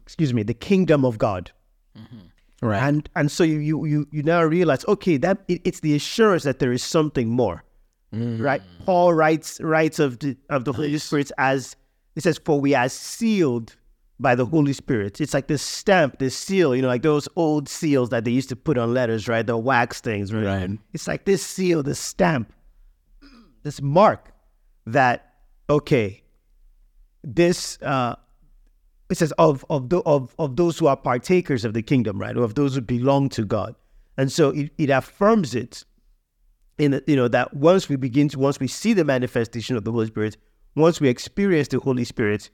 excuse 0.03 0.33
me, 0.33 0.43
the 0.43 0.55
kingdom 0.55 1.05
of 1.05 1.19
God, 1.19 1.51
mm-hmm. 1.97 2.67
Right. 2.67 2.83
and 2.83 3.09
and 3.17 3.31
so 3.31 3.45
you 3.45 3.59
you 3.59 3.85
you, 3.85 4.09
you 4.11 4.23
now 4.23 4.43
realize, 4.43 4.85
okay, 4.87 5.17
that 5.19 5.39
it, 5.49 5.63
it's 5.65 5.81
the 5.81 5.95
assurance 5.95 6.45
that 6.45 6.59
there 6.59 6.73
is 6.73 6.83
something 6.83 7.29
more, 7.29 7.65
right? 8.13 8.63
Paul 8.85 9.15
writes 9.15 9.61
writes 9.61 9.99
of 9.99 10.19
the 10.19 10.37
of 10.51 10.65
the 10.65 10.73
Holy 10.73 10.97
Spirit 10.99 11.33
as 11.39 11.77
it 12.15 12.23
says, 12.23 12.41
"For 12.45 12.61
we 12.61 12.75
are 12.75 12.89
sealed." 12.89 13.77
By 14.19 14.35
the 14.35 14.47
Holy 14.47 14.73
Spirit, 14.73 15.21
it's 15.21 15.35
like 15.35 15.47
this 15.47 15.61
stamp, 15.61 16.21
this 16.21 16.35
seal, 16.35 16.75
you 16.75 16.81
know, 16.81 16.89
like 16.89 17.03
those 17.03 17.29
old 17.37 17.69
seals 17.69 18.09
that 18.09 18.25
they 18.25 18.31
used 18.31 18.49
to 18.49 18.57
put 18.57 18.79
on 18.79 18.95
letters, 18.95 19.29
right? 19.29 19.47
The 19.47 19.59
wax 19.59 20.01
things, 20.01 20.33
right? 20.33 20.47
Right. 20.47 20.71
It's 20.95 21.07
like 21.07 21.27
this 21.27 21.45
seal, 21.45 21.83
this 21.83 21.99
stamp, 21.99 22.51
this 23.63 23.83
mark 23.83 24.33
that 24.87 25.35
okay, 25.69 26.23
this 27.23 27.81
uh, 27.83 28.17
it 29.11 29.19
says 29.19 29.33
of 29.33 29.65
of, 29.69 29.89
the, 29.91 30.01
of 30.01 30.35
of 30.39 30.57
those 30.57 30.79
who 30.79 30.87
are 30.87 30.97
partakers 30.97 31.65
of 31.65 31.75
the 31.75 31.83
kingdom, 31.83 32.19
right? 32.19 32.37
Or 32.37 32.43
of 32.43 32.55
those 32.55 32.75
who 32.75 32.81
belong 32.81 33.29
to 33.31 33.45
God, 33.45 33.75
and 34.17 34.31
so 34.31 34.51
it, 34.51 34.71
it 34.79 34.91
affirms 34.91 35.55
it 35.55 35.85
in 36.79 37.01
you 37.07 37.17
know 37.17 37.29
that 37.29 37.55
once 37.55 37.89
we 37.89 37.97
begin 37.97 38.29
to 38.31 38.39
once 38.39 38.61
we 38.61 38.69
see 38.69 38.93
the 38.93 39.05
manifestation 39.05 39.77
of 39.77 39.85
the 39.85 39.93
Holy 39.93 40.07
Spirit, 40.07 40.37
once 40.75 41.01
we 41.01 41.09
experience 41.09 41.69
the 41.69 41.81
Holy 41.81 42.05
Spirit, 42.05 42.51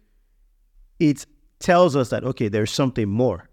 it 0.99 1.27
tells 1.59 1.97
us 1.97 2.11
that 2.11 2.25
okay, 2.25 2.49
there's 2.49 2.70
something 2.70 3.09
more. 3.09 3.49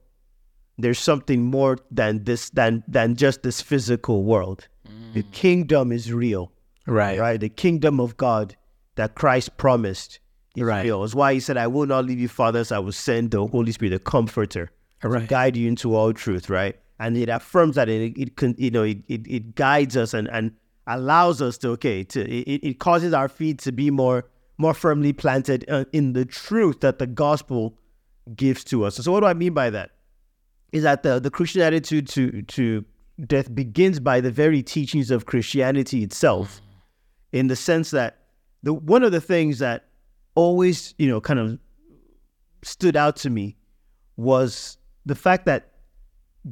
There's 0.77 0.99
something 0.99 1.43
more 1.43 1.77
than 1.91 2.23
this 2.23 2.49
than 2.51 2.83
than 2.87 3.15
just 3.15 3.43
this 3.43 3.61
physical 3.61 4.23
world. 4.23 4.67
The 5.13 5.23
mm. 5.23 5.31
kingdom 5.31 5.91
is 5.91 6.13
real 6.13 6.51
right. 6.89 7.19
right? 7.19 7.39
The 7.39 7.49
kingdom 7.49 7.99
of 7.99 8.17
God 8.17 8.55
that 8.95 9.15
Christ 9.15 9.57
promised 9.57 10.19
is 10.55 10.63
Right. 10.63 10.83
real. 10.83 11.01
That's 11.01 11.15
why 11.15 11.33
he 11.33 11.39
said, 11.39 11.57
I 11.57 11.67
will 11.67 11.85
not 11.85 12.05
leave 12.05 12.19
you 12.19 12.27
fathers, 12.27 12.71
I 12.71 12.79
will 12.79 12.91
send 12.91 13.31
the 13.31 13.45
Holy 13.45 13.71
Spirit, 13.71 13.91
the 13.91 13.99
comforter, 13.99 14.71
to 15.01 15.19
guide 15.21 15.55
you 15.55 15.67
into 15.67 15.95
all 15.95 16.13
truth, 16.13 16.49
right? 16.49 16.75
And 16.99 17.17
it 17.17 17.29
affirms 17.29 17.75
that 17.75 17.87
it, 17.89 18.17
it 18.17 18.35
can, 18.35 18.55
you 18.57 18.71
know, 18.71 18.83
it, 18.83 18.97
it, 19.07 19.25
it 19.27 19.55
guides 19.55 19.95
us 19.95 20.13
and, 20.13 20.27
and 20.29 20.51
allows 20.87 21.41
us 21.41 21.57
to, 21.59 21.69
okay, 21.69 22.03
to 22.03 22.21
it, 22.29 22.63
it 22.63 22.79
causes 22.79 23.13
our 23.13 23.29
feet 23.29 23.59
to 23.59 23.71
be 23.71 23.89
more 23.89 24.25
more 24.57 24.73
firmly 24.73 25.13
planted 25.13 25.63
uh, 25.69 25.85
in 25.93 26.11
the 26.11 26.25
truth 26.25 26.81
that 26.81 26.99
the 26.99 27.07
gospel 27.07 27.77
gives 28.35 28.63
to 28.65 28.83
us. 28.83 28.97
So 28.97 29.11
what 29.11 29.21
do 29.21 29.27
I 29.27 29.33
mean 29.33 29.53
by 29.53 29.69
that? 29.69 29.91
Is 30.73 30.83
that 30.83 31.01
the, 31.01 31.19
the 31.19 31.31
Christian 31.31 31.61
attitude 31.61 32.07
to 32.09 32.41
to 32.43 32.85
death 33.25 33.53
begins 33.53 33.99
by 33.99 34.21
the 34.21 34.31
very 34.31 34.61
teachings 34.61 35.11
of 35.11 35.25
Christianity 35.25 36.03
itself 36.03 36.61
in 37.31 37.47
the 37.47 37.55
sense 37.55 37.91
that 37.91 38.17
the 38.63 38.73
one 38.73 39.03
of 39.03 39.11
the 39.11 39.21
things 39.21 39.59
that 39.59 39.85
always 40.35 40.93
you 40.97 41.07
know 41.07 41.21
kind 41.21 41.39
of 41.39 41.57
stood 42.63 42.95
out 42.95 43.15
to 43.15 43.29
me 43.29 43.55
was 44.17 44.77
the 45.05 45.15
fact 45.15 45.45
that 45.45 45.71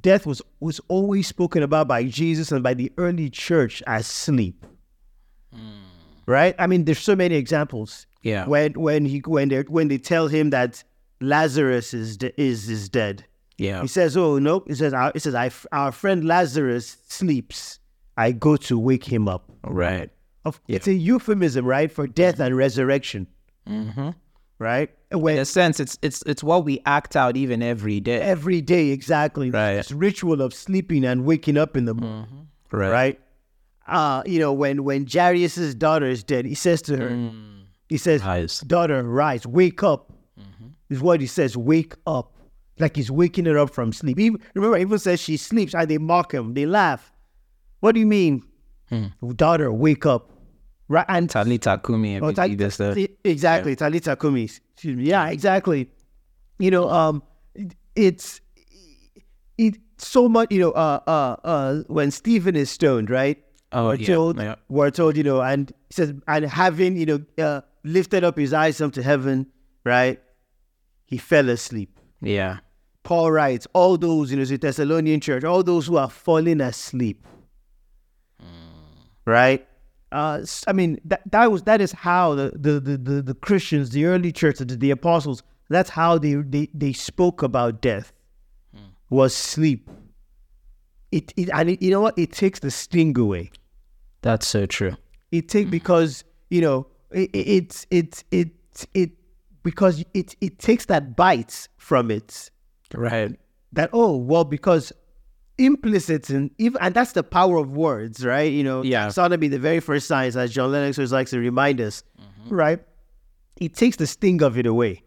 death 0.02 0.26
was 0.26 0.42
was 0.60 0.80
always 0.88 1.28
spoken 1.28 1.64
about 1.64 1.88
by 1.88 2.06
Jesus 2.06 2.52
and 2.52 2.62
by 2.64 2.74
the 2.74 2.92
early 2.98 3.30
church 3.30 3.82
as 3.88 4.08
sleep. 4.08 4.66
Right? 6.26 6.56
I 6.60 6.68
mean, 6.68 6.84
there's 6.86 7.00
so 7.00 7.16
many 7.16 7.36
examples. 7.36 8.06
Yeah. 8.22 8.46
When 8.48 8.74
when 8.74 9.06
he 9.06 9.20
when 9.20 9.48
they 9.50 9.62
when 9.62 9.88
they 9.88 9.98
tell 9.98 10.28
him 10.28 10.50
that 10.50 10.84
Lazarus 11.22 11.94
is 11.94 12.18
de- 12.18 12.40
is 12.42 12.68
is 12.70 12.90
dead, 12.90 13.26
Yeah. 13.58 13.82
he 13.82 13.88
says, 13.88 14.18
"Oh 14.18 14.38
no!" 14.38 14.64
He 14.68 14.76
says, 14.76 14.94
"Our, 14.94 15.12
he 15.14 15.20
says, 15.20 15.34
I, 15.36 15.50
our 15.72 15.92
friend 15.94 16.26
Lazarus 16.26 16.98
sleeps. 17.08 17.80
I 18.18 18.34
go 18.34 18.58
to 18.58 18.78
wake 18.78 19.06
him 19.06 19.28
up." 19.30 19.50
Right. 19.64 20.10
Of, 20.44 20.60
It's 20.68 20.88
a 20.88 20.94
euphemism, 20.94 21.66
right, 21.66 21.92
for 21.92 22.08
death 22.08 22.40
and 22.40 22.56
resurrection, 22.56 23.28
Mm-hmm. 23.68 24.10
Right? 24.60 24.90
In 25.12 25.26
a 25.26 25.46
sense, 25.46 25.80
it's 25.80 25.98
it's 26.02 26.22
it's 26.26 26.44
what 26.44 26.66
we 26.66 26.82
act 26.86 27.16
out 27.16 27.38
even 27.38 27.62
every 27.64 28.00
day. 28.00 28.20
every 28.20 28.62
day, 28.62 28.90
exactly, 28.90 29.50
Right. 29.52 29.76
this 29.76 29.92
ritual 29.92 30.42
of 30.42 30.54
sleeping 30.54 31.06
and 31.06 31.26
waking 31.26 31.58
up 31.58 31.78
in 31.78 31.86
the 31.86 31.94
morning, 31.94 32.26
mm-hmm. 32.26 32.78
Right. 32.78 32.92
right? 32.92 33.22
Uh, 33.88 34.22
you 34.26 34.40
know, 34.40 34.52
when 34.52 34.84
when 34.84 35.08
Jairus's 35.08 35.74
daughter 35.74 36.06
is 36.06 36.24
dead, 36.24 36.46
he 36.46 36.56
says 36.56 36.82
to 36.84 36.98
her, 36.98 37.10
mm. 37.10 37.64
he 37.88 37.98
says, 37.98 38.22
Rise. 38.22 38.60
"Daughter, 38.62 39.02
rise, 39.04 39.48
wake 39.48 39.82
up." 39.82 40.12
Mm-hmm. 40.38 40.68
Is 40.90 41.02
what 41.02 41.22
he 41.22 41.28
says, 41.28 41.56
"Wake 41.56 41.94
up," 42.06 42.34
like 42.80 42.98
he's 42.98 43.10
waking 43.10 43.46
her 43.46 43.58
up 43.58 43.70
from 43.70 43.94
sleep. 43.94 44.20
Even, 44.20 44.42
remember, 44.56 44.78
even 44.78 45.00
says 45.00 45.22
she 45.22 45.38
sleeps, 45.38 45.74
and 45.74 45.90
they 45.90 45.98
mock 45.98 46.34
him, 46.34 46.54
they 46.54 46.66
laugh. 46.66 47.14
What 47.80 47.94
do 47.94 48.02
you 48.02 48.06
mean, 48.08 48.44
hmm. 48.90 49.06
daughter? 49.36 49.72
Wake 49.72 50.06
up, 50.06 50.32
right? 50.88 51.06
And 51.10 51.30
Talita 51.30 51.82
Kumi. 51.84 52.20
Oh, 52.20 52.28
you 52.30 52.34
Tal- 52.34 52.48
see 52.48 52.56
this, 52.56 52.80
uh, 52.80 52.94
e- 52.98 53.10
exactly, 53.24 53.76
Talita 53.76 54.20
Kumi. 54.20 54.44
Excuse 54.44 54.96
me. 54.98 55.04
Yeah, 55.06 55.28
exactly. 55.30 55.90
You 56.60 56.72
know, 56.72 56.90
um, 56.90 57.24
it- 57.56 57.76
it's 57.96 58.42
it 59.58 59.78
so 59.98 60.30
much. 60.30 60.52
You 60.52 60.60
know, 60.60 60.72
uh, 60.72 61.00
uh, 61.08 61.36
uh, 61.44 61.84
when 61.88 62.12
Stephen 62.12 62.56
is 62.56 62.70
stoned, 62.70 63.10
right? 63.10 63.44
Oh, 63.74 63.88
we're 63.88 63.96
yeah, 63.96 64.08
told, 64.08 64.38
yeah. 64.40 64.56
we're 64.70 64.92
told, 64.92 65.18
you 65.18 65.24
know, 65.24 65.42
and 65.42 65.70
he 65.90 65.94
says, 65.94 66.14
and 66.28 66.46
having, 66.46 66.96
you 66.96 67.06
know, 67.06 67.20
uh, 67.38 67.62
lifted 67.84 68.24
up 68.24 68.38
his 68.38 68.54
eyes 68.54 68.80
up 68.80 68.94
to 68.94 69.04
heaven, 69.04 69.48
right? 69.84 70.22
He 71.06 71.18
fell 71.18 71.50
asleep. 71.50 72.00
yeah. 72.22 72.60
Paul 73.04 73.32
writes, 73.32 73.68
all 73.74 73.98
those, 73.98 74.32
you 74.32 74.38
know, 74.38 74.44
the 74.46 74.58
Thessalonian 74.58 75.20
church, 75.22 75.44
all 75.46 75.64
those 75.64 75.88
who 75.88 75.96
are 75.98 76.10
falling 76.10 76.60
asleep, 76.62 77.26
right? 79.26 79.66
Uh, 80.12 80.42
I 80.68 80.74
mean, 80.74 81.00
that, 81.06 81.22
that 81.32 81.52
was 81.52 81.64
that 81.64 81.82
is 81.82 81.92
how 81.92 82.36
the 82.36 82.52
the, 82.56 82.80
the, 82.80 82.98
the, 82.98 83.22
the 83.22 83.34
Christians, 83.34 83.90
the 83.90 84.06
early 84.06 84.32
church, 84.32 84.60
the, 84.60 84.66
the 84.66 84.92
apostles, 84.92 85.44
that's 85.70 85.90
how 85.90 86.18
they, 86.18 86.36
they, 86.36 86.70
they 86.74 86.94
spoke 86.94 87.44
about 87.44 87.82
death 87.82 88.14
was 89.10 89.36
sleep. 89.36 89.90
It, 91.12 91.34
it 91.38 91.50
and 91.54 91.70
it, 91.70 91.82
you 91.82 91.92
know 91.92 92.02
what? 92.02 92.18
It 92.18 92.32
takes 92.34 92.60
the 92.60 92.72
sting 92.72 93.18
away. 93.18 93.52
That's 94.22 94.46
so 94.48 94.66
true. 94.66 94.98
It 95.32 95.48
takes 95.48 95.70
because 95.70 96.24
you 96.50 96.62
know 96.62 96.88
it, 97.12 97.30
it 97.34 97.48
it's 97.48 97.88
it's 97.90 98.24
it 98.32 98.50
it 98.94 99.12
because 99.64 100.04
it 100.14 100.36
it 100.42 100.60
takes 100.60 100.86
that 100.86 101.16
bite 101.16 101.68
from 101.78 102.12
it 102.12 102.50
Right. 102.94 103.38
that 103.74 103.90
oh 103.94 104.16
well 104.18 104.44
because 104.46 104.92
implicit 105.58 106.30
in 106.30 106.52
even 106.58 106.80
and 106.82 106.94
that's 106.94 107.14
the 107.14 107.24
power 107.24 107.58
of 107.58 107.72
words 107.72 108.24
right 108.26 108.52
you 108.52 108.64
know 108.64 108.84
Yeah. 108.84 109.08
taxonomy 109.08 109.50
the 109.50 109.58
very 109.60 109.80
first 109.80 110.08
science 110.08 110.36
as 110.36 110.52
john 110.54 110.72
lennox 110.72 110.98
always 111.00 111.12
likes 111.12 111.32
to 111.32 111.40
remind 111.40 111.82
us 111.82 112.04
mm-hmm. 112.22 112.54
right 112.54 112.80
it 113.60 113.74
takes 113.74 113.98
the 113.98 114.06
sting 114.06 114.44
of 114.44 114.58
it 114.58 114.66
away 114.68 115.04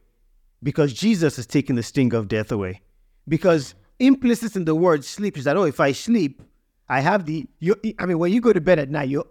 because 0.62 0.92
jesus 0.92 1.38
is 1.38 1.46
taking 1.46 1.76
the 1.76 1.82
sting 1.84 2.12
of 2.14 2.26
death 2.26 2.50
away 2.50 2.80
because 3.28 3.74
implicit 4.00 4.56
in 4.56 4.64
the 4.64 4.74
word 4.74 5.04
sleep 5.04 5.38
is 5.38 5.44
that 5.44 5.56
oh 5.56 5.62
if 5.64 5.78
i 5.78 5.92
sleep 5.92 6.42
i 6.88 6.98
have 7.00 7.26
the 7.26 7.46
you 7.60 7.76
i 8.00 8.06
mean 8.06 8.18
when 8.18 8.32
you 8.32 8.40
go 8.40 8.52
to 8.52 8.60
bed 8.60 8.78
at 8.80 8.90
night 8.90 9.08
you 9.08 9.24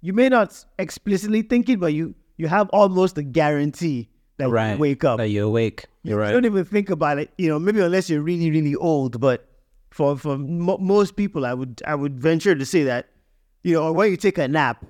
you 0.00 0.12
may 0.12 0.28
not 0.28 0.64
explicitly 0.78 1.42
think 1.42 1.68
it 1.68 1.80
but 1.80 1.92
you 1.92 2.14
you 2.36 2.46
have 2.46 2.68
almost 2.70 3.18
a 3.18 3.22
guarantee 3.22 4.08
that 4.38 4.48
Right. 4.48 4.72
you 4.72 4.78
wake 4.78 5.04
up 5.04 5.18
That 5.18 5.28
you're 5.28 5.44
awake. 5.44 5.86
You're 6.02 6.18
you 6.18 6.22
right. 6.22 6.32
don't 6.32 6.46
even 6.46 6.64
think 6.64 6.88
about 6.90 7.18
it, 7.18 7.30
you 7.36 7.48
know. 7.48 7.58
Maybe 7.58 7.80
unless 7.80 8.08
you're 8.10 8.22
really, 8.22 8.50
really 8.50 8.74
old, 8.74 9.20
but 9.20 9.46
for 9.92 10.16
for 10.18 10.36
mo- 10.38 10.78
most 10.78 11.14
people, 11.16 11.44
I 11.46 11.54
would 11.54 11.82
I 11.86 11.94
would 11.94 12.18
venture 12.18 12.54
to 12.54 12.64
say 12.66 12.82
that, 12.84 13.08
you 13.62 13.74
know, 13.74 13.92
when 13.92 14.10
you 14.10 14.16
take 14.16 14.38
a 14.38 14.48
nap, 14.48 14.84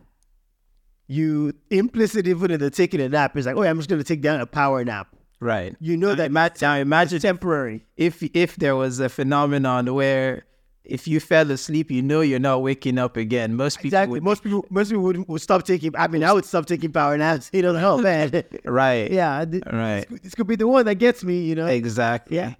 you 1.09 1.53
implicit 1.71 2.27
even 2.27 2.51
in 2.51 2.61
the 2.61 2.71
taking 2.71 3.01
a 3.01 3.09
nap 3.09 3.37
is 3.37 3.47
like, 3.47 3.57
oh, 3.57 3.63
I'm 3.63 3.77
just 3.79 3.89
going 3.89 4.01
to 4.01 4.05
take 4.07 4.23
down 4.23 4.41
a 4.41 4.47
power 4.47 4.85
nap. 4.85 5.09
Right. 5.41 5.75
You 5.81 5.97
know 5.97 6.15
that 6.15 6.27
Ima- 6.27 6.53
now 6.63 6.77
imagine 6.77 7.21
temporary. 7.21 7.85
if 7.97 8.23
if 8.35 8.57
there 8.57 8.77
was 8.77 9.01
a 9.01 9.09
phenomenon 9.09 9.93
where 9.93 10.45
if 10.85 11.07
you 11.09 11.19
fell 11.21 11.51
asleep, 11.51 11.91
you 11.91 12.01
know 12.03 12.21
you're 12.21 12.39
not 12.39 12.63
waking 12.63 12.97
up 12.99 13.17
again. 13.17 13.55
Most 13.57 13.79
people 13.79 13.89
Exactly. 13.89 14.13
would- 14.21 14.23
Most 14.25 14.43
people, 14.45 14.65
most 14.71 14.89
people 14.91 15.03
would, 15.05 15.29
would 15.29 15.43
stop 15.43 15.65
taking. 15.65 15.95
I 15.97 16.07
mean, 16.09 16.23
I 16.23 16.33
would 16.33 16.45
stop 16.45 16.67
taking 16.67 16.93
power 16.93 17.19
naps. 17.19 17.51
You 17.53 17.63
know, 17.63 17.73
like, 17.73 17.83
oh 17.85 17.99
man, 17.99 18.45
right. 18.65 19.11
yeah, 19.11 19.45
th- 19.45 19.65
Right. 19.73 20.09
This, 20.09 20.21
this 20.21 20.35
could 20.37 20.47
be 20.47 20.55
the 20.57 20.69
one 20.69 20.87
that 20.87 20.97
gets 20.97 21.25
me. 21.25 21.43
You 21.43 21.57
know, 21.57 21.67
Exactly. 21.67 22.37
Yeah. 22.37 22.55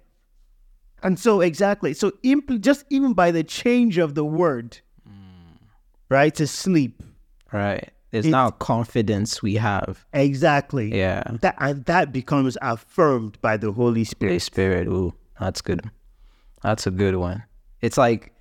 And 1.03 1.19
so 1.19 1.41
exactly. 1.41 1.93
So 1.93 2.11
impl- 2.23 2.61
just 2.61 2.85
even 2.89 3.13
by 3.13 3.31
the 3.31 3.43
change 3.43 3.97
of 3.97 4.15
the 4.15 4.23
word, 4.23 4.79
right, 6.09 6.33
to 6.35 6.47
sleep. 6.47 7.03
Right. 7.51 7.89
It's 8.11 8.27
It- 8.27 8.31
now 8.31 8.51
confidence 8.51 9.41
we 9.41 9.55
have. 9.55 10.05
Exactly. 10.13 10.95
Yeah. 10.97 11.23
That 11.41 11.55
and 11.59 11.83
that 11.85 12.11
becomes 12.11 12.57
affirmed 12.61 13.37
by 13.41 13.57
the 13.57 13.71
Holy 13.71 14.03
Spirit. 14.03 14.31
Holy 14.31 14.39
Spirit. 14.39 14.87
Ooh, 14.87 15.13
that's 15.39 15.61
good. 15.61 15.81
That's 16.61 16.87
a 16.87 16.91
good 16.91 17.15
one. 17.15 17.43
It's 17.81 17.97
like 17.97 18.31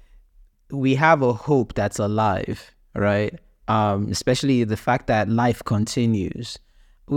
we 0.71 0.95
have 0.95 1.23
a 1.23 1.33
hope 1.33 1.75
that's 1.75 1.99
alive, 1.99 2.71
right? 2.95 3.39
Um, 3.69 4.09
especially 4.11 4.65
the 4.65 4.77
fact 4.77 5.07
that 5.09 5.29
life 5.29 5.63
continues, 5.65 6.59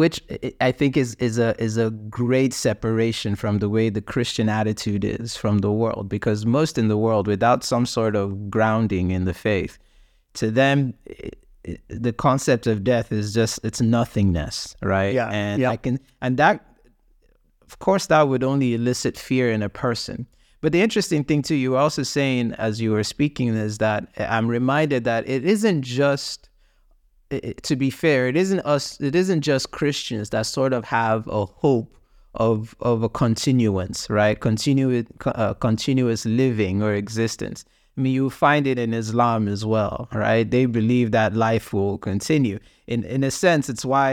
which 0.02 0.18
I- 0.70 0.72
think 0.80 0.98
is 1.04 1.16
is 1.28 1.36
a 1.48 1.50
is 1.68 1.76
a 1.78 1.90
great 2.22 2.54
separation 2.54 3.36
from 3.36 3.60
the 3.60 3.70
way 3.76 3.86
the 3.90 4.02
Christian 4.14 4.48
attitude 4.50 5.04
is 5.06 5.36
from 5.44 5.56
the 5.60 5.72
world. 5.82 6.06
Because 6.10 6.46
most 6.46 6.78
in 6.78 6.88
the 6.94 6.98
world, 7.06 7.26
without 7.28 7.64
some 7.64 7.86
sort 7.86 8.16
of 8.16 8.28
grounding 8.56 9.12
in 9.12 9.26
the 9.26 9.34
faith, 9.34 9.74
to 10.40 10.46
them. 10.62 10.78
i 11.10 11.14
i 11.14 11.30
the 12.08 12.14
concept 12.28 12.68
of 12.68 12.76
death 12.94 13.08
is 13.20 13.34
just 13.40 13.54
it's 13.68 13.82
nothingness 13.82 14.58
right 14.94 15.16
Yeah, 15.16 15.30
and 15.42 15.56
yeah. 15.62 15.72
i 15.76 15.78
can 15.86 15.96
and 16.22 16.38
that 16.38 16.56
of 17.68 17.74
course 17.80 18.06
that 18.14 18.24
would 18.30 18.44
only 18.44 18.70
elicit 18.80 19.18
fear 19.18 19.48
in 19.56 19.62
a 19.64 19.70
person 19.86 20.18
but 20.62 20.72
the 20.76 20.82
interesting 20.88 21.24
thing 21.24 21.42
too 21.48 21.56
you 21.64 21.72
were 21.72 21.82
also 21.86 22.04
saying 22.04 22.44
as 22.68 22.74
you 22.84 22.90
were 22.96 23.04
speaking 23.16 23.48
is 23.68 23.80
that 23.86 24.02
eh, 24.18 24.28
i'm 24.36 24.48
reminded 24.60 25.02
that 25.06 25.22
it 25.36 25.44
isn't 25.56 25.82
just 26.04 26.38
i- 27.36 27.42
i- 27.50 27.54
to 27.70 27.76
be 27.76 27.90
fair 27.90 28.22
it 28.32 28.38
isn't 28.44 28.62
us 28.76 29.00
it 29.02 29.16
isn't 29.16 29.42
just 29.42 29.66
christians 29.72 30.30
that 30.34 30.46
sort 30.46 30.74
of 30.74 30.86
have 30.86 31.28
a 31.28 31.46
hope 31.46 31.92
of 32.36 32.76
of 32.92 33.04
a 33.04 33.10
continuance 33.10 34.10
right 34.10 34.38
continuous 34.50 35.06
uh, 35.26 35.54
continuous 35.56 36.26
living 36.26 36.76
or 36.84 36.94
existence 36.94 37.66
I 37.98 38.02
mean, 38.02 38.14
you 38.14 38.30
find 38.30 38.68
it 38.68 38.78
in 38.78 38.94
Islam 38.94 39.48
as 39.48 39.64
well, 39.64 40.10
right? 40.12 40.44
They 40.56 40.66
believe 40.66 41.12
that 41.12 41.34
life 41.34 41.72
will 41.72 41.98
continue. 41.98 42.60
In 42.88 43.00
in 43.06 43.24
a 43.24 43.32
sense, 43.32 43.70
it's 43.70 43.86
why 43.86 44.12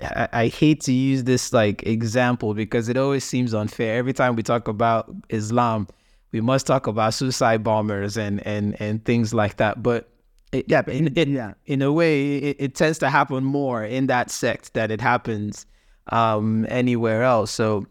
I, 0.00 0.28
I 0.32 0.46
hate 0.48 0.80
to 0.88 0.92
use 0.92 1.24
this 1.24 1.52
like 1.52 1.82
example 1.86 2.54
because 2.54 2.88
it 2.88 2.96
always 2.96 3.24
seems 3.24 3.52
unfair. 3.52 3.98
Every 3.98 4.14
time 4.14 4.36
we 4.36 4.42
talk 4.42 4.68
about 4.68 5.14
Islam, 5.28 5.86
we 6.32 6.40
must 6.40 6.66
talk 6.66 6.86
about 6.86 7.12
suicide 7.12 7.62
bombers 7.62 8.16
and 8.16 8.40
and 8.46 8.74
and 8.80 9.04
things 9.04 9.34
like 9.34 9.58
that. 9.58 9.82
But 9.82 10.08
it, 10.52 10.66
Yeah, 10.68 10.82
but 10.82 10.94
in, 10.94 11.08
in, 11.08 11.32
yeah. 11.32 11.54
in 11.66 11.82
a 11.82 11.92
way, 11.92 12.36
it, 12.38 12.56
it 12.58 12.74
tends 12.74 12.98
to 12.98 13.10
happen 13.10 13.44
more 13.44 13.84
in 13.84 14.06
that 14.06 14.30
sect 14.30 14.74
that 14.74 14.90
it 14.90 15.00
happens 15.00 15.66
um, 16.10 16.66
anywhere 16.68 17.22
else. 17.22 17.50
So, 17.50 17.86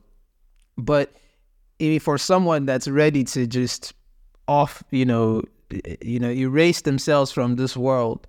but 0.77 1.13
for 1.99 2.17
someone 2.17 2.65
that's 2.65 2.87
ready 2.87 3.23
to 3.23 3.45
just 3.47 3.93
off, 4.47 4.83
you 4.91 5.05
know, 5.05 5.43
you 6.01 6.19
know, 6.19 6.29
erase 6.29 6.81
themselves 6.81 7.31
from 7.31 7.55
this 7.55 7.75
world, 7.75 8.25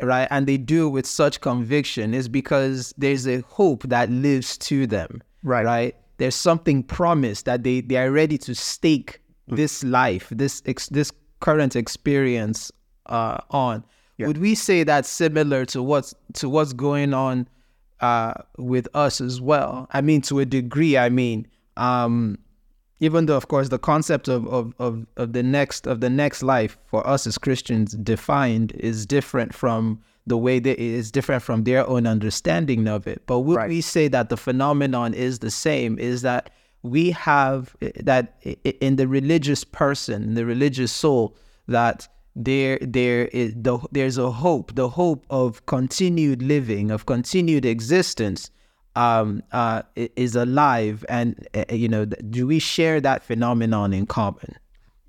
right? 0.00 0.28
And 0.30 0.46
they 0.46 0.56
do 0.56 0.86
it 0.86 0.90
with 0.90 1.06
such 1.06 1.40
conviction, 1.40 2.14
is 2.14 2.28
because 2.28 2.94
there's 2.96 3.26
a 3.26 3.40
hope 3.42 3.82
that 3.84 4.10
lives 4.10 4.56
to 4.58 4.86
them, 4.86 5.22
Right. 5.42 5.64
Right? 5.64 5.96
There's 6.18 6.34
something 6.34 6.82
promised 6.82 7.44
that 7.44 7.62
they 7.62 7.80
they 7.80 7.96
are 7.96 8.10
ready 8.10 8.38
to 8.38 8.54
stake 8.54 9.20
this 9.46 9.84
life, 9.84 10.28
this 10.30 10.62
ex, 10.66 10.88
this 10.88 11.12
current 11.40 11.76
experience 11.76 12.72
uh, 13.08 13.38
on. 13.50 13.84
Would 14.18 14.38
we 14.38 14.54
say 14.56 14.82
that's 14.82 15.08
similar 15.08 15.64
to 15.66 15.80
what's 15.82 16.12
to 16.34 16.48
what's 16.48 16.72
going 16.72 17.14
on 17.14 17.46
uh, 18.00 18.34
with 18.56 18.88
us 18.94 19.20
as 19.20 19.40
well? 19.40 19.86
I 19.92 20.00
mean, 20.00 20.22
to 20.22 20.40
a 20.40 20.44
degree. 20.44 20.98
I 20.98 21.08
mean, 21.08 21.46
um, 21.76 22.36
even 22.98 23.26
though 23.26 23.36
of 23.36 23.46
course 23.46 23.68
the 23.68 23.78
concept 23.78 24.26
of, 24.26 24.44
of, 24.48 24.74
of, 24.80 25.06
of 25.16 25.32
the 25.34 25.42
next 25.44 25.86
of 25.86 26.00
the 26.00 26.10
next 26.10 26.42
life 26.42 26.76
for 26.86 27.06
us 27.06 27.28
as 27.28 27.38
Christians 27.38 27.92
defined 27.92 28.72
is 28.72 29.06
different 29.06 29.54
from 29.54 30.00
the 30.26 30.36
way 30.36 30.58
that 30.58 30.72
it 30.72 30.80
is 30.80 31.12
different 31.12 31.42
from 31.42 31.62
their 31.62 31.88
own 31.88 32.04
understanding 32.06 32.88
of 32.88 33.06
it. 33.06 33.22
But 33.26 33.40
would 33.40 33.56
Right. 33.56 33.68
we 33.70 33.80
say 33.80 34.08
that 34.08 34.30
the 34.30 34.36
phenomenon 34.36 35.14
is 35.14 35.38
the 35.38 35.50
same? 35.52 35.96
Is 35.98 36.22
that 36.22 36.50
we 36.82 37.12
have 37.12 37.74
that 38.00 38.34
i- 38.44 38.56
i- 38.66 38.74
in 38.80 38.96
the 38.96 39.06
religious 39.08 39.62
person, 39.64 40.22
in 40.24 40.34
the 40.34 40.44
religious 40.44 40.90
soul, 40.92 41.36
that 41.68 42.08
there 42.38 42.78
there 42.80 43.26
is 43.26 43.52
the 43.56 43.78
there's 43.92 44.16
a 44.16 44.30
hope, 44.30 44.74
the 44.74 44.88
hope 44.88 45.26
of 45.28 45.66
continued 45.66 46.40
living, 46.42 46.90
of 46.90 47.04
continued 47.06 47.64
existence 47.64 48.50
um, 48.96 49.42
uh, 49.52 49.82
is 49.96 50.34
alive, 50.36 51.04
and 51.08 51.46
uh, 51.54 51.64
you 51.70 51.88
know, 51.88 52.04
do 52.04 52.46
we 52.46 52.58
share 52.58 53.00
that 53.00 53.22
phenomenon 53.22 53.92
in 53.92 54.06
common? 54.06 54.54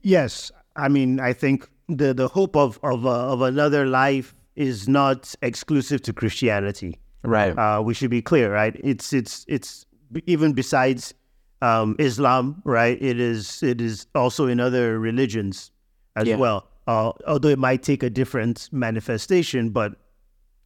Yes, 0.02 0.52
I 0.76 0.90
mean, 0.90 1.20
I 1.20 1.34
think 1.34 1.70
the 1.88 2.14
the 2.14 2.28
hope 2.28 2.56
of 2.56 2.80
of 2.84 3.06
uh, 3.06 3.34
of 3.34 3.42
another 3.42 3.86
life 3.86 4.36
is 4.56 4.90
not 4.90 5.34
exclusive 5.42 6.02
to 6.04 6.14
Christianity. 6.14 7.00
Right. 7.24 7.52
Uh, 7.58 7.82
we 7.82 7.94
should 7.94 8.10
be 8.10 8.22
clear, 8.22 8.52
right? 8.52 8.76
It's 8.84 9.14
it's 9.14 9.46
it's 9.48 9.86
even 10.26 10.54
besides 10.54 11.14
um, 11.62 11.96
Islam, 12.00 12.62
right? 12.66 12.98
It 13.02 13.20
is 13.20 13.62
it 13.62 13.82
is 13.82 14.08
also 14.16 14.48
in 14.48 14.60
other 14.60 15.00
religions 15.00 15.72
as 16.16 16.28
Yeah. 16.28 16.38
well. 16.38 16.68
Uh, 16.90 17.12
although 17.28 17.50
it 17.50 17.60
might 17.60 17.84
take 17.84 18.02
a 18.02 18.10
different 18.10 18.68
manifestation, 18.72 19.70
but 19.70 19.94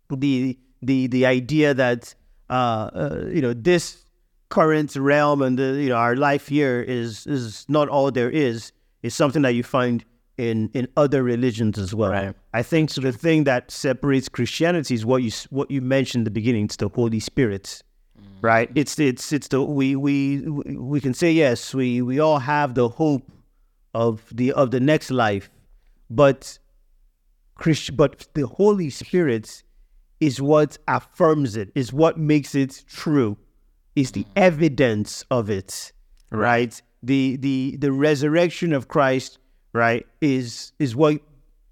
the 0.10 0.58
the 0.82 1.08
the 1.08 1.26
idea 1.26 1.74
that 1.74 2.16
uh, 2.50 2.54
uh, 2.54 3.26
you 3.28 3.42
know 3.42 3.54
this 3.54 4.06
current 4.48 4.96
realm 4.96 5.42
and 5.42 5.60
the 5.60 5.82
you 5.84 5.90
know 5.90 5.98
our 5.98 6.16
life 6.16 6.48
here 6.48 6.82
is 6.82 7.28
is 7.28 7.66
not 7.68 7.90
all 7.90 8.10
there 8.10 8.30
is 8.30 8.72
is 9.02 9.14
something 9.14 9.42
that 9.42 9.54
you 9.54 9.64
find 9.64 10.06
in 10.38 10.70
in 10.74 10.88
other 10.96 11.24
religions 11.24 11.78
as 11.78 11.94
well. 11.94 12.12
Right. 12.12 12.34
I 12.54 12.64
think 12.64 12.92
so. 12.92 13.02
The 13.02 13.12
thing 13.12 13.44
that 13.44 13.70
separates 13.70 14.30
Christianity 14.30 14.94
is 14.96 15.06
what 15.06 15.24
you 15.24 15.32
what 15.50 15.70
you 15.70 15.82
mentioned 15.82 16.22
in 16.22 16.24
the 16.24 16.32
beginning. 16.40 16.64
It's 16.66 16.78
the 16.78 16.88
Holy 16.88 17.20
Spirit, 17.20 17.84
right? 18.40 18.72
It's 18.76 18.98
it's 18.98 19.34
it's 19.34 19.50
the 19.50 19.62
we 19.62 19.98
we 19.98 20.40
we 20.40 21.02
can 21.02 21.14
say 21.14 21.34
yes. 21.34 21.76
We 21.76 22.02
we 22.02 22.22
all 22.22 22.40
have 22.40 22.76
the 22.76 22.88
hope 22.88 23.30
of 23.94 24.24
the 24.32 24.54
of 24.54 24.72
the 24.72 24.80
next 24.80 25.12
life, 25.12 25.50
but 26.16 26.60
Christ, 27.56 27.96
but 27.96 28.28
the 28.34 28.48
Holy 28.48 28.90
Spirit 28.90 29.64
is 30.20 30.42
what 30.42 30.78
affirms 30.88 31.56
it. 31.56 31.72
Is 31.76 31.94
what 31.94 32.18
makes 32.18 32.56
it 32.56 32.84
true. 32.88 33.38
Is 33.96 34.12
the 34.12 34.26
evidence 34.36 35.24
of 35.30 35.50
it, 35.50 35.92
right? 36.32 36.82
The 37.04 37.38
the 37.38 37.78
the 37.78 37.92
resurrection 37.92 38.74
of 38.74 38.88
Christ, 38.88 39.38
right? 39.74 40.06
Is 40.22 40.72
is 40.80 40.96
what 40.96 41.22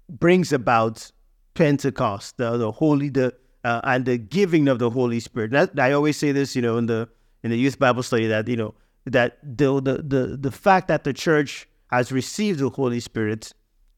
brings 0.08 0.52
about 0.52 1.10
Pentecost, 1.54 2.36
the 2.36 2.56
the 2.56 2.70
holy 2.70 3.08
the 3.08 3.34
uh, 3.64 3.80
and 3.84 4.04
the 4.04 4.18
giving 4.18 4.68
of 4.68 4.78
the 4.78 4.90
Holy 4.90 5.20
Spirit. 5.20 5.52
That, 5.52 5.78
I 5.78 5.92
always 5.92 6.16
say 6.16 6.32
this, 6.32 6.56
you 6.56 6.62
know, 6.62 6.78
in 6.78 6.86
the 6.86 7.08
in 7.42 7.50
the 7.50 7.58
youth 7.58 7.78
Bible 7.78 8.02
study 8.02 8.26
that 8.26 8.48
you 8.48 8.56
know 8.56 8.74
that 9.06 9.38
the 9.42 9.80
the 9.80 10.02
the, 10.02 10.36
the 10.40 10.50
fact 10.50 10.88
that 10.88 11.04
the 11.04 11.12
church 11.12 11.68
has 11.90 12.12
received 12.12 12.60
the 12.60 12.70
Holy 12.70 13.00
Spirit 13.00 13.52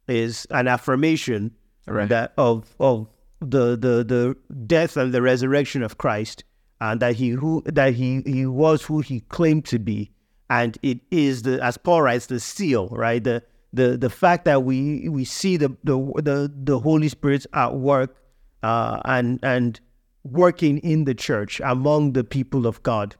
is 0.08 0.46
an 0.50 0.68
affirmation 0.68 1.52
Right. 1.86 2.08
that 2.08 2.32
of 2.38 2.74
of 2.80 3.08
the 3.40 3.76
the 3.76 4.02
the 4.04 4.36
death 4.66 4.96
and 4.96 5.12
the 5.12 5.20
resurrection 5.20 5.82
of 5.82 5.98
Christ, 5.98 6.44
and 6.80 6.98
that 7.00 7.16
he 7.16 7.28
who 7.30 7.62
that 7.66 7.92
he 7.94 8.22
he 8.24 8.46
was 8.46 8.82
who 8.82 9.00
he 9.00 9.20
claimed 9.20 9.66
to 9.66 9.78
be, 9.78 10.10
and 10.48 10.78
it 10.82 11.00
is 11.10 11.42
the 11.42 11.62
as 11.62 11.76
Paul 11.76 12.00
writes 12.00 12.24
the 12.26 12.40
seal, 12.40 12.88
right? 12.88 13.22
The 13.22 13.42
the 13.74 13.98
the 13.98 14.08
fact 14.08 14.46
that 14.46 14.62
we 14.62 15.10
we 15.10 15.26
see 15.26 15.58
the 15.58 15.76
the 15.84 15.98
the, 16.22 16.50
the 16.56 16.78
Holy 16.78 17.08
Spirit 17.10 17.44
at 17.52 17.74
work, 17.74 18.16
uh, 18.62 19.00
and 19.04 19.38
and 19.42 19.78
working 20.22 20.78
in 20.78 21.04
the 21.04 21.14
church 21.14 21.60
among 21.62 22.14
the 22.14 22.24
people 22.24 22.66
of 22.66 22.82
God 22.82 23.14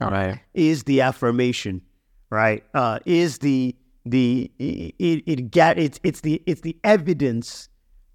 All 0.00 0.10
right. 0.10 0.40
is 0.54 0.84
the 0.84 1.02
affirmation, 1.02 1.82
right? 2.30 2.64
Uh, 2.72 2.98
is 3.04 3.38
the 3.40 3.76
the 4.06 4.50
it 4.58 5.22
it 5.26 5.50
get 5.50 5.78
it's 5.78 6.00
it's 6.02 6.20
the 6.20 6.42
it's 6.46 6.60
the 6.60 6.76
evidence 6.84 7.68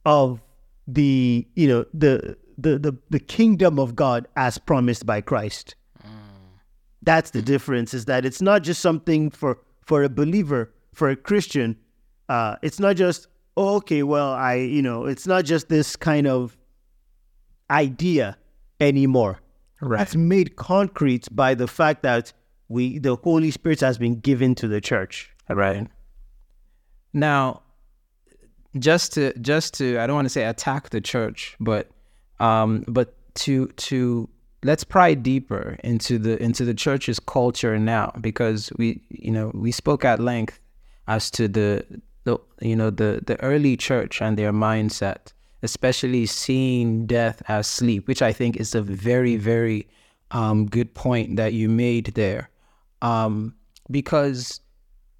of 0.06 0.42
the 0.88 1.46
you 1.56 1.68
know 1.68 1.86
the 1.94 2.38
the 2.58 2.80
the, 2.80 2.98
the 3.10 3.20
kingdom 3.20 3.78
of 3.78 3.96
God 3.96 4.28
as 4.36 4.58
promised 4.58 5.06
by 5.06 5.22
Christ. 5.22 5.76
That's 7.04 7.32
the 7.32 7.42
difference. 7.42 7.94
Is 7.94 8.06
that 8.06 8.26
it's 8.26 8.42
not 8.42 8.64
just 8.64 8.82
something 8.82 9.32
for 9.32 9.60
for 9.82 10.04
a 10.04 10.10
believer, 10.10 10.72
for 10.94 11.10
a 11.10 11.16
Christian. 11.16 11.76
Uh, 12.30 12.56
it's 12.62 12.80
not 12.80 12.96
just 12.96 13.28
oh, 13.58 13.76
okay. 13.78 14.04
Well, 14.04 14.32
I 14.32 14.56
you 14.56 14.82
know, 14.82 15.06
it's 15.06 15.28
not 15.28 15.46
just 15.46 15.68
this 15.68 15.96
kind 15.96 16.28
of 16.28 16.58
idea 17.70 18.38
anymore. 18.80 19.40
Right. 19.82 19.98
That's 19.98 20.16
made 20.16 20.56
concrete 20.58 21.28
by 21.32 21.56
the 21.56 21.68
fact 21.68 22.04
that 22.04 22.32
we 22.70 23.00
the 23.00 23.16
Holy 23.16 23.52
Spirit 23.52 23.80
has 23.82 23.98
been 23.98 24.20
given 24.20 24.54
to 24.56 24.68
the 24.68 24.80
church. 24.80 25.31
Right. 25.56 25.88
Now, 27.14 27.62
just 28.80 29.14
to 29.14 29.34
just 29.40 29.74
to 29.76 30.00
I 30.00 30.08
don't 30.08 30.16
want 30.16 30.26
to 30.26 30.30
say 30.30 30.46
attack 30.46 30.90
the 30.90 31.02
church, 31.02 31.56
but 31.60 31.90
um, 32.40 32.86
but 32.88 33.16
to 33.36 33.68
to 33.68 34.30
let's 34.64 34.84
pry 34.84 35.14
deeper 35.14 35.78
into 35.84 36.18
the 36.18 36.42
into 36.42 36.66
the 36.66 36.74
church's 36.74 37.20
culture 37.20 37.78
now 37.80 38.12
because 38.22 38.72
we 38.78 39.02
you 39.10 39.32
know 39.32 39.52
we 39.54 39.72
spoke 39.72 40.06
at 40.06 40.20
length 40.20 40.60
as 41.08 41.32
to 41.32 41.48
the 41.48 41.86
the 42.24 42.38
you 42.62 42.76
know 42.76 42.90
the 42.90 43.22
the 43.26 43.42
early 43.42 43.76
church 43.76 44.22
and 44.22 44.38
their 44.38 44.54
mindset 44.54 45.34
especially 45.64 46.26
seeing 46.26 47.06
death 47.06 47.42
as 47.48 47.68
sleep 47.68 48.08
which 48.08 48.22
i 48.22 48.32
think 48.32 48.58
is 48.58 48.76
a 48.76 48.82
very 48.82 49.36
very 49.36 49.88
um, 50.32 50.66
good 50.66 50.94
point 50.94 51.36
that 51.36 51.52
you 51.54 51.68
made 51.68 52.06
there 52.16 52.50
um, 53.02 53.54
because 53.90 54.61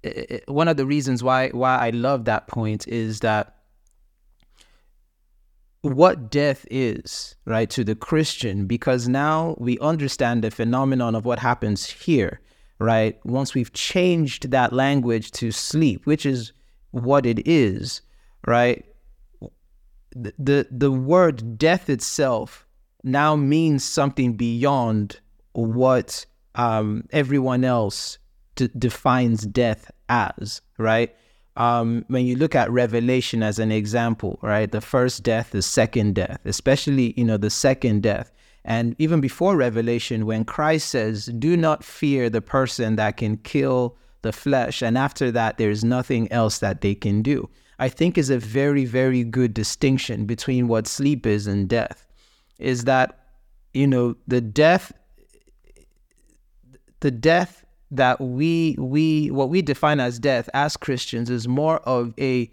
it, 0.02 0.44
one 0.48 0.68
of 0.68 0.76
the 0.76 0.86
reasons 0.86 1.22
why 1.22 1.48
why 1.50 1.76
i 1.76 1.90
love 1.90 2.24
that 2.24 2.46
point 2.48 2.86
is 2.88 3.20
that 3.20 3.56
what 5.82 6.30
death 6.30 6.64
is, 6.70 7.34
right, 7.44 7.68
to 7.70 7.82
the 7.82 7.96
Christian, 7.96 8.66
because 8.66 9.08
now 9.08 9.56
we 9.58 9.78
understand 9.80 10.42
the 10.42 10.50
phenomenon 10.50 11.14
of 11.14 11.24
what 11.24 11.40
happens 11.40 11.90
here, 11.90 12.40
right? 12.78 13.18
Once 13.26 13.52
we've 13.52 13.72
changed 13.72 14.52
that 14.52 14.72
language 14.72 15.32
to 15.32 15.50
sleep, 15.50 16.06
which 16.06 16.24
is 16.24 16.52
what 16.92 17.26
it 17.26 17.46
is, 17.46 18.00
right? 18.46 18.84
The, 20.14 20.32
the, 20.38 20.68
the 20.70 20.92
word 20.92 21.58
death 21.58 21.90
itself 21.90 22.64
now 23.02 23.34
means 23.34 23.82
something 23.82 24.34
beyond 24.34 25.18
what 25.52 26.26
um, 26.54 27.08
everyone 27.10 27.64
else 27.64 28.18
d- 28.56 28.70
defines 28.76 29.46
death 29.46 29.90
as, 30.08 30.60
right? 30.78 31.14
um, 31.56 32.04
when 32.08 32.24
you 32.24 32.36
look 32.36 32.54
at 32.54 32.70
Revelation 32.70 33.42
as 33.42 33.58
an 33.58 33.70
example, 33.70 34.38
right? 34.42 34.70
The 34.70 34.80
first 34.80 35.22
death, 35.22 35.50
the 35.50 35.62
second 35.62 36.14
death, 36.14 36.40
especially, 36.44 37.12
you 37.16 37.24
know, 37.24 37.36
the 37.36 37.50
second 37.50 38.02
death. 38.02 38.32
And 38.64 38.94
even 38.98 39.20
before 39.20 39.56
Revelation, 39.56 40.24
when 40.24 40.44
Christ 40.44 40.88
says, 40.88 41.26
do 41.26 41.56
not 41.56 41.84
fear 41.84 42.30
the 42.30 42.40
person 42.40 42.96
that 42.96 43.16
can 43.16 43.36
kill 43.38 43.96
the 44.22 44.32
flesh, 44.32 44.82
and 44.82 44.96
after 44.96 45.30
that, 45.32 45.58
there's 45.58 45.82
nothing 45.82 46.30
else 46.30 46.60
that 46.60 46.80
they 46.80 46.94
can 46.94 47.22
do, 47.22 47.50
I 47.78 47.88
think 47.88 48.16
is 48.16 48.30
a 48.30 48.38
very, 48.38 48.84
very 48.84 49.24
good 49.24 49.52
distinction 49.52 50.26
between 50.26 50.68
what 50.68 50.86
sleep 50.86 51.26
is 51.26 51.46
and 51.48 51.68
death. 51.68 52.06
Is 52.58 52.84
that, 52.84 53.18
you 53.74 53.88
know, 53.88 54.14
the 54.28 54.40
death, 54.40 54.92
the 57.00 57.10
death 57.10 57.64
that 57.92 58.20
we 58.20 58.74
we 58.78 59.30
what 59.30 59.50
we 59.50 59.62
define 59.62 60.00
as 60.00 60.18
death 60.18 60.48
as 60.54 60.76
Christians 60.76 61.30
is 61.30 61.46
more 61.46 61.78
of 61.80 62.14
a 62.18 62.50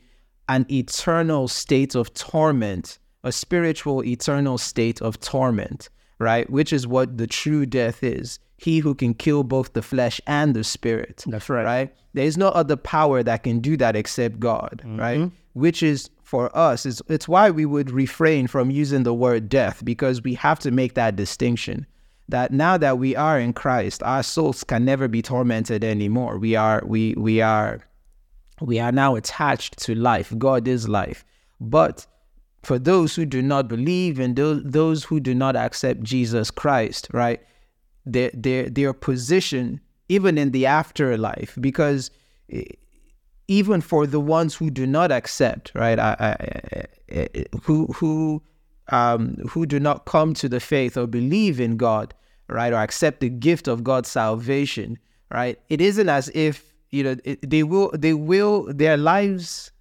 an 0.49 0.65
eternal 0.69 1.47
state 1.47 1.95
of 1.95 2.13
torment, 2.13 2.99
a 3.23 3.31
spiritual 3.31 4.03
eternal 4.03 4.57
state 4.57 5.01
of 5.01 5.19
torment, 5.19 5.89
right? 6.19 6.49
Which 6.49 6.73
is 6.73 6.85
what 6.85 7.17
the 7.17 7.27
true 7.27 7.65
death 7.65 8.03
is. 8.03 8.39
He 8.57 8.79
who 8.79 8.93
can 8.93 9.13
kill 9.13 9.43
both 9.43 9.71
the 9.71 9.81
flesh 9.81 10.19
and 10.27 10.53
the 10.53 10.65
spirit. 10.65 11.23
That's 11.25 11.49
right. 11.49 11.63
Right? 11.63 11.95
There 12.13 12.25
is 12.25 12.37
no 12.37 12.49
other 12.49 12.75
power 12.75 13.23
that 13.23 13.43
can 13.43 13.59
do 13.61 13.77
that 13.77 13.95
except 13.95 14.39
God, 14.39 14.81
mm-hmm. 14.83 14.99
right? 14.99 15.31
Which 15.53 15.81
is 15.81 16.09
for 16.23 16.55
us, 16.55 16.85
is 16.85 17.01
it's 17.07 17.29
why 17.29 17.49
we 17.49 17.65
would 17.65 17.91
refrain 17.91 18.47
from 18.47 18.69
using 18.69 19.03
the 19.03 19.13
word 19.13 19.47
death 19.47 19.85
because 19.85 20.21
we 20.21 20.33
have 20.33 20.59
to 20.59 20.71
make 20.71 20.95
that 20.95 21.15
distinction 21.15 21.85
that 22.30 22.51
now 22.51 22.77
that 22.77 22.97
we 22.97 23.15
are 23.15 23.39
in 23.39 23.53
Christ, 23.53 24.03
our 24.03 24.23
souls 24.23 24.63
can 24.63 24.86
never 24.86 25.07
be 25.07 25.21
tormented 25.21 25.84
anymore. 25.84 26.38
We 26.38 26.55
are 26.55 26.84
we 26.86 27.13
we 27.15 27.41
are 27.41 27.82
we 28.61 28.80
are 28.80 28.91
now 28.91 29.15
attached 29.15 29.80
to 29.80 29.95
life. 29.95 30.34
God 30.38 30.67
is 30.67 30.88
life. 30.88 31.25
But 31.59 32.05
for 32.63 32.77
those 32.77 33.15
who 33.15 33.25
do 33.25 33.41
not 33.41 33.67
believe 33.67 34.19
and 34.19 34.36
those, 34.36 35.03
who 35.05 35.19
do 35.19 35.34
not 35.34 35.55
accept 35.55 36.03
Jesus 36.03 36.51
Christ, 36.51 37.07
right? 37.13 37.41
Their 38.05 38.32
their 38.34 38.69
their 38.69 38.93
position 38.93 39.82
even 40.07 40.38
in 40.38 40.51
the 40.51 40.65
afterlife 40.65 41.57
because 41.59 42.11
eh, 42.51 42.63
even 43.47 43.82
for 43.82 44.05
the 44.05 44.19
ones 44.19 44.55
who 44.55 44.69
do 44.69 44.86
not 44.86 45.11
accept, 45.11 45.71
right? 45.73 45.97
I, 45.97 46.15
I, 46.19 47.15
I, 47.17 47.45
who 47.63 47.88
who 47.88 48.43
um, 48.89 49.36
who 49.49 49.65
do 49.65 49.80
not 49.80 50.05
come 50.05 50.34
to 50.36 50.49
the 50.49 50.59
faith 50.59 50.97
or 50.97 51.07
believe 51.07 51.59
in 51.59 51.77
God, 51.77 52.13
right, 52.49 52.73
or 52.73 52.77
accept 52.77 53.19
the 53.21 53.29
gift 53.29 53.67
of 53.67 53.83
God's 53.83 54.09
salvation, 54.09 54.97
right? 55.31 55.59
It 55.69 55.81
isn't 55.81 56.09
as 56.09 56.29
if 56.33 56.73
you 56.91 57.03
know 57.03 57.15
it, 57.23 57.49
they 57.49 57.63
will 57.63 57.91
they 57.93 58.13
will 58.13 58.71
their 58.73 58.97
lives. 58.97 59.71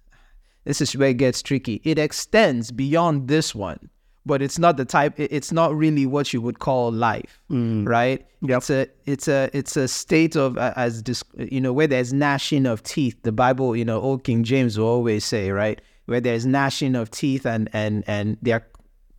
This 0.65 0.81
is 0.81 0.95
where 0.95 1.09
it 1.09 1.17
gets 1.17 1.41
tricky. 1.41 1.81
It 1.83 1.97
extends 1.97 2.71
beyond 2.71 3.27
this 3.27 3.55
one, 3.55 3.89
but 4.25 4.41
it's 4.41 4.59
not 4.59 4.77
the 4.77 4.85
type. 4.85 5.13
It's 5.17 5.51
not 5.51 5.75
really 5.75 6.05
what 6.05 6.31
you 6.33 6.41
would 6.41 6.59
call 6.59 6.91
life, 6.91 7.41
mm. 7.49 7.87
right? 7.87 8.25
Yep. 8.41 8.57
It's 8.57 8.69
a 8.69 8.87
it's 9.05 9.27
a 9.27 9.49
it's 9.53 9.77
a 9.77 9.87
state 9.87 10.35
of 10.35 10.57
uh, 10.57 10.73
as 10.75 11.03
you 11.37 11.59
know 11.59 11.73
where 11.73 11.87
there's 11.87 12.13
gnashing 12.13 12.65
of 12.65 12.83
teeth. 12.83 13.17
The 13.23 13.31
Bible, 13.31 13.75
you 13.75 13.85
know, 13.85 13.99
Old 13.99 14.23
King 14.23 14.43
James 14.43 14.77
will 14.77 14.87
always 14.87 15.25
say, 15.25 15.49
right, 15.51 15.81
where 16.05 16.21
there's 16.21 16.45
gnashing 16.45 16.95
of 16.95 17.09
teeth 17.11 17.45
and 17.45 17.69
and 17.73 18.03
and 18.07 18.37
they're 18.41 18.65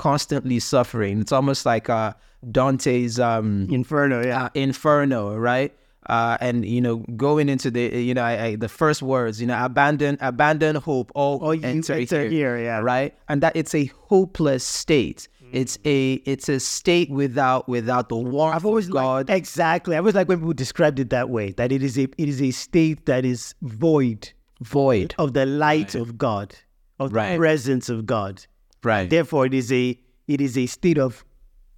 constantly 0.00 0.58
suffering. 0.58 1.20
It's 1.20 1.30
almost 1.30 1.66
like 1.66 1.90
uh, 1.90 2.14
Dante's 2.50 3.20
um, 3.20 3.68
Inferno, 3.70 4.24
yeah, 4.24 4.44
uh, 4.44 4.48
Inferno, 4.54 5.36
right? 5.36 5.76
Uh, 6.06 6.38
and 6.40 6.64
you 6.64 6.80
know, 6.80 6.96
going 7.16 7.50
into 7.50 7.70
the 7.70 7.82
you 8.02 8.14
know, 8.14 8.22
I, 8.22 8.44
I, 8.44 8.56
the 8.56 8.70
first 8.70 9.02
words, 9.02 9.42
you 9.42 9.46
know, 9.46 9.62
abandon, 9.62 10.16
abandon 10.22 10.76
hope, 10.76 11.12
all 11.14 11.38
oh, 11.42 11.50
enter, 11.50 11.92
enter 11.92 12.22
here, 12.22 12.30
here, 12.30 12.58
yeah, 12.58 12.78
right? 12.78 13.14
And 13.28 13.42
that 13.42 13.54
it's 13.54 13.74
a 13.74 13.84
hopeless 14.08 14.64
state. 14.64 15.28
Mm. 15.44 15.48
It's 15.52 15.78
a 15.84 16.14
it's 16.24 16.48
a 16.48 16.58
state 16.60 17.10
without 17.10 17.68
without 17.68 18.08
the 18.08 18.16
warmth 18.16 18.56
I've 18.56 18.64
always 18.64 18.86
of 18.86 18.94
God. 18.94 19.28
Liked, 19.28 19.38
exactly. 19.38 19.96
I 19.96 20.00
was 20.00 20.14
like 20.14 20.28
when 20.28 20.38
people 20.38 20.54
described 20.54 20.98
it 20.98 21.10
that 21.10 21.28
way, 21.28 21.52
that 21.52 21.72
it 21.72 21.82
is 21.82 21.98
a 21.98 22.04
it 22.04 22.28
is 22.28 22.40
a 22.40 22.52
state 22.52 23.04
that 23.04 23.26
is 23.26 23.54
void, 23.60 24.32
void 24.62 25.14
of 25.18 25.34
the 25.34 25.44
light 25.44 25.92
right. 25.92 26.00
of 26.00 26.16
God, 26.16 26.56
of 26.98 27.12
right. 27.12 27.32
the 27.32 27.36
presence 27.36 27.90
of 27.90 28.06
God. 28.06 28.46
Right. 28.82 29.08
Therefore, 29.08 29.46
it 29.46 29.54
is 29.54 29.72
a 29.72 29.98
it 30.26 30.40
is 30.40 30.56
a 30.56 30.66
state 30.66 30.98
of 30.98 31.24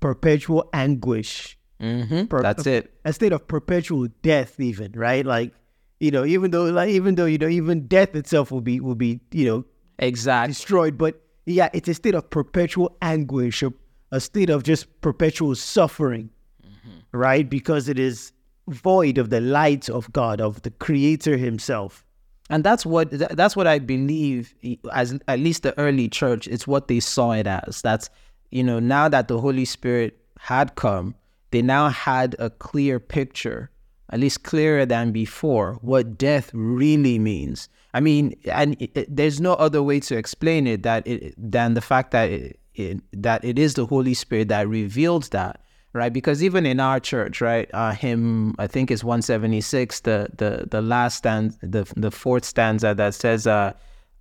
perpetual 0.00 0.68
anguish. 0.72 1.58
Mm-hmm. 1.80 2.26
Per- 2.26 2.42
That's 2.42 2.66
it. 2.66 2.92
A 3.04 3.12
state 3.12 3.32
of 3.32 3.48
perpetual 3.48 4.08
death, 4.22 4.60
even 4.60 4.92
right? 4.92 5.24
Like 5.26 5.52
you 6.00 6.10
know, 6.10 6.24
even 6.24 6.50
though 6.50 6.64
like 6.64 6.90
even 6.90 7.14
though 7.14 7.26
you 7.26 7.38
know 7.38 7.48
even 7.48 7.86
death 7.86 8.14
itself 8.14 8.50
will 8.50 8.60
be 8.60 8.80
will 8.80 8.94
be 8.94 9.20
you 9.32 9.46
know 9.46 9.64
exactly 9.98 10.52
destroyed, 10.52 10.98
but 10.98 11.20
yeah, 11.46 11.70
it's 11.72 11.88
a 11.88 11.94
state 11.94 12.14
of 12.14 12.30
perpetual 12.30 12.96
anguish, 13.02 13.62
a, 13.62 13.72
a 14.12 14.20
state 14.20 14.50
of 14.50 14.62
just 14.62 15.00
perpetual 15.00 15.54
suffering, 15.54 16.30
mm-hmm. 16.64 17.16
right? 17.16 17.48
Because 17.48 17.88
it 17.88 17.98
is 17.98 18.32
void 18.68 19.18
of 19.18 19.30
the 19.30 19.40
light 19.40 19.90
of 19.90 20.12
God, 20.12 20.40
of 20.40 20.62
the 20.62 20.70
Creator 20.70 21.36
Himself 21.36 22.04
and 22.52 22.62
that's 22.62 22.84
what 22.84 23.10
that's 23.10 23.56
what 23.56 23.66
I 23.66 23.78
believe 23.78 24.54
as 24.92 25.18
at 25.26 25.38
least 25.38 25.62
the 25.62 25.76
early 25.78 26.08
church 26.08 26.46
it's 26.46 26.66
what 26.66 26.86
they 26.86 27.00
saw 27.00 27.32
it 27.32 27.46
as. 27.46 27.80
That's 27.80 28.10
you 28.50 28.62
know 28.62 28.78
now 28.78 29.08
that 29.08 29.28
the 29.28 29.40
Holy 29.40 29.64
Spirit 29.64 30.18
had 30.38 30.74
come 30.74 31.14
they 31.50 31.62
now 31.62 31.88
had 31.88 32.36
a 32.38 32.50
clear 32.50 33.00
picture 33.00 33.70
at 34.10 34.20
least 34.20 34.42
clearer 34.42 34.84
than 34.84 35.12
before 35.12 35.78
what 35.80 36.18
death 36.18 36.50
really 36.52 37.18
means. 37.18 37.70
I 37.94 38.00
mean 38.00 38.34
and 38.44 38.76
it, 38.80 38.90
it, 38.94 39.16
there's 39.16 39.40
no 39.40 39.54
other 39.54 39.82
way 39.82 40.00
to 40.00 40.16
explain 40.16 40.66
it 40.66 40.82
that 40.82 41.06
it, 41.06 41.34
than 41.38 41.72
the 41.72 41.80
fact 41.80 42.10
that 42.10 42.30
it, 42.74 43.00
that 43.14 43.44
it 43.46 43.58
is 43.58 43.74
the 43.74 43.86
Holy 43.86 44.12
Spirit 44.12 44.48
that 44.48 44.68
revealed 44.68 45.24
that 45.30 45.62
right? 45.92 46.12
Because 46.12 46.42
even 46.42 46.66
in 46.66 46.80
our 46.80 47.00
church, 47.00 47.40
right, 47.40 47.68
uh, 47.72 47.92
hymn 47.92 48.54
I 48.58 48.66
think 48.66 48.90
it's 48.90 49.04
176, 49.04 50.00
the 50.00 50.28
the 50.36 50.66
the 50.70 50.82
last 50.82 51.18
stand, 51.18 51.56
the 51.62 51.90
the 51.96 52.10
fourth 52.10 52.44
stanza 52.44 52.94
that 52.94 53.14
says, 53.14 53.46
uh, 53.46 53.72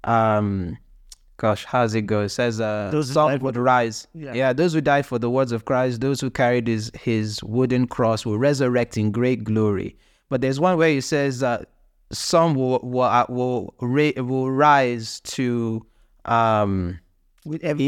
um, 0.04 0.78
gosh, 1.38 1.66
how's 1.66 1.96
it 1.96 2.04
go? 2.04 2.22
It 2.22 2.30
says, 2.30 2.62
uh, 2.62 2.90
those 2.92 3.12
salt 3.12 3.42
would 3.42 3.58
rise. 3.58 4.08
Yeah. 4.14 4.34
yeah, 4.34 4.54
those 4.54 4.74
who 4.74 4.82
died 4.82 5.06
for 5.06 5.18
the 5.20 5.30
words 5.30 5.52
of 5.52 5.66
Christ, 5.66 6.02
those 6.02 6.22
who 6.22 6.30
carried 6.30 6.68
his 6.68 6.92
his 7.00 7.44
wooden 7.44 7.88
cross 7.88 8.26
will 8.26 8.38
resurrect 8.38 8.98
in 8.98 9.12
great 9.12 9.44
glory. 9.44 9.96
But 10.30 10.42
there's 10.42 10.60
one 10.60 10.78
where 10.78 10.90
he 10.90 11.02
says, 11.02 11.44
uh, 11.44 11.66
some 12.12 12.56
will 12.56 12.80
will 12.84 13.02
uh, 13.04 13.26
will, 13.30 13.74
ra- 13.82 14.12
will 14.18 14.52
rise 14.52 15.20
to 15.22 15.86
um. 16.26 17.00
With 17.44 17.64
every 17.64 17.88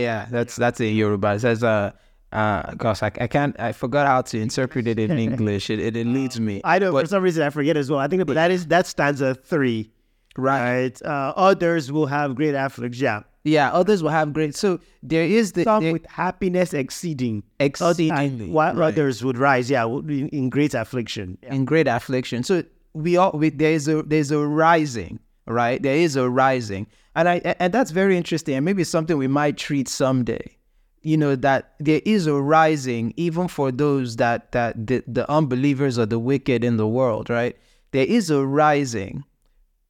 yeah, 0.00 0.26
that's 0.28 0.56
that's 0.56 0.80
in 0.80 0.96
Yoruba. 0.96 1.34
It 1.34 1.40
says, 1.40 1.62
uh, 1.62 1.92
uh, 2.34 2.74
gosh, 2.74 3.02
I, 3.02 3.12
I 3.20 3.26
can't. 3.28 3.58
I 3.60 3.72
forgot 3.72 4.06
how 4.06 4.22
to 4.22 4.40
interpret 4.40 4.88
it 4.88 4.98
in 4.98 5.18
English. 5.26 5.70
It 5.70 5.78
it 5.78 5.96
eludes 5.96 6.40
me. 6.40 6.60
I 6.64 6.80
know 6.80 6.92
but, 6.92 7.02
for 7.02 7.06
some 7.06 7.22
reason 7.22 7.44
I 7.44 7.50
forget 7.50 7.76
as 7.76 7.90
well. 7.90 8.00
I 8.00 8.08
think 8.08 8.26
that 8.26 8.50
is 8.50 8.66
that 8.66 8.86
stanza 8.86 9.34
three, 9.36 9.92
right? 10.36 10.82
right? 10.82 11.02
Uh, 11.02 11.32
others 11.36 11.92
will 11.92 12.06
have 12.06 12.34
great 12.34 12.54
affliction. 12.54 13.04
Yeah. 13.04 13.22
Yeah, 13.46 13.72
others 13.72 14.02
will 14.02 14.10
have 14.10 14.32
great. 14.32 14.56
So 14.56 14.80
there 15.02 15.24
is 15.24 15.52
the 15.52 15.64
some 15.64 15.84
there, 15.84 15.92
with 15.92 16.06
happiness 16.06 16.72
exceeding, 16.72 17.42
exceedingly, 17.60 18.48
while 18.48 18.74
right. 18.74 18.88
others 18.88 19.22
would 19.22 19.36
rise. 19.36 19.68
Yeah, 19.70 19.84
in, 19.84 20.28
in 20.30 20.48
great 20.48 20.72
affliction. 20.72 21.36
Yeah. 21.42 21.54
In 21.54 21.66
great 21.66 21.86
affliction. 21.86 22.42
So 22.42 22.64
we 22.94 23.18
all 23.18 23.32
we, 23.32 23.50
there 23.50 23.72
is 23.72 23.86
a 23.86 24.02
there's 24.02 24.30
a 24.30 24.38
rising, 24.38 25.20
right? 25.46 25.80
There 25.80 25.94
is 25.94 26.16
a 26.16 26.28
rising, 26.28 26.86
and 27.14 27.28
I 27.28 27.54
and 27.60 27.70
that's 27.72 27.90
very 27.90 28.16
interesting, 28.16 28.54
and 28.56 28.64
maybe 28.64 28.82
something 28.82 29.18
we 29.18 29.28
might 29.28 29.58
treat 29.58 29.88
someday. 29.88 30.56
You 31.04 31.16
know 31.16 31.36
that 31.36 31.74
there 31.78 32.00
is 32.04 32.26
a 32.26 32.34
rising, 32.34 33.14
even 33.16 33.46
for 33.46 33.70
those 33.70 34.16
that 34.16 34.52
that 34.52 34.86
the, 34.86 35.04
the 35.06 35.30
unbelievers 35.30 35.98
or 35.98 36.06
the 36.06 36.18
wicked 36.18 36.64
in 36.64 36.76
the 36.76 36.88
world, 36.88 37.30
right? 37.30 37.56
There 37.92 38.06
is 38.06 38.30
a 38.30 38.44
rising. 38.44 39.24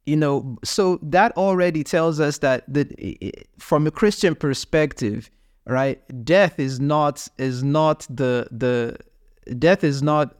You 0.07 0.17
know, 0.17 0.59
so 0.63 0.99
that 1.03 1.35
already 1.39 1.83
tells 1.83 2.21
us 2.21 2.39
that 2.39 2.65
the, 2.69 3.33
from 3.59 3.87
a 3.87 3.91
Christian 3.91 4.35
perspective, 4.35 5.31
right? 5.67 5.99
Death 6.25 6.59
is 6.59 6.79
not 6.81 7.27
is 7.39 7.63
not 7.63 8.07
the 8.11 8.49
the 8.51 8.99
death 9.59 9.85
is 9.85 10.03
not 10.03 10.37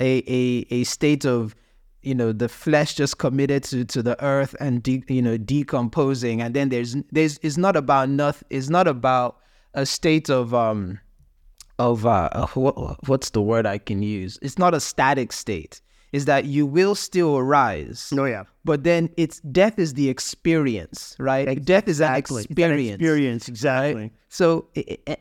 a 0.00 0.22
a, 0.26 0.66
a 0.70 0.84
state 0.84 1.24
of 1.24 1.54
you 2.02 2.14
know 2.14 2.32
the 2.32 2.48
flesh 2.48 2.94
just 2.94 3.18
committed 3.18 3.62
to, 3.64 3.84
to 3.84 4.02
the 4.02 4.22
earth 4.22 4.54
and 4.60 4.82
de, 4.82 5.02
you 5.08 5.22
know 5.22 5.36
decomposing 5.36 6.42
and 6.42 6.54
then 6.54 6.68
there's 6.68 6.96
there's 7.12 7.38
it's 7.42 7.56
not 7.56 7.76
about 7.76 8.08
nothing 8.08 8.46
it's 8.50 8.68
not 8.68 8.88
about 8.88 9.38
a 9.74 9.86
state 9.86 10.30
of 10.30 10.54
um 10.54 10.98
of 11.78 12.06
uh 12.06 12.46
what, 12.54 13.08
what's 13.08 13.30
the 13.30 13.42
word 13.42 13.66
i 13.66 13.78
can 13.78 14.02
use 14.02 14.38
it's 14.42 14.58
not 14.58 14.74
a 14.74 14.80
static 14.80 15.32
state 15.32 15.80
is 16.12 16.26
that 16.26 16.44
you 16.44 16.66
will 16.66 16.94
still 16.94 17.38
arise. 17.38 18.12
Oh 18.16 18.24
yeah. 18.26 18.44
But 18.64 18.84
then 18.84 19.10
it's 19.16 19.40
death 19.40 19.78
is 19.78 19.94
the 19.94 20.08
experience, 20.08 21.16
right? 21.18 21.48
Exactly. 21.48 21.64
Death 21.64 21.88
is 21.88 22.00
an 22.00 22.14
experience. 22.14 22.88
An 22.88 22.94
experience, 22.94 23.48
exactly. 23.48 24.02
Right? 24.02 24.12
So 24.28 24.68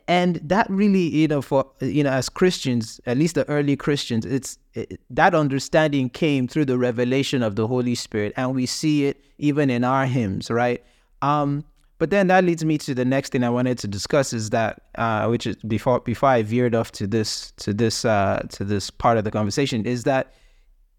and 0.07 0.35
that 0.43 0.69
really, 0.69 1.07
you 1.07 1.27
know, 1.27 1.41
for 1.41 1.65
you 1.79 2.03
know, 2.03 2.11
as 2.11 2.29
Christians, 2.29 2.99
at 3.05 3.17
least 3.17 3.35
the 3.35 3.47
early 3.49 3.75
Christians, 3.75 4.25
it's 4.25 4.57
it, 4.73 4.99
that 5.09 5.33
understanding 5.33 6.09
came 6.09 6.47
through 6.47 6.65
the 6.65 6.77
revelation 6.77 7.41
of 7.41 7.55
the 7.55 7.67
Holy 7.67 7.95
Spirit, 7.95 8.33
and 8.37 8.53
we 8.53 8.65
see 8.65 9.05
it 9.05 9.23
even 9.37 9.69
in 9.69 9.83
our 9.83 10.05
hymns, 10.05 10.51
right? 10.51 10.83
Um, 11.21 11.63
but 12.01 12.09
then 12.09 12.25
that 12.25 12.43
leads 12.43 12.65
me 12.65 12.79
to 12.79 12.95
the 12.95 13.05
next 13.05 13.31
thing 13.31 13.43
I 13.43 13.51
wanted 13.51 13.77
to 13.77 13.87
discuss 13.87 14.33
is 14.33 14.49
that, 14.49 14.81
uh, 14.95 15.27
which 15.27 15.45
is 15.45 15.55
before 15.57 15.99
before 15.99 16.29
I 16.29 16.41
veered 16.41 16.73
off 16.73 16.91
to 16.93 17.05
this 17.05 17.51
to 17.57 17.75
this 17.75 18.05
uh, 18.05 18.41
to 18.53 18.63
this 18.63 18.89
part 18.89 19.19
of 19.19 19.23
the 19.23 19.29
conversation, 19.29 19.85
is 19.85 20.03
that 20.05 20.33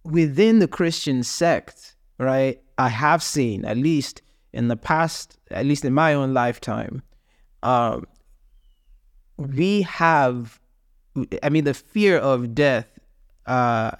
within 0.05 0.61
the 0.61 0.69
Christian 0.69 1.25
sect, 1.25 1.97
right, 2.19 2.63
I 2.79 2.89
have 2.89 3.21
seen, 3.21 3.65
at 3.65 3.77
least 3.77 4.23
in 4.53 4.69
the 4.69 4.77
past, 4.77 5.39
at 5.51 5.67
least 5.67 5.85
in 5.85 5.93
my 5.93 6.15
own 6.15 6.35
lifetime, 6.35 7.03
um, 7.65 8.07
we 9.37 9.83
have, 9.83 10.61
I 11.43 11.49
mean, 11.49 11.65
the 11.65 11.75
fear 11.75 12.17
of 12.17 12.55
death 12.55 12.87
uh, 13.47 13.91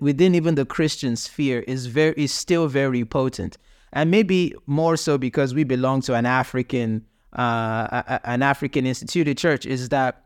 within 0.00 0.34
even 0.34 0.54
the 0.54 0.64
Christian 0.64 1.14
sphere 1.16 1.60
is 1.68 1.88
very 1.88 2.14
is 2.16 2.32
still 2.32 2.68
very 2.68 3.04
potent, 3.04 3.58
and 3.92 4.10
maybe 4.10 4.54
more 4.66 4.96
so 4.96 5.18
because 5.18 5.54
we 5.54 5.64
belong 5.64 6.00
to 6.02 6.14
an 6.14 6.26
African 6.26 7.06
uh, 7.32 8.18
an 8.24 8.42
African 8.42 8.86
instituted 8.86 9.38
church. 9.38 9.66
Is 9.66 9.88
that 9.90 10.24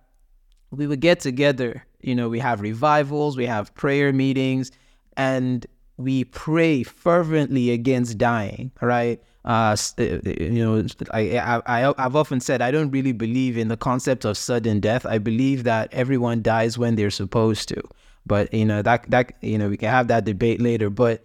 we 0.71 0.87
would 0.87 1.01
get 1.01 1.21
together 1.21 1.85
you 2.03 2.15
know, 2.15 2.29
we 2.29 2.39
have 2.39 2.61
revivals, 2.61 3.37
we 3.37 3.47
have 3.47 3.75
prayer 3.75 4.13
meetings, 4.13 4.71
and 5.17 5.67
we 5.97 6.25
pray 6.25 6.83
fervently 6.83 7.71
against 7.71 8.19
dying, 8.19 8.71
right? 8.81 9.23
Uh, 9.45 9.77
uh 9.99 10.03
you 10.25 10.65
know, 10.65 10.87
I, 11.13 11.39
I, 11.39 11.95
I've 11.99 12.17
often 12.17 12.41
said 12.41 12.63
I 12.63 12.71
don't 12.71 12.91
really 12.91 13.13
believe 13.13 13.57
in 13.57 13.69
the 13.69 13.77
concept 13.77 14.25
of 14.25 14.37
sudden 14.37 14.81
death. 14.81 15.07
I 15.07 15.19
believe 15.19 15.65
that 15.65 15.93
everyone 15.93 16.43
dies 16.43 16.79
when 16.79 16.97
they're 16.97 17.11
supposed 17.11 17.69
to. 17.71 17.83
But 18.27 18.53
you 18.53 18.67
know 18.67 18.83
that 18.83 19.11
that 19.11 19.33
you 19.41 19.57
know 19.57 19.71
we 19.71 19.79
can 19.79 19.89
have 19.89 20.09
that 20.09 20.25
debate 20.27 20.61
later. 20.61 20.91
But 20.91 21.25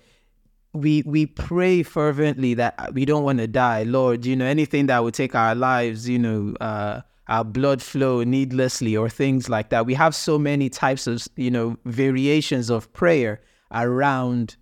we 0.75 1.03
we 1.05 1.25
pray 1.25 1.83
fervently 1.83 2.53
that 2.55 2.93
we 2.93 3.05
don't 3.05 3.23
want 3.23 3.39
to 3.39 3.47
die, 3.47 3.83
Lord. 3.83 4.25
You 4.25 4.35
know 4.35 4.45
anything 4.45 4.87
that 4.87 5.03
would 5.03 5.13
take 5.13 5.33
our 5.33 5.55
lives, 5.55 6.07
you 6.07 6.19
know, 6.19 6.53
uh, 6.59 7.01
our 7.27 7.43
blood 7.43 7.81
flow 7.81 8.23
needlessly 8.23 8.95
or 8.95 9.09
things 9.09 9.49
like 9.49 9.69
that. 9.69 9.85
We 9.85 9.93
have 9.95 10.13
so 10.13 10.37
many 10.37 10.69
types 10.69 11.07
of, 11.07 11.27
you 11.35 11.49
know, 11.49 11.77
variations 11.85 12.69
of 12.69 12.91
prayer 12.93 13.41
around, 13.71 14.57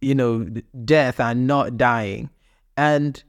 you 0.00 0.14
know, 0.14 0.44
death 0.84 1.20
and 1.20 1.46
not 1.46 1.76
dying. 1.76 2.30
And 2.76 3.22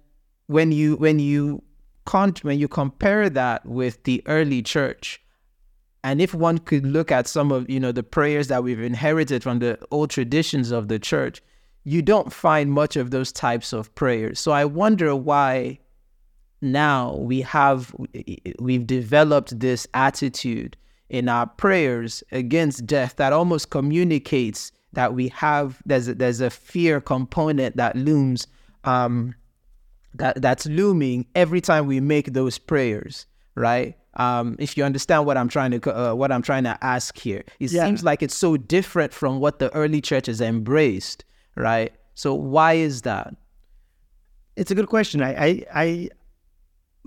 when 0.47 0.72
you 0.72 0.95
when 0.95 1.20
you 1.20 1.64
can't 2.08 2.41
when 2.43 2.58
you 2.58 2.68
compare 2.68 3.30
that 3.30 3.66
with 3.66 4.03
the 4.03 4.24
early 4.26 4.62
church, 4.62 5.22
and 6.03 6.22
if 6.22 6.34
one 6.34 6.58
could 6.58 6.86
look 6.86 7.12
at 7.12 7.28
some 7.28 7.51
of 7.51 7.70
you 7.70 7.80
know 7.80 7.91
the 7.91 8.03
prayers 8.03 8.47
that 8.47 8.64
we've 8.64 8.82
inherited 8.82 9.43
from 9.43 9.60
the 9.60 9.78
old 9.91 10.10
traditions 10.10 10.72
of 10.72 10.88
the 10.88 10.99
church, 10.99 11.41
you 11.88 12.02
don't 12.02 12.34
find 12.34 12.70
much 12.70 12.98
of 12.98 13.12
those 13.12 13.32
types 13.32 13.72
of 13.72 13.96
prayers. 13.96 14.42
So 14.42 14.52
I 14.52 14.66
wonder 14.66 15.16
why 15.16 15.80
now 16.62 17.16
we 17.16 17.40
have 17.42 17.96
we've 18.60 18.86
developed 18.86 19.58
this 19.58 19.88
attitude 19.94 20.76
in 21.10 21.30
our 21.30 21.48
prayers 21.48 22.26
against 22.34 22.86
death 22.86 23.16
that 23.16 23.32
almost 23.32 23.70
communicates 23.70 24.74
that 24.92 25.14
we 25.14 25.30
have 25.30 25.82
there's 25.86 26.10
a, 26.10 26.16
there's 26.16 26.42
a 26.42 26.50
fear 26.50 27.00
component 27.00 27.78
that 27.78 27.96
looms 27.96 28.48
um, 28.84 29.34
that 30.14 30.42
that's 30.42 30.66
looming 30.66 31.26
every 31.36 31.62
time 31.62 31.88
we 31.88 32.02
make 32.02 32.34
those 32.34 32.58
prayers 32.58 33.28
right 33.56 33.96
um, 34.16 34.58
if 34.60 34.76
you 34.76 34.84
understand 34.84 35.26
what 35.26 35.38
I'm 35.38 35.48
trying 35.48 35.72
to 35.80 35.98
uh, 35.98 36.14
what 36.14 36.34
I'm 36.34 36.42
trying 36.42 36.66
to 36.66 36.78
ask 36.84 37.18
here 37.18 37.46
it 37.62 37.72
yeah. 37.72 37.86
seems 37.86 38.04
like 38.04 38.22
it's 38.22 38.36
so 38.36 38.58
different 38.58 39.14
from 39.14 39.40
what 39.40 39.60
the 39.60 39.74
early 39.74 40.02
church 40.02 40.26
has 40.26 40.42
embraced 40.42 41.24
right 41.58 41.93
so 42.14 42.34
why 42.34 42.74
is 42.74 43.01
that 43.01 43.36
it's 44.55 44.72
a 44.72 44.76
good 44.76 44.88
question 44.88 45.22
I 45.22 45.34
I, 45.36 45.66
I 45.74 46.10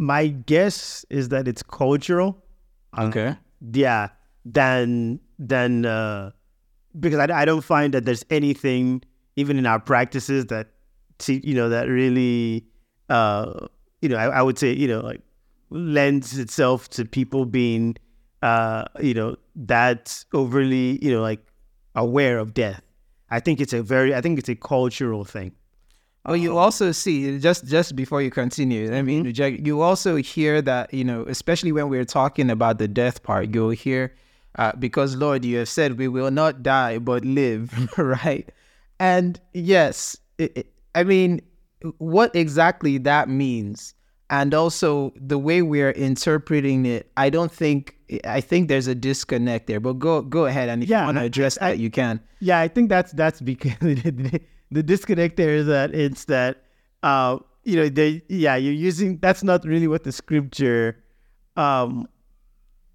my 0.01 0.29
guess 0.29 1.05
is 1.11 1.29
that 1.29 1.47
it's 1.47 1.63
cultural. 1.63 2.43
Okay. 2.99 3.37
Yeah. 3.73 4.09
Than 4.47 5.21
than 5.39 5.85
uh, 5.85 6.31
because 6.99 7.19
I, 7.19 7.43
I 7.43 7.45
don't 7.45 7.61
find 7.61 7.93
that 7.93 8.07
there's 8.07 8.25
anything 8.31 9.03
even 9.37 9.59
in 9.59 9.67
our 9.67 9.79
practices 9.79 10.47
that 10.47 10.69
you 11.27 11.55
know 11.55 11.69
that 11.69 11.87
really 11.87 12.65
uh 13.11 13.67
you 14.01 14.09
know 14.09 14.17
I, 14.17 14.39
I 14.39 14.43
would 14.43 14.59
say 14.59 14.73
you 14.73 14.89
know 14.89 15.01
like 15.01 15.21
lends 15.69 16.39
itself 16.39 16.89
to 16.91 17.05
people 17.05 17.45
being 17.45 17.97
uh 18.43 18.85
you 19.01 19.13
know 19.13 19.37
that 19.55 20.25
overly 20.33 20.99
you 21.05 21.13
know 21.13 21.21
like 21.21 21.45
aware 21.95 22.39
of 22.39 22.55
death. 22.55 22.83
I 23.31 23.41
think 23.41 23.61
it's 23.61 23.73
a 23.73 23.83
very 23.83 24.15
I 24.15 24.21
think 24.21 24.39
it's 24.39 24.49
a 24.49 24.57
cultural 24.57 25.25
thing. 25.25 25.53
Oh, 26.27 26.35
you 26.35 26.59
also 26.59 26.93
see 26.93 27.39
just 27.39 27.67
just 27.67 27.97
before 27.97 28.21
you 28.21 28.31
continue. 28.31 28.95
I 28.95 29.03
mean, 29.03 29.25
mm-hmm. 29.25 29.65
you 29.65 29.81
also 29.81 30.17
hear 30.17 30.61
that 30.63 30.93
you 30.93 31.05
know, 31.05 31.25
especially 31.29 31.73
when 31.73 31.89
we're 31.89 32.05
talking 32.05 32.51
about 32.51 32.79
the 32.79 32.89
death 32.89 33.23
part, 33.23 33.55
you'll 33.55 33.71
hear 33.71 34.15
uh, 34.57 34.73
because 34.79 35.17
Lord, 35.17 35.45
you 35.45 35.59
have 35.59 35.69
said 35.69 35.97
we 35.97 36.09
will 36.09 36.31
not 36.31 36.63
die 36.63 36.99
but 36.99 37.25
live, 37.25 37.89
right? 37.99 38.49
And 38.99 39.41
yes, 39.55 40.19
it, 40.39 40.53
it, 40.57 40.73
I 40.95 41.05
mean, 41.05 41.41
what 41.99 42.35
exactly 42.37 42.99
that 42.99 43.29
means, 43.29 43.95
and 44.31 44.55
also 44.55 45.13
the 45.17 45.39
way 45.39 45.61
we're 45.61 45.91
interpreting 45.91 46.87
it, 46.87 47.11
I 47.17 47.31
don't 47.31 47.53
think 47.53 47.97
I 48.25 48.41
think 48.41 48.69
there's 48.69 48.87
a 48.87 48.95
disconnect 48.95 49.67
there. 49.67 49.81
But 49.81 49.99
go 49.99 50.23
go 50.23 50.47
ahead, 50.47 50.69
and 50.69 50.83
if 50.83 50.89
yeah, 50.89 51.01
you 51.01 51.07
want 51.07 51.19
to 51.19 51.25
address 51.25 51.59
I, 51.61 51.73
that, 51.73 51.79
you 51.79 51.91
can. 51.91 52.21
Yeah, 52.39 52.61
I 52.61 52.69
think 52.69 52.89
that's 52.89 53.13
that's 53.13 53.41
because 53.41 53.77
the 53.81 54.83
disconnect 54.83 55.37
there 55.37 55.55
is 55.55 55.67
that 55.67 55.95
it's 55.95 56.25
that 56.27 56.63
uh, 57.03 57.39
you 57.65 57.77
know 57.77 57.89
they 57.89 58.23
yeah 58.29 58.57
you're 58.57 58.73
using 58.73 59.19
that's 59.19 59.43
not 59.43 59.65
really 59.65 59.89
what 59.89 60.05
the 60.05 60.13
scripture 60.13 61.03
um 61.57 62.09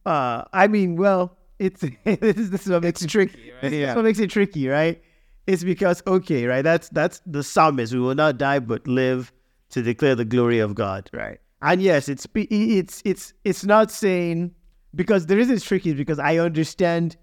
uh 0.05 0.43
I 0.53 0.67
mean 0.67 0.95
well 0.95 1.37
it's 1.59 1.81
this 2.05 2.37
is 2.37 2.49
this 2.49 2.65
is 2.65 2.71
what 2.71 2.83
makes 2.83 3.01
it 3.01 3.09
tricky 3.09 3.51
right? 3.61 3.71
yeah. 3.71 3.95
what 3.95 4.03
makes 4.03 4.19
it 4.19 4.29
tricky 4.29 4.67
right 4.67 5.01
it's 5.47 5.63
because 5.63 6.01
okay 6.07 6.45
right 6.45 6.61
that's 6.61 6.89
that's 6.89 7.21
the 7.25 7.43
psalmist 7.43 7.93
we 7.93 7.99
will 7.99 8.15
not 8.15 8.37
die 8.37 8.59
but 8.59 8.87
live 8.87 9.31
to 9.75 9.81
declare 9.81 10.15
the 10.15 10.25
glory 10.25 10.59
of 10.59 10.73
God 10.75 11.09
right 11.13 11.39
and 11.61 11.81
yes 11.81 12.09
it's 12.09 12.27
it's 12.33 13.01
it's 13.05 13.33
it's 13.43 13.63
not 13.63 13.91
saying 13.91 14.53
because 14.95 15.25
the 15.25 15.35
reason 15.35 15.55
it's 15.55 15.65
tricky 15.65 15.89
is 15.89 15.95
because 15.95 16.19
I 16.19 16.37
understand 16.37 17.17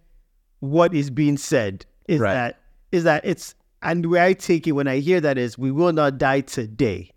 what 0.60 0.94
is 0.94 1.10
being 1.10 1.36
said 1.36 1.86
is 2.06 2.20
right. 2.20 2.34
that 2.34 2.60
is 2.92 3.04
that 3.04 3.24
it's 3.24 3.54
and 3.82 4.04
the 4.04 4.08
way 4.08 4.24
I 4.24 4.32
take 4.32 4.66
it 4.66 4.72
when 4.72 4.86
I 4.86 4.98
hear 4.98 5.20
that 5.20 5.38
is 5.38 5.58
we 5.58 5.72
will 5.72 5.92
not 5.92 6.18
die 6.18 6.40
today. 6.42 7.10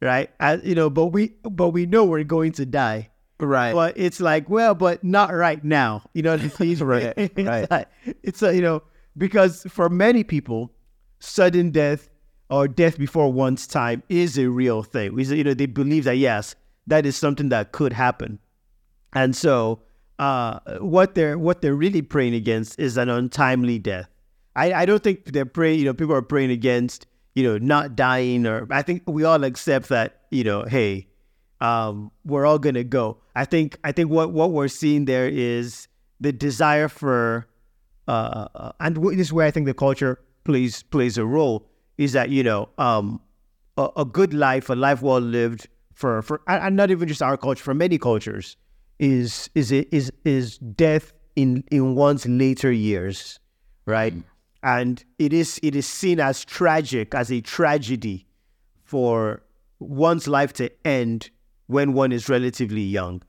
Right? 0.00 0.30
As, 0.38 0.62
you 0.64 0.74
know, 0.74 0.88
but 0.88 1.06
we 1.06 1.34
but 1.42 1.70
we 1.70 1.86
know 1.86 2.04
we're 2.04 2.24
going 2.24 2.52
to 2.52 2.66
die. 2.66 3.10
Right. 3.38 3.72
But 3.72 3.96
it's 3.96 4.20
like, 4.20 4.48
well, 4.50 4.74
but 4.74 5.02
not 5.02 5.32
right 5.32 5.62
now. 5.64 6.02
You 6.14 6.22
know 6.22 6.36
what 6.36 6.40
I 6.60 6.62
mean? 6.64 6.78
right. 6.78 7.14
it's 7.16 7.38
right. 7.38 7.70
Like, 7.70 7.88
it's 8.22 8.42
a, 8.42 8.54
you 8.54 8.60
know, 8.60 8.82
because 9.16 9.66
for 9.68 9.88
many 9.88 10.24
people, 10.24 10.72
sudden 11.20 11.70
death 11.70 12.09
or 12.50 12.68
death 12.68 12.98
before 12.98 13.32
one's 13.32 13.66
time 13.66 14.02
is 14.08 14.38
a 14.38 14.48
real 14.50 14.82
thing. 14.82 15.14
We, 15.14 15.24
you 15.24 15.44
know, 15.44 15.54
they 15.54 15.66
believe 15.66 16.04
that 16.04 16.16
yes, 16.16 16.54
that 16.86 17.06
is 17.06 17.16
something 17.16 17.48
that 17.50 17.72
could 17.72 17.92
happen. 17.92 18.38
And 19.12 19.34
so 19.34 19.82
uh, 20.18 20.60
what 20.78 21.14
they're 21.14 21.38
what 21.38 21.62
they're 21.62 21.74
really 21.74 22.02
praying 22.02 22.34
against 22.34 22.78
is 22.78 22.96
an 22.96 23.08
untimely 23.08 23.78
death 23.78 24.08
I, 24.56 24.72
I 24.72 24.86
don't 24.86 25.02
think 25.02 25.26
they're 25.26 25.46
praying. 25.46 25.78
You 25.78 25.86
know, 25.86 25.94
people 25.94 26.14
are 26.14 26.22
praying 26.22 26.50
against 26.50 27.06
you 27.34 27.42
know 27.42 27.58
not 27.58 27.96
dying, 27.96 28.46
or 28.46 28.66
I 28.70 28.82
think 28.82 29.02
we 29.06 29.24
all 29.24 29.44
accept 29.44 29.88
that 29.88 30.22
you 30.30 30.44
know, 30.44 30.64
hey, 30.64 31.08
um, 31.60 32.10
we're 32.24 32.46
all 32.46 32.58
gonna 32.58 32.84
go. 32.84 33.18
I 33.34 33.44
think 33.44 33.78
I 33.84 33.92
think 33.92 34.10
what 34.10 34.32
what 34.32 34.50
we're 34.50 34.68
seeing 34.68 35.04
there 35.04 35.28
is 35.28 35.88
the 36.20 36.32
desire 36.32 36.88
for, 36.88 37.46
uh, 38.08 38.48
uh 38.54 38.72
and 38.80 38.96
this 38.96 39.28
is 39.28 39.32
where 39.32 39.46
I 39.46 39.50
think 39.50 39.66
the 39.66 39.74
culture 39.74 40.20
plays 40.44 40.82
plays 40.82 41.16
a 41.16 41.24
role. 41.24 41.66
Is 42.00 42.14
that 42.14 42.30
you 42.30 42.42
know, 42.42 42.70
um, 42.78 43.20
a, 43.76 43.90
a 43.98 44.04
good 44.06 44.32
life, 44.32 44.70
a 44.70 44.74
life 44.74 45.02
well 45.02 45.20
lived 45.20 45.68
for 45.92 46.22
for, 46.22 46.40
and 46.46 46.74
not 46.74 46.90
even 46.90 47.06
just 47.06 47.20
our 47.20 47.36
culture, 47.36 47.62
for 47.62 47.74
many 47.74 47.98
cultures, 47.98 48.56
is 48.98 49.50
is 49.54 49.70
is 49.70 50.10
is 50.24 50.56
death 50.58 51.12
in 51.36 51.62
in 51.70 51.94
one's 51.94 52.24
later 52.26 52.72
years, 52.72 53.38
right? 53.84 54.14
Mm. 54.14 54.22
And 54.62 55.04
it 55.18 55.34
is 55.34 55.60
it 55.62 55.76
is 55.76 55.86
seen 55.86 56.20
as 56.20 56.42
tragic, 56.42 57.14
as 57.14 57.30
a 57.30 57.42
tragedy 57.42 58.26
for 58.82 59.42
one's 59.78 60.26
life 60.26 60.54
to 60.54 60.70
end 60.86 61.28
when 61.66 61.92
one 61.92 62.12
is 62.12 62.30
relatively 62.30 62.80
young. 62.80 63.20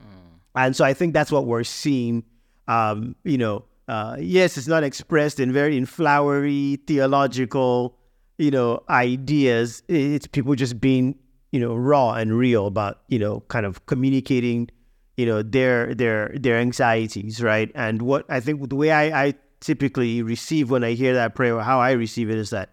Mm. 0.00 0.06
And 0.54 0.76
so 0.76 0.84
I 0.84 0.94
think 0.94 1.14
that's 1.14 1.32
what 1.32 1.46
we're 1.46 1.64
seeing. 1.64 2.22
Um, 2.68 3.16
you 3.24 3.38
know, 3.38 3.64
uh, 3.88 4.16
yes, 4.20 4.56
it's 4.56 4.68
not 4.68 4.84
expressed 4.84 5.40
in 5.40 5.52
very 5.52 5.76
in 5.76 5.84
flowery 5.84 6.78
theological, 6.86 7.96
you 8.40 8.50
know, 8.50 8.82
ideas. 8.88 9.82
It's 9.86 10.26
people 10.26 10.54
just 10.54 10.80
being, 10.80 11.14
you 11.52 11.60
know, 11.60 11.74
raw 11.74 12.14
and 12.14 12.36
real 12.36 12.66
about, 12.66 13.02
you 13.08 13.18
know, 13.18 13.40
kind 13.48 13.66
of 13.66 13.84
communicating, 13.84 14.70
you 15.16 15.26
know, 15.26 15.42
their 15.42 15.94
their 15.94 16.34
their 16.34 16.56
anxieties, 16.58 17.42
right? 17.42 17.70
And 17.74 18.02
what 18.02 18.24
I 18.30 18.40
think 18.40 18.66
the 18.70 18.76
way 18.76 18.92
I, 18.92 19.26
I 19.26 19.34
typically 19.60 20.22
receive 20.22 20.70
when 20.70 20.82
I 20.82 20.92
hear 20.92 21.12
that 21.14 21.34
prayer, 21.34 21.56
or 21.56 21.62
how 21.62 21.80
I 21.80 21.92
receive 21.92 22.30
it, 22.30 22.38
is 22.38 22.48
that 22.50 22.70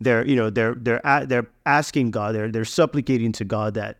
they're, 0.00 0.24
you 0.24 0.36
know, 0.36 0.50
they're 0.50 0.76
they're 0.76 1.02
they're 1.26 1.48
asking 1.66 2.12
God, 2.12 2.36
they're 2.36 2.52
they're 2.52 2.64
supplicating 2.64 3.32
to 3.32 3.44
God 3.44 3.74
that 3.74 3.98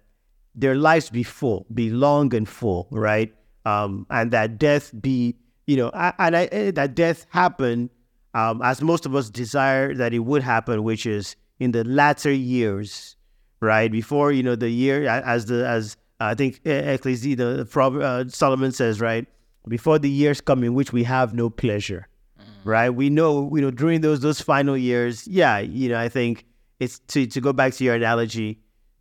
their 0.55 0.77
lives 0.77 1.11
be 1.11 1.25
full, 1.25 1.67
be 1.75 1.91
long 1.91 2.33
and 2.33 2.49
full, 2.49 2.87
right? 2.93 3.35
Um, 3.65 4.07
and 4.09 4.31
that 4.31 4.59
death 4.59 4.93
be, 5.01 5.35
you 5.67 5.77
know, 5.77 5.91
and 5.91 6.37
I, 6.37 6.45
eh, 6.47 6.71
that 6.71 6.95
death 6.95 7.27
happen 7.31 7.91
um, 8.35 8.63
as 8.63 8.83
most 8.83 9.07
of 9.07 9.15
us 9.15 9.31
desire 9.31 9.95
that 9.95 10.13
it 10.13 10.21
would 10.21 10.43
happen, 10.43 10.83
which 10.83 11.07
is 11.07 11.37
in 11.59 11.73
the 11.73 11.85
latter 11.85 12.33
years, 12.33 13.17
right? 13.61 13.91
Before 13.91 14.33
you 14.33 14.43
know 14.43 14.57
the 14.57 14.71
year, 14.71 15.07
as 15.09 15.47
the 15.47 15.67
as 15.67 15.97
I 16.21 16.35
think 16.35 16.63
Ecclesi, 16.65 17.37
the 17.37 17.67
uh, 17.81 18.25
Solomon 18.29 18.73
says, 18.73 19.01
right? 19.01 19.27
Before 19.67 19.99
the 19.99 20.11
years 20.11 20.41
come 20.41 20.65
in 20.65 20.75
which 20.75 20.93
we 20.93 21.05
have 21.05 21.35
no 21.35 21.51
pleasure, 21.51 22.09
mm. 22.41 22.45
right? 22.65 22.91
We 22.91 23.11
know, 23.11 23.51
you 23.55 23.61
know, 23.61 23.71
during 23.71 24.01
those 24.01 24.21
those 24.21 24.41
final 24.41 24.77
years, 24.77 25.27
yeah, 25.29 25.59
you 25.59 25.89
know, 25.89 25.99
I 25.99 26.09
think 26.09 26.47
it's 26.81 26.99
to 27.09 27.27
to 27.27 27.41
go 27.41 27.53
back 27.53 27.75
to 27.75 27.85
your 27.85 27.95
analogy 27.95 28.61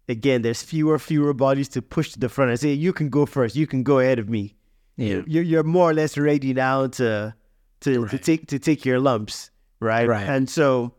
again, 0.10 0.42
there's 0.42 0.64
fewer 0.64 1.00
fewer 1.00 1.34
bodies 1.34 1.68
to 1.70 1.82
push 1.82 2.12
to 2.14 2.20
the 2.20 2.30
front 2.30 2.52
and 2.52 2.60
say, 2.60 2.74
you 2.74 2.94
can 2.94 3.10
go 3.10 3.26
first, 3.26 3.56
you 3.56 3.68
can 3.68 3.84
go 3.84 4.00
ahead 4.00 4.20
of 4.20 4.30
me. 4.30 4.56
Yeah. 4.96 5.22
You're, 5.28 5.44
you're 5.44 5.64
more 5.64 5.92
or 5.92 5.94
less 5.94 6.18
ready 6.18 6.54
now 6.54 6.88
to 6.88 7.36
to, 7.82 8.02
right. 8.02 8.12
to 8.12 8.18
take 8.18 8.48
to 8.48 8.60
take 8.60 8.86
your 8.86 9.00
lumps, 9.00 9.52
right? 9.80 10.08
Right. 10.08 10.28
And 10.28 10.50
so 10.50 10.94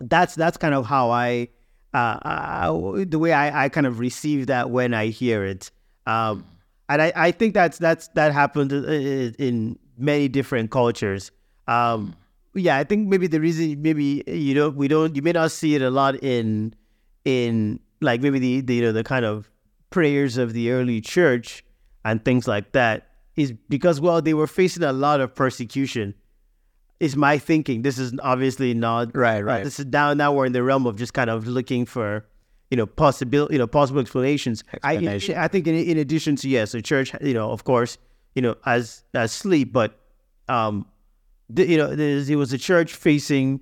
that's 0.00 0.34
that's 0.34 0.56
kind 0.56 0.74
of 0.74 0.86
how 0.86 1.10
I 1.10 1.48
uh, 1.94 1.96
uh, 1.96 3.04
the 3.06 3.18
way 3.18 3.32
I, 3.32 3.64
I 3.64 3.68
kind 3.68 3.86
of 3.86 3.98
receive 3.98 4.46
that 4.48 4.70
when 4.70 4.94
I 4.94 5.06
hear 5.06 5.44
it. 5.44 5.70
Um, 6.06 6.44
and 6.88 7.02
I, 7.02 7.12
I 7.14 7.30
think 7.32 7.54
that's 7.54 7.78
that's 7.78 8.08
that 8.08 8.32
happened 8.32 8.72
in 8.72 9.78
many 9.96 10.28
different 10.28 10.70
cultures. 10.70 11.30
Um, 11.66 12.14
yeah, 12.54 12.76
I 12.76 12.84
think 12.84 13.08
maybe 13.08 13.26
the 13.26 13.40
reason 13.40 13.80
maybe 13.82 14.22
you 14.26 14.54
know 14.54 14.70
we 14.70 14.88
don't 14.88 15.14
you 15.14 15.22
may 15.22 15.32
not 15.32 15.50
see 15.50 15.74
it 15.74 15.82
a 15.82 15.90
lot 15.90 16.22
in 16.22 16.74
in 17.24 17.80
like 18.00 18.20
maybe 18.20 18.38
the, 18.38 18.60
the 18.62 18.74
you 18.76 18.82
know 18.82 18.92
the 18.92 19.04
kind 19.04 19.24
of 19.24 19.50
prayers 19.90 20.36
of 20.36 20.52
the 20.52 20.70
early 20.70 21.00
church 21.00 21.64
and 22.04 22.24
things 22.24 22.48
like 22.48 22.72
that 22.72 23.07
is 23.38 23.52
because 23.68 24.00
well 24.00 24.20
they 24.20 24.34
were 24.34 24.46
facing 24.46 24.82
a 24.82 24.92
lot 24.92 25.20
of 25.20 25.34
persecution 25.34 26.14
is 27.00 27.14
my 27.14 27.38
thinking. 27.38 27.82
This 27.82 27.96
is 27.96 28.12
obviously 28.22 28.74
not 28.74 29.16
right 29.16 29.42
right. 29.42 29.64
this 29.64 29.78
is 29.78 29.86
now 29.86 30.12
now 30.14 30.32
we're 30.32 30.46
in 30.46 30.52
the 30.52 30.62
realm 30.62 30.86
of 30.86 30.96
just 30.96 31.14
kind 31.14 31.30
of 31.30 31.46
looking 31.46 31.86
for 31.86 32.26
you 32.70 32.76
know 32.76 32.86
possible 32.86 33.48
you 33.50 33.58
know 33.58 33.66
possible 33.66 34.00
explanations. 34.00 34.64
I 34.82 34.98
i 35.36 35.48
think 35.48 35.66
in, 35.66 35.74
in 35.76 35.98
addition 35.98 36.36
to 36.36 36.48
yes 36.48 36.72
the 36.72 36.82
church 36.82 37.14
you 37.20 37.34
know 37.34 37.50
of 37.50 37.64
course 37.64 37.96
you 38.34 38.42
know 38.42 38.56
as 38.66 39.04
as 39.14 39.32
sleep 39.32 39.72
but 39.72 39.98
um 40.48 40.86
the, 41.48 41.66
you 41.66 41.78
know 41.78 41.90
it 41.90 42.36
was 42.36 42.52
a 42.52 42.58
church 42.58 42.94
facing 42.94 43.60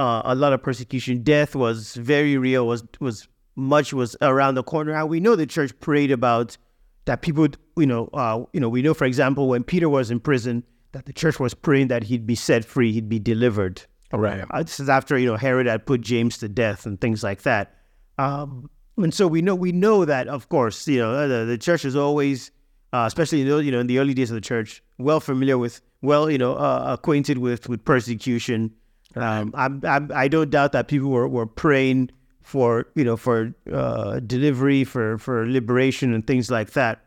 uh, 0.00 0.22
a 0.24 0.34
lot 0.34 0.54
of 0.54 0.62
persecution. 0.62 1.22
Death 1.22 1.54
was 1.54 1.94
very 1.94 2.38
real 2.38 2.66
was 2.66 2.84
was 3.00 3.28
much 3.56 3.92
was 3.92 4.16
around 4.22 4.54
the 4.54 4.62
corner. 4.62 4.92
And 4.92 5.08
we 5.08 5.20
know 5.20 5.36
the 5.36 5.46
church 5.46 5.78
prayed 5.80 6.10
about 6.10 6.56
that 7.04 7.22
people, 7.22 7.48
you 7.80 7.86
know, 7.86 8.08
uh, 8.14 8.44
you 8.52 8.60
know, 8.60 8.68
we 8.68 8.82
know, 8.82 8.94
for 8.94 9.04
example, 9.04 9.48
when 9.48 9.64
Peter 9.64 9.88
was 9.88 10.10
in 10.10 10.20
prison, 10.20 10.64
that 10.92 11.06
the 11.06 11.12
church 11.12 11.38
was 11.38 11.54
praying 11.54 11.88
that 11.88 12.04
he'd 12.04 12.26
be 12.26 12.34
set 12.34 12.64
free, 12.64 12.92
he'd 12.92 13.08
be 13.08 13.18
delivered. 13.18 13.82
Right. 14.12 14.44
Uh, 14.50 14.62
this 14.62 14.80
is 14.80 14.88
after 14.88 15.16
you 15.16 15.26
know 15.26 15.36
Herod 15.36 15.66
had 15.66 15.86
put 15.86 16.00
James 16.00 16.38
to 16.38 16.48
death 16.48 16.84
and 16.84 17.00
things 17.00 17.22
like 17.22 17.42
that. 17.42 17.76
Um, 18.18 18.68
and 18.96 19.14
so 19.14 19.26
we 19.26 19.40
know 19.40 19.54
we 19.54 19.72
know 19.72 20.04
that, 20.04 20.28
of 20.28 20.48
course, 20.48 20.86
you 20.88 20.98
know, 20.98 21.28
the, 21.28 21.44
the 21.44 21.56
church 21.56 21.84
is 21.84 21.94
always, 21.94 22.50
uh, 22.92 23.04
especially 23.06 23.42
in 23.42 23.48
the, 23.48 23.58
you 23.58 23.70
know 23.70 23.80
in 23.80 23.86
the 23.86 23.98
early 23.98 24.14
days 24.14 24.30
of 24.30 24.34
the 24.34 24.40
church, 24.40 24.82
well 24.98 25.20
familiar 25.20 25.58
with, 25.58 25.80
well, 26.02 26.28
you 26.30 26.38
know, 26.38 26.54
uh, 26.54 26.96
acquainted 26.98 27.38
with 27.38 27.68
with 27.68 27.84
persecution. 27.84 28.72
Um, 29.16 29.52
I'm, 29.54 29.80
I'm, 29.84 30.10
I 30.14 30.28
don't 30.28 30.50
doubt 30.50 30.72
that 30.72 30.86
people 30.86 31.10
were, 31.10 31.26
were 31.26 31.46
praying 31.46 32.10
for 32.42 32.88
you 32.96 33.04
know 33.04 33.16
for 33.16 33.54
uh, 33.72 34.18
delivery 34.20 34.82
for 34.82 35.18
for 35.18 35.48
liberation 35.48 36.12
and 36.12 36.26
things 36.26 36.50
like 36.50 36.72
that 36.72 37.04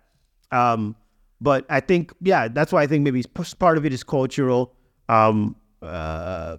um, 0.53 0.95
but 1.41 1.65
i 1.69 1.79
think 1.79 2.13
yeah 2.21 2.47
that's 2.47 2.71
why 2.71 2.81
i 2.81 2.87
think 2.87 3.03
maybe 3.03 3.23
part 3.59 3.77
of 3.77 3.85
it 3.85 3.93
is 3.93 4.03
cultural. 4.03 4.73
Um, 5.09 5.57
uh, 5.81 6.57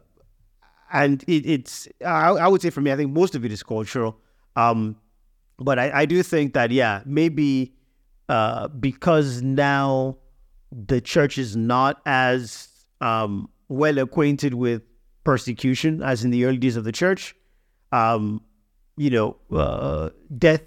and 0.93 1.25
it, 1.27 1.47
it's 1.47 1.89
I, 2.05 2.29
I, 2.29 2.47
would 2.47 2.61
say 2.61 2.69
for 2.69 2.83
me 2.83 2.93
i 2.93 2.97
think 2.97 3.11
most 3.11 3.35
of 3.35 3.45
it 3.45 3.53
is 3.53 3.63
cultural. 3.63 4.19
Um, 4.55 4.97
but 5.59 5.79
I, 5.79 6.03
I, 6.03 6.05
do 6.05 6.23
think 6.23 6.53
that 6.55 6.71
yeah 6.71 7.03
maybe 7.07 7.73
uh, 8.29 8.69
because 8.69 9.43
now 9.43 10.19
the 10.71 11.01
church 11.01 11.39
is 11.39 11.57
not 11.57 12.03
as 12.05 12.69
um, 13.01 13.49
well 13.69 13.99
acquainted 13.99 14.55
with 14.55 14.83
persecution 15.25 16.03
as 16.03 16.23
in 16.23 16.31
the 16.31 16.45
early 16.45 16.59
days 16.59 16.77
of 16.77 16.85
the 16.85 16.93
church 16.93 17.35
um, 17.95 18.43
you 18.97 19.11
know, 19.11 19.37
uh, 19.53 20.11
death, 20.37 20.63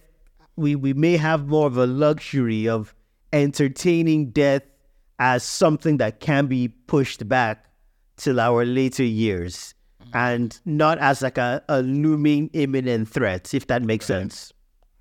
we, 0.55 0.75
we 0.75 0.93
may 0.93 1.17
have 1.17 1.47
more 1.47 1.67
of 1.67 1.77
a 1.77 1.85
luxury 1.85 2.67
of 2.67 2.95
entertaining 3.33 4.31
death 4.31 4.63
as 5.19 5.43
something 5.43 5.97
that 5.97 6.19
can 6.19 6.47
be 6.47 6.67
pushed 6.67 7.27
back 7.27 7.65
till 8.17 8.39
our 8.39 8.65
later 8.65 9.03
years 9.03 9.73
and 10.13 10.59
not 10.65 10.97
as 10.99 11.21
like 11.21 11.37
a, 11.37 11.61
a 11.69 11.81
looming 11.81 12.49
imminent 12.53 13.07
threat, 13.07 13.53
if 13.53 13.67
that 13.67 13.83
makes 13.83 14.09
right. 14.09 14.19
sense. 14.19 14.53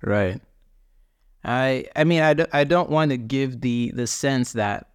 Right. 0.03 0.41
I 1.43 1.85
I 1.95 2.03
mean 2.03 2.21
I 2.21 2.33
don't, 2.33 2.49
I 2.53 2.63
don't 2.63 2.89
want 2.89 3.11
to 3.11 3.17
give 3.17 3.61
the 3.61 3.91
the 3.95 4.07
sense 4.07 4.53
that 4.53 4.89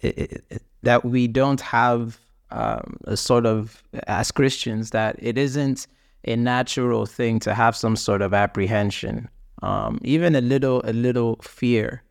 it, 0.00 0.44
it, 0.50 0.62
that 0.82 1.04
we 1.04 1.26
don't 1.26 1.60
have 1.60 2.18
um, 2.50 2.96
a 3.04 3.16
sort 3.16 3.46
of 3.46 3.82
as 4.06 4.30
Christians 4.30 4.90
that 4.90 5.16
it 5.18 5.36
isn't 5.36 5.86
a 6.24 6.36
natural 6.36 7.06
thing 7.06 7.40
to 7.40 7.54
have 7.54 7.74
some 7.74 7.96
sort 7.96 8.22
of 8.22 8.34
apprehension, 8.34 9.28
um, 9.62 9.98
even 10.02 10.34
a 10.34 10.40
little 10.40 10.82
a 10.84 10.92
little 10.92 11.36
fear 11.42 12.02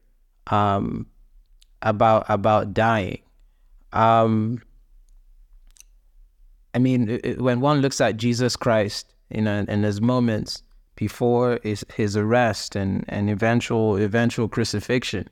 um, 0.49 1.05
about 1.81 2.25
about 2.29 2.73
dying. 2.73 3.19
Um, 3.93 4.61
I 6.73 6.79
mean, 6.79 7.09
it, 7.23 7.41
when 7.41 7.61
one 7.61 7.81
looks 7.81 7.99
at 7.99 8.17
Jesus 8.17 8.55
Christ, 8.55 9.13
you 9.29 9.41
know, 9.41 9.65
in 9.67 9.83
his 9.83 10.01
moments 10.01 10.61
before 10.95 11.59
his, 11.63 11.85
his 11.95 12.15
arrest 12.15 12.75
and, 12.75 13.05
and 13.07 13.29
eventual 13.29 13.95
eventual 13.95 14.47
crucifixion, 14.47 15.27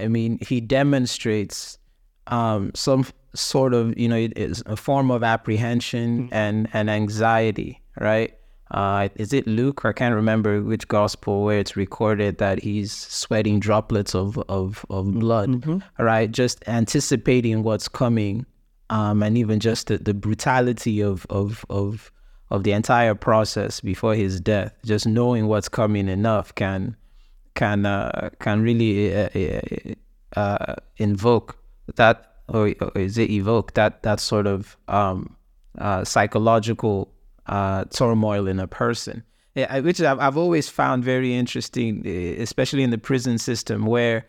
I 0.00 0.08
mean, 0.08 0.38
he 0.40 0.60
demonstrates 0.60 1.78
um, 2.26 2.72
some 2.74 3.06
sort 3.34 3.74
of, 3.74 3.96
you 3.96 4.08
know, 4.08 4.28
a 4.66 4.76
form 4.76 5.10
of 5.10 5.22
apprehension 5.22 6.24
mm-hmm. 6.24 6.34
and, 6.34 6.68
and 6.72 6.90
anxiety 6.90 7.82
right? 8.00 8.34
Uh, 8.72 9.10
is 9.16 9.34
it 9.34 9.46
Luke? 9.46 9.84
I 9.84 9.92
can't 9.92 10.14
remember 10.14 10.62
which 10.62 10.88
gospel 10.88 11.44
where 11.44 11.58
it's 11.58 11.76
recorded 11.76 12.38
that 12.38 12.62
he's 12.62 12.90
sweating 12.90 13.60
droplets 13.60 14.14
of 14.14 14.38
of, 14.48 14.86
of 14.88 15.12
blood, 15.12 15.50
mm-hmm. 15.50 16.02
right? 16.02 16.30
Just 16.30 16.66
anticipating 16.66 17.62
what's 17.64 17.86
coming, 17.86 18.46
um, 18.88 19.22
and 19.22 19.36
even 19.36 19.60
just 19.60 19.88
the, 19.88 19.98
the 19.98 20.14
brutality 20.14 21.02
of 21.02 21.26
of 21.28 21.66
of 21.68 22.10
of 22.50 22.64
the 22.64 22.72
entire 22.72 23.14
process 23.14 23.80
before 23.80 24.14
his 24.14 24.40
death. 24.40 24.72
Just 24.86 25.06
knowing 25.06 25.48
what's 25.48 25.68
coming 25.68 26.08
enough 26.08 26.54
can 26.54 26.96
can 27.54 27.84
uh, 27.84 28.30
can 28.40 28.62
really 28.62 29.14
uh, 29.14 29.28
uh, 30.34 30.40
uh 30.40 30.76
invoke 30.96 31.58
that, 31.96 32.36
or, 32.48 32.74
or, 32.80 32.92
is 32.94 33.18
it 33.18 33.28
evoke 33.28 33.74
that 33.74 34.02
that 34.02 34.18
sort 34.18 34.46
of 34.46 34.78
um, 34.88 35.36
uh, 35.78 36.04
psychological 36.04 37.11
uh, 37.46 37.84
turmoil 37.86 38.46
in 38.46 38.60
a 38.60 38.66
person, 38.66 39.22
yeah, 39.54 39.80
which 39.80 40.00
I've, 40.00 40.18
I've 40.18 40.36
always 40.36 40.68
found 40.68 41.04
very 41.04 41.34
interesting, 41.34 42.06
especially 42.06 42.82
in 42.82 42.90
the 42.90 42.98
prison 42.98 43.38
system 43.38 43.86
where 43.86 44.26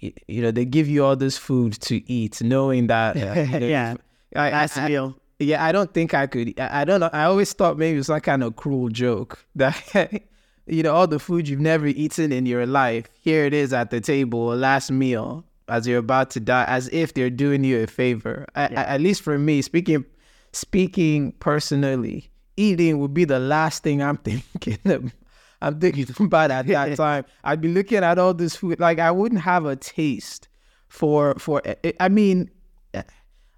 you 0.00 0.42
know 0.42 0.50
they 0.50 0.64
give 0.64 0.88
you 0.88 1.04
all 1.04 1.16
this 1.16 1.38
food 1.38 1.74
to 1.82 2.10
eat, 2.10 2.42
knowing 2.42 2.88
that 2.88 3.16
know, 3.60 3.66
yeah, 3.66 3.94
I, 4.34 4.50
last 4.50 4.76
I, 4.76 4.88
meal. 4.88 5.16
Yeah, 5.38 5.64
I 5.64 5.72
don't 5.72 5.92
think 5.92 6.14
I 6.14 6.26
could. 6.26 6.58
I, 6.58 6.82
I 6.82 6.84
don't 6.84 7.00
know. 7.00 7.10
I 7.12 7.24
always 7.24 7.52
thought 7.52 7.78
maybe 7.78 7.94
it 7.94 7.98
was 7.98 8.06
some 8.06 8.20
kind 8.20 8.42
of 8.42 8.56
cruel 8.56 8.88
joke 8.88 9.44
that 9.54 10.22
you 10.66 10.82
know 10.82 10.94
all 10.94 11.06
the 11.06 11.18
food 11.18 11.48
you've 11.48 11.60
never 11.60 11.86
eaten 11.86 12.32
in 12.32 12.46
your 12.46 12.66
life. 12.66 13.08
Here 13.20 13.44
it 13.44 13.54
is 13.54 13.72
at 13.72 13.90
the 13.90 14.00
table, 14.00 14.46
last 14.56 14.90
meal, 14.90 15.44
as 15.68 15.86
you're 15.86 15.98
about 15.98 16.30
to 16.32 16.40
die, 16.40 16.64
as 16.68 16.88
if 16.92 17.14
they're 17.14 17.30
doing 17.30 17.64
you 17.64 17.82
a 17.82 17.86
favor. 17.86 18.46
Yeah. 18.56 18.84
at 18.86 19.00
least 19.00 19.22
for 19.22 19.38
me, 19.38 19.62
speaking 19.62 20.04
speaking 20.52 21.32
personally, 21.40 22.30
eating 22.56 22.98
would 22.98 23.14
be 23.14 23.24
the 23.24 23.38
last 23.38 23.82
thing 23.82 24.02
I'm 24.02 24.16
thinking 24.18 24.78
of. 24.84 25.12
I'm 25.60 25.78
thinking 25.78 26.06
about 26.20 26.50
at 26.50 26.66
that 26.66 26.96
time. 26.96 27.24
I'd 27.44 27.60
be 27.60 27.68
looking 27.68 27.98
at 27.98 28.18
all 28.18 28.34
this 28.34 28.56
food, 28.56 28.80
like 28.80 28.98
I 28.98 29.10
wouldn't 29.10 29.40
have 29.40 29.64
a 29.64 29.76
taste 29.76 30.48
for 30.88 31.34
for. 31.38 31.62
Eh, 31.64 31.74
eh, 31.84 31.92
I 32.00 32.08
mean, 32.08 32.50
eh, 32.94 33.02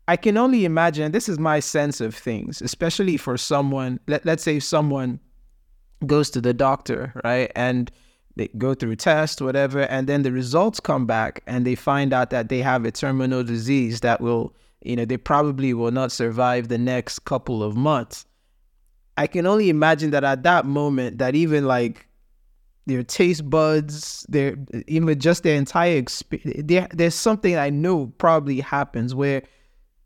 I 0.07 0.16
can 0.16 0.36
only 0.36 0.64
imagine. 0.64 1.12
This 1.12 1.28
is 1.28 1.38
my 1.38 1.61
sense 1.61 2.01
of 2.01 2.14
things, 2.14 2.61
especially 2.62 3.16
for 3.16 3.36
someone. 3.36 3.99
Let 4.07 4.24
let's 4.26 4.42
say 4.42 4.61
someone 4.61 5.18
goes 6.07 6.30
to 6.30 6.40
the 6.40 6.53
doctor, 6.53 7.18
right, 7.24 7.51
and 7.57 7.90
they 8.36 8.49
go 8.59 8.74
through 8.74 8.97
tests, 8.97 9.40
whatever, 9.40 9.82
and 9.82 10.07
then 10.07 10.22
the 10.22 10.32
results 10.32 10.80
come 10.80 11.07
back, 11.07 11.42
and 11.47 11.66
they 11.66 11.74
find 11.74 12.12
out 12.12 12.30
that 12.30 12.49
they 12.51 12.61
have 12.61 12.84
a 12.84 12.90
terminal 12.90 13.45
disease 13.45 14.01
that 14.01 14.20
will, 14.20 14.55
you 14.82 14.97
know, 14.97 15.05
they 15.05 15.16
probably 15.16 15.72
will 15.72 15.92
not 15.92 16.12
survive 16.12 16.68
the 16.68 16.76
next 16.76 17.20
couple 17.20 17.62
of 17.62 17.76
months 17.76 18.26
I 19.17 19.27
can 19.27 19.47
only 19.47 19.69
imagine 19.69 20.11
that 20.11 20.25
at 20.25 20.43
that 20.43 20.67
moment, 20.67 21.19
that 21.19 21.35
even 21.35 21.67
like 21.67 22.09
their 22.87 23.03
taste 23.03 23.49
buds, 23.49 24.27
their 24.29 24.57
even 24.87 25.19
just 25.19 25.43
their 25.43 25.57
entire 25.57 25.97
experience, 25.97 26.62
there, 26.65 26.89
there's 26.93 27.15
something 27.15 27.57
I 27.57 27.71
know 27.71 28.12
probably 28.19 28.61
happens 28.61 29.15
where 29.15 29.43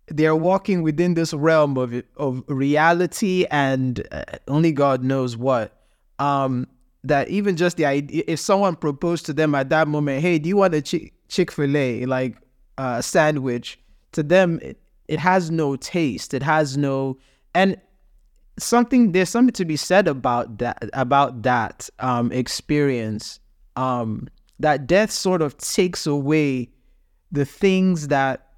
they're 0.09 0.37
walking 0.37 0.83
within 0.83 1.15
this 1.15 1.35
realm 1.35 1.77
of 1.77 2.03
of 2.17 2.43
reality 2.47 3.47
and 3.51 4.07
uh, 4.13 4.25
only 4.47 4.73
God 4.73 5.03
knows 5.03 5.37
what. 5.37 5.75
Um, 6.19 6.67
that 7.05 7.29
even 7.29 7.57
just 7.57 7.77
the 7.77 7.87
idea, 7.87 8.25
if 8.27 8.41
someone 8.41 8.75
proposed 8.75 9.25
to 9.27 9.33
them 9.33 9.55
at 9.55 9.71
that 9.71 9.89
moment, 9.89 10.21
hey, 10.21 10.39
do 10.39 10.49
you 10.49 10.57
want 10.57 10.75
a 10.75 10.83
Chick 10.83 11.53
Fil 11.53 11.77
A 11.77 12.05
like 12.07 12.37
a 12.77 12.83
uh, 12.83 13.03
sandwich? 13.03 13.79
To 14.13 14.23
them, 14.23 14.59
it, 14.63 14.81
it 15.07 15.19
has 15.21 15.51
no 15.51 15.77
taste. 15.77 16.35
It 16.35 16.43
has 16.43 16.77
no 16.77 17.19
and 17.55 17.77
something 18.59 19.13
there's 19.13 19.29
something 19.29 19.53
to 19.53 19.65
be 19.65 19.77
said 19.77 20.09
about 20.09 20.59
that 20.59 20.89
about 20.93 21.43
that 21.43 21.89
um, 21.99 22.33
experience. 22.33 23.41
Um, 23.77 24.29
that 24.61 24.89
death 24.89 25.13
sort 25.13 25.41
of 25.41 25.57
takes 25.57 26.07
away 26.07 26.71
the 27.31 27.45
things 27.45 28.09
that 28.09 28.49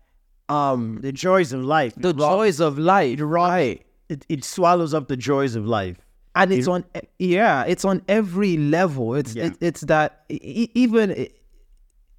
um, 0.48 0.98
the 1.03 1.12
joys 1.12 1.53
of 1.53 1.62
life. 1.62 1.94
the 1.96 2.14
joys 2.14 2.61
of 2.61 2.78
life. 2.78 3.18
right 3.20 3.84
it, 4.11 4.26
it 4.28 4.44
swallows 4.44 4.92
up 4.92 5.09
the 5.09 5.16
joys 5.16 5.55
of 5.55 5.66
life. 5.66 5.98
And 6.34 6.53
it's 6.53 6.66
it, 6.66 6.70
on 6.70 6.84
yeah 7.18 7.64
it's 7.64 7.84
on 7.84 8.03
every 8.09 8.57
level. 8.57 9.14
It's 9.14 9.34
yeah. 9.34 9.46
it, 9.46 9.57
it's 9.61 9.80
that 9.82 10.24
even 10.28 11.28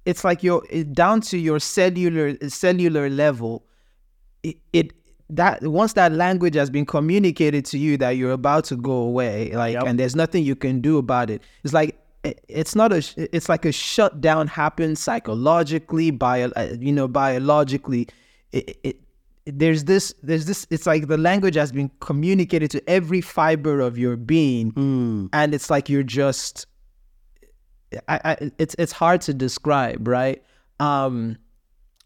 it's 0.04 0.24
like 0.24 0.42
you're 0.42 0.62
down 0.92 1.20
to 1.22 1.38
your 1.38 1.60
cellular 1.60 2.36
cellular 2.48 3.08
level 3.08 3.64
it, 4.42 4.56
it 4.72 4.92
that 5.32 5.62
once 5.62 5.94
that 5.94 6.12
language 6.12 6.54
has 6.54 6.70
been 6.70 6.86
communicated 6.86 7.64
to 7.66 7.78
you 7.78 7.96
that 7.96 8.10
you're 8.10 8.32
about 8.32 8.64
to 8.66 8.76
go 8.76 8.92
away, 8.92 9.52
like, 9.52 9.74
yep. 9.74 9.84
and 9.86 9.98
there's 9.98 10.14
nothing 10.14 10.44
you 10.44 10.54
can 10.54 10.80
do 10.80 10.98
about 10.98 11.30
it. 11.30 11.42
It's 11.64 11.72
like 11.72 11.98
it's 12.24 12.76
not 12.76 12.92
a. 12.92 13.02
It's 13.16 13.48
like 13.48 13.64
a 13.64 13.72
shutdown 13.72 14.46
happens 14.46 15.00
psychologically, 15.00 16.10
bio, 16.10 16.50
uh, 16.54 16.74
you 16.78 16.92
know, 16.92 17.08
biologically. 17.08 18.08
It, 18.52 18.78
it, 18.84 19.00
there's 19.44 19.84
this. 19.84 20.14
There's 20.22 20.46
this. 20.46 20.66
It's 20.70 20.86
like 20.86 21.08
the 21.08 21.18
language 21.18 21.56
has 21.56 21.72
been 21.72 21.90
communicated 22.00 22.70
to 22.72 22.88
every 22.88 23.20
fiber 23.20 23.80
of 23.80 23.98
your 23.98 24.16
being, 24.16 24.72
mm. 24.72 25.28
and 25.32 25.54
it's 25.54 25.68
like 25.68 25.88
you're 25.88 26.04
just. 26.04 26.66
I, 28.08 28.20
I, 28.24 28.50
it's 28.58 28.76
it's 28.78 28.92
hard 28.92 29.20
to 29.22 29.34
describe, 29.34 30.06
right? 30.06 30.42
Um, 30.78 31.38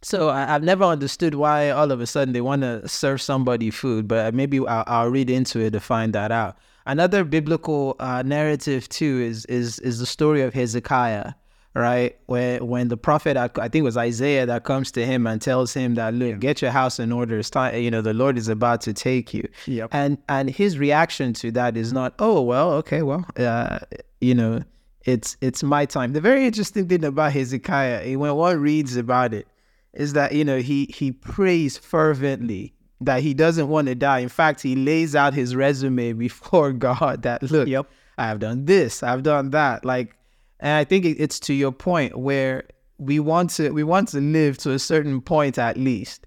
so 0.03 0.29
I, 0.29 0.47
have 0.47 0.63
never 0.63 0.85
understood 0.85 1.35
why 1.35 1.71
all 1.71 1.91
of 1.91 2.01
a 2.01 2.07
sudden 2.07 2.33
they 2.33 2.41
want 2.41 2.63
to 2.63 2.87
serve 2.89 3.21
somebody 3.21 3.71
food, 3.71 4.07
but 4.07 4.35
maybe 4.35 4.59
I'll, 4.61 4.85
I'll, 4.87 5.11
read 5.11 5.31
into 5.31 5.61
it 5.61 5.71
to 5.71 5.81
find 5.81 6.13
that 6.13 6.31
out. 6.31 6.59
Another 6.87 7.25
biblical 7.25 7.97
uh, 7.99 8.23
narrative 8.23 8.89
too 8.89 9.21
is 9.21 9.45
is 9.47 9.79
is 9.81 9.99
the 9.99 10.07
story 10.07 10.43
of 10.43 10.55
Hezekiah, 10.55 11.33
right? 11.75 12.17
Where 12.27 12.63
when 12.63 12.89
the 12.89 12.97
prophet, 12.97 13.37
I 13.37 13.49
think 13.49 13.77
it 13.77 13.83
was 13.83 13.97
Isaiah, 13.97 14.47
that 14.47 14.63
comes 14.63 14.93
to 14.93 15.05
him 15.05 15.27
and 15.27 15.43
tells 15.43 15.75
him 15.75 15.97
that 15.97 16.15
look, 16.15 16.39
get 16.39 16.63
your 16.63 16.71
house 16.71 17.01
in 17.01 17.11
order. 17.11 17.39
It's 17.39 17.51
time, 17.51 17.75
you 17.83 17.91
know, 17.91 18.03
the 18.03 18.15
Lord 18.15 18.39
is 18.39 18.47
about 18.47 18.83
to 18.83 18.93
take 18.93 19.35
you. 19.35 19.49
Yep. 19.67 19.89
And 19.93 20.19
and 20.29 20.49
his 20.49 20.79
reaction 20.79 21.33
to 21.35 21.51
that 21.53 21.77
is 21.77 21.93
not, 21.93 22.15
oh 22.21 22.41
well, 22.43 22.73
okay, 22.75 23.03
well, 23.03 23.27
uh, 23.37 23.81
you 24.21 24.37
know, 24.37 24.63
it's 25.05 25.37
it's 25.41 25.65
my 25.65 25.87
time. 25.87 26.13
The 26.13 26.21
very 26.21 26.47
interesting 26.47 26.87
thing 26.87 27.05
about 27.05 27.33
Hezekiah, 27.33 28.17
when 28.17 28.35
one 28.37 28.61
reads 28.61 28.97
about 28.97 29.35
it 29.35 29.49
is 29.97 30.13
that 30.13 30.33
you 30.33 30.45
know 30.45 30.59
he 30.59 30.87
he 30.95 31.11
prays 31.13 31.77
fervently 31.77 32.75
that 33.01 33.23
he 33.23 33.35
doesn't 33.35 33.69
want 33.69 33.89
to 33.89 33.95
die. 33.95 34.21
In 34.21 34.29
fact, 34.29 34.63
he 34.63 34.75
lays 34.75 35.15
out 35.15 35.35
his 35.35 35.55
resume 35.55 36.13
before 36.13 36.73
God 36.89 37.23
that 37.23 37.43
look, 37.51 37.69
yep. 37.69 37.87
I 38.19 38.29
have 38.29 38.39
done 38.39 38.65
this, 38.65 39.03
I've 39.03 39.23
done 39.23 39.51
that. 39.51 39.85
Like, 39.85 40.17
and 40.61 40.73
I 40.73 40.85
think 40.85 41.05
it's 41.05 41.39
to 41.41 41.55
your 41.55 41.73
point 41.73 42.19
where 42.19 42.65
we 42.99 43.21
want 43.21 43.51
to 43.51 43.71
we 43.71 43.85
want 43.85 44.09
to 44.09 44.21
live 44.21 44.57
to 44.59 44.73
a 44.73 44.79
certain 44.79 45.21
point 45.21 45.59
at 45.59 45.77
least. 45.77 46.27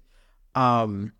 Um, 0.54 1.12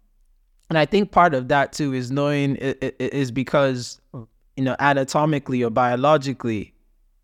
and 0.68 0.78
I 0.78 0.86
think 0.86 1.10
part 1.10 1.34
of 1.34 1.48
that 1.48 1.72
too 1.72 1.92
is 1.92 2.10
knowing 2.10 2.56
it, 2.56 2.78
it, 2.80 2.96
it 2.98 3.12
is 3.12 3.30
because 3.32 4.00
you 4.12 4.64
know 4.64 4.76
anatomically 4.78 5.64
or 5.64 5.70
biologically, 5.70 6.74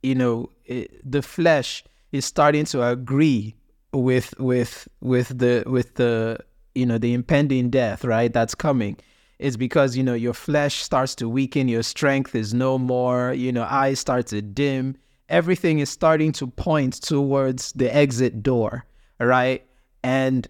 you 0.02 0.14
know, 0.14 0.50
the 1.04 1.22
flesh 1.22 1.84
is 2.10 2.24
starting 2.24 2.64
to 2.64 2.82
agree 2.82 3.54
with 4.02 4.34
with 4.38 4.88
with 5.00 5.38
the 5.38 5.64
with 5.66 5.94
the 5.94 6.38
you 6.74 6.86
know 6.86 6.98
the 6.98 7.14
impending 7.14 7.70
death 7.70 8.04
right 8.04 8.32
that's 8.32 8.54
coming 8.54 8.96
is 9.38 9.56
because 9.56 9.96
you 9.96 10.02
know 10.02 10.14
your 10.14 10.34
flesh 10.34 10.82
starts 10.82 11.14
to 11.14 11.28
weaken 11.28 11.68
your 11.68 11.82
strength 11.82 12.34
is 12.34 12.54
no 12.54 12.78
more 12.78 13.32
you 13.32 13.52
know 13.52 13.64
eyes 13.64 13.98
start 13.98 14.26
to 14.26 14.40
dim 14.42 14.96
everything 15.28 15.78
is 15.78 15.90
starting 15.90 16.32
to 16.32 16.46
point 16.46 16.94
towards 17.02 17.72
the 17.72 17.94
exit 17.94 18.42
door 18.42 18.84
right? 19.18 19.64
And 20.02 20.46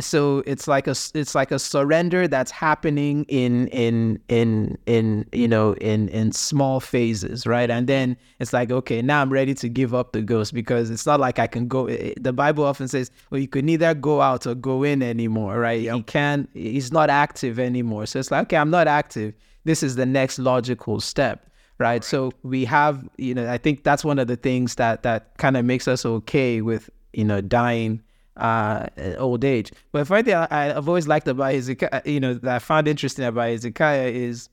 so 0.00 0.42
it's 0.46 0.66
like 0.66 0.86
a 0.86 0.94
it's 1.14 1.34
like 1.34 1.50
a 1.50 1.58
surrender 1.58 2.26
that's 2.26 2.50
happening 2.50 3.24
in 3.28 3.68
in 3.68 4.20
in 4.28 4.78
in 4.86 5.26
you 5.32 5.48
know 5.48 5.74
in 5.74 6.08
in 6.08 6.32
small 6.32 6.80
phases 6.80 7.46
right? 7.46 7.70
And 7.70 7.86
then 7.86 8.16
it's 8.38 8.52
like 8.52 8.70
okay 8.70 9.02
now 9.02 9.20
i'm 9.22 9.30
ready 9.30 9.54
to 9.54 9.68
give 9.68 9.94
up 9.94 10.12
the 10.12 10.22
ghost 10.22 10.54
because 10.54 10.90
it's 10.90 11.06
not 11.06 11.20
like 11.20 11.38
i 11.38 11.46
can 11.46 11.68
go 11.68 11.88
the 11.88 12.32
bible 12.32 12.64
often 12.64 12.88
says 12.88 13.10
well 13.30 13.40
you 13.40 13.48
can 13.48 13.66
neither 13.66 13.94
go 13.94 14.20
out 14.20 14.46
or 14.46 14.54
go 14.54 14.82
in 14.82 15.02
anymore 15.02 15.58
right? 15.58 15.82
Yep. 15.82 15.96
he 15.96 16.02
can't 16.02 16.50
he's 16.54 16.92
not 16.92 17.10
active 17.10 17.58
anymore. 17.58 18.06
So 18.06 18.18
it's 18.18 18.30
like 18.30 18.42
okay 18.44 18.56
i'm 18.56 18.70
not 18.70 18.88
active. 18.88 19.34
This 19.64 19.82
is 19.82 19.96
the 19.96 20.06
next 20.06 20.38
logical 20.38 21.00
step 21.00 21.46
right? 21.78 21.86
right. 21.88 22.04
so 22.04 22.32
we 22.42 22.64
have 22.64 23.08
you 23.16 23.34
know 23.34 23.50
i 23.50 23.58
think 23.58 23.84
that's 23.84 24.04
one 24.04 24.18
of 24.18 24.26
the 24.26 24.36
things 24.36 24.76
that 24.76 25.02
that 25.02 25.36
kind 25.38 25.56
of 25.56 25.64
makes 25.64 25.86
us 25.86 26.04
okay 26.06 26.60
with 26.60 26.88
you 27.12 27.24
know 27.24 27.40
dying 27.40 28.02
uh, 28.40 28.86
old 29.18 29.44
age. 29.44 29.72
But 29.92 30.06
the 30.06 30.12
one 30.12 30.24
thing 30.24 30.34
I, 30.34 30.64
have 30.64 30.88
always 30.88 31.06
liked 31.06 31.28
about 31.28 31.52
Hezekiah, 31.52 32.02
you 32.04 32.20
know, 32.20 32.34
that 32.34 32.56
I 32.56 32.58
found 32.58 32.88
interesting 32.88 33.24
about 33.24 33.48
Hezekiah 33.48 34.08
is 34.08 34.48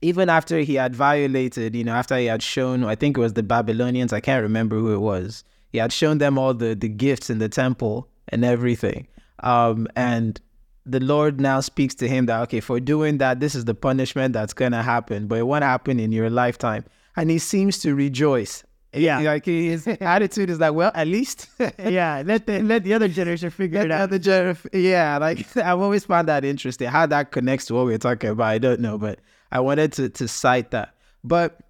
even 0.00 0.28
after 0.28 0.58
he 0.60 0.74
had 0.74 0.94
violated, 0.94 1.74
you 1.74 1.84
know, 1.84 1.94
after 1.94 2.16
he 2.16 2.26
had 2.26 2.42
shown, 2.42 2.84
I 2.84 2.94
think 2.94 3.16
it 3.16 3.20
was 3.20 3.32
the 3.32 3.42
Babylonians, 3.42 4.12
I 4.12 4.20
can't 4.20 4.42
remember 4.42 4.76
who 4.76 4.94
it 4.94 4.98
was. 4.98 5.44
He 5.70 5.78
had 5.78 5.92
shown 5.92 6.18
them 6.18 6.38
all 6.38 6.54
the 6.54 6.74
the 6.74 6.88
gifts 6.88 7.30
in 7.30 7.38
the 7.38 7.48
temple 7.48 8.08
and 8.28 8.44
everything. 8.44 9.06
Um, 9.40 9.86
and 9.96 10.40
the 10.86 11.00
Lord 11.00 11.40
now 11.40 11.60
speaks 11.60 11.94
to 11.96 12.08
him 12.08 12.26
that 12.26 12.40
okay, 12.42 12.60
for 12.60 12.80
doing 12.80 13.18
that, 13.18 13.40
this 13.40 13.54
is 13.54 13.64
the 13.64 13.74
punishment 13.74 14.32
that's 14.32 14.54
gonna 14.54 14.82
happen, 14.82 15.26
but 15.26 15.38
it 15.38 15.46
won't 15.46 15.64
happen 15.64 16.00
in 16.00 16.12
your 16.12 16.30
lifetime. 16.30 16.84
And 17.16 17.30
he 17.30 17.38
seems 17.38 17.78
to 17.80 17.94
rejoice 17.94 18.64
yeah, 18.92 19.20
like 19.20 19.44
his 19.44 19.86
attitude 20.00 20.50
is 20.50 20.60
like, 20.60 20.72
well, 20.72 20.90
at 20.94 21.06
least, 21.06 21.48
yeah, 21.78 22.22
let 22.24 22.46
the 22.46 22.62
let 22.62 22.84
the 22.84 22.94
other 22.94 23.08
generation 23.08 23.50
figure 23.50 23.82
it 23.82 23.90
out. 23.90 24.10
The 24.10 24.18
gener- 24.18 24.68
yeah, 24.72 25.18
like 25.18 25.56
I've 25.56 25.80
always 25.80 26.04
found 26.04 26.28
that 26.28 26.44
interesting. 26.44 26.88
How 26.88 27.06
that 27.06 27.30
connects 27.30 27.66
to 27.66 27.74
what 27.74 27.86
we're 27.86 27.98
talking 27.98 28.30
about, 28.30 28.46
I 28.46 28.58
don't 28.58 28.80
know, 28.80 28.96
but 28.96 29.20
I 29.52 29.60
wanted 29.60 29.92
to 29.94 30.08
to 30.08 30.28
cite 30.28 30.70
that. 30.70 30.94
But 31.22 31.60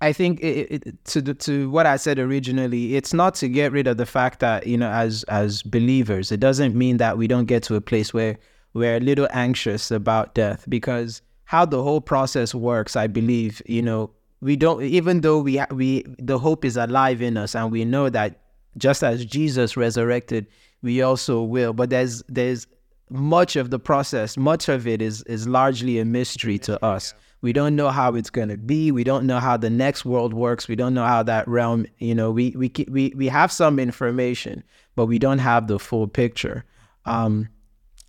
I 0.00 0.12
think 0.12 0.40
it, 0.40 0.86
it, 0.86 1.04
to 1.06 1.20
the, 1.20 1.34
to 1.34 1.70
what 1.70 1.86
I 1.86 1.96
said 1.96 2.18
originally, 2.18 2.96
it's 2.96 3.12
not 3.12 3.34
to 3.36 3.48
get 3.48 3.72
rid 3.72 3.86
of 3.86 3.98
the 3.98 4.06
fact 4.06 4.40
that 4.40 4.66
you 4.66 4.78
know, 4.78 4.90
as 4.90 5.24
as 5.24 5.62
believers, 5.62 6.32
it 6.32 6.40
doesn't 6.40 6.74
mean 6.74 6.96
that 6.98 7.18
we 7.18 7.26
don't 7.26 7.46
get 7.46 7.62
to 7.64 7.74
a 7.74 7.80
place 7.80 8.14
where 8.14 8.38
we're 8.72 8.96
a 8.96 9.00
little 9.00 9.28
anxious 9.30 9.90
about 9.90 10.34
death 10.34 10.64
because 10.68 11.20
how 11.44 11.64
the 11.64 11.82
whole 11.82 12.00
process 12.00 12.54
works, 12.54 12.96
I 12.96 13.06
believe, 13.06 13.62
you 13.66 13.80
know, 13.80 14.10
we 14.46 14.54
don't 14.54 14.80
even 14.84 15.22
though 15.22 15.40
we 15.40 15.60
we 15.72 16.04
the 16.20 16.38
hope 16.38 16.64
is 16.64 16.76
alive 16.76 17.20
in 17.20 17.36
us 17.36 17.56
and 17.56 17.72
we 17.72 17.84
know 17.84 18.08
that 18.08 18.42
just 18.78 19.02
as 19.02 19.24
Jesus 19.24 19.76
resurrected, 19.76 20.46
we 20.82 21.02
also 21.02 21.42
will. 21.42 21.72
But 21.72 21.90
there's 21.90 22.22
there's 22.28 22.68
much 23.10 23.56
of 23.56 23.70
the 23.70 23.80
process, 23.80 24.36
much 24.36 24.68
of 24.68 24.86
it 24.86 25.02
is 25.02 25.22
is 25.22 25.48
largely 25.48 25.98
a 25.98 26.04
mystery 26.04 26.58
to 26.60 26.82
us. 26.84 27.12
We 27.40 27.52
don't 27.52 27.74
know 27.74 27.88
how 27.88 28.14
it's 28.14 28.30
going 28.30 28.48
to 28.48 28.56
be. 28.56 28.92
We 28.92 29.02
don't 29.02 29.26
know 29.26 29.40
how 29.40 29.56
the 29.56 29.68
next 29.68 30.04
world 30.04 30.32
works. 30.32 30.68
We 30.68 30.76
don't 30.76 30.94
know 30.94 31.06
how 31.06 31.24
that 31.24 31.48
realm, 31.48 31.86
you 31.98 32.14
know, 32.14 32.30
we 32.30 32.50
we 32.50 32.72
we 32.88 33.12
we 33.16 33.26
have 33.26 33.50
some 33.50 33.80
information, 33.80 34.62
but 34.94 35.06
we 35.06 35.18
don't 35.18 35.40
have 35.40 35.66
the 35.66 35.80
full 35.80 36.06
picture. 36.06 36.64
Um, 37.04 37.48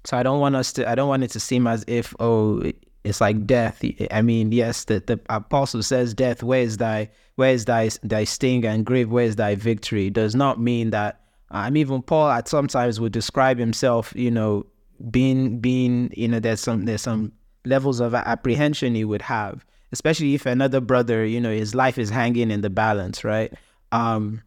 so 0.06 0.16
I 0.16 0.22
don't 0.22 0.40
want 0.40 0.56
us 0.56 0.72
to. 0.74 0.88
I 0.88 0.94
don't 0.94 1.10
want 1.10 1.24
it 1.24 1.32
to 1.32 1.40
seem 1.40 1.66
as 1.66 1.84
if 1.88 2.14
oh, 2.20 2.72
it's 3.08 3.22
like 3.22 3.46
death. 3.46 3.84
I 4.12 4.22
mean, 4.22 4.52
yes, 4.52 4.86
the, 4.86 5.00
the 5.06 5.20
apostle 5.30 5.84
says, 5.84 6.14
"Death, 6.14 6.44
where 6.44 6.62
is 6.62 6.78
thy 6.78 7.10
where 7.36 7.52
is 7.54 7.66
thy 7.66 7.90
thy 8.04 8.24
sting, 8.24 8.66
and 8.66 8.86
grave, 8.86 9.10
where 9.10 9.26
is 9.26 9.36
thy 9.36 9.56
victory?" 9.56 10.10
Does 10.10 10.36
not 10.36 10.60
mean 10.60 10.92
that. 10.92 11.22
I 11.50 11.70
mean, 11.70 11.82
even 11.82 12.02
Paul 12.02 12.30
at 12.30 12.48
sometimes 12.48 13.00
would 13.00 13.14
describe 13.14 13.58
himself, 13.58 14.12
you 14.16 14.30
know, 14.30 14.66
being 15.12 15.60
being 15.60 16.12
you 16.16 16.28
know 16.28 16.40
there's 16.40 16.62
some 16.62 16.86
there's 16.86 17.02
some 17.02 17.32
levels 17.66 18.00
of 18.00 18.14
apprehension 18.16 18.96
he 18.96 19.04
would 19.04 19.22
have 19.22 19.66
especially 19.92 20.34
if 20.34 20.46
another 20.46 20.80
brother 20.80 21.26
you 21.26 21.40
know 21.40 21.52
his 21.52 21.76
life 21.76 21.98
is 21.98 22.10
hanging 22.10 22.50
in 22.50 22.62
the 22.62 22.70
balance 22.70 23.24
right 23.24 23.54
um 23.92 24.42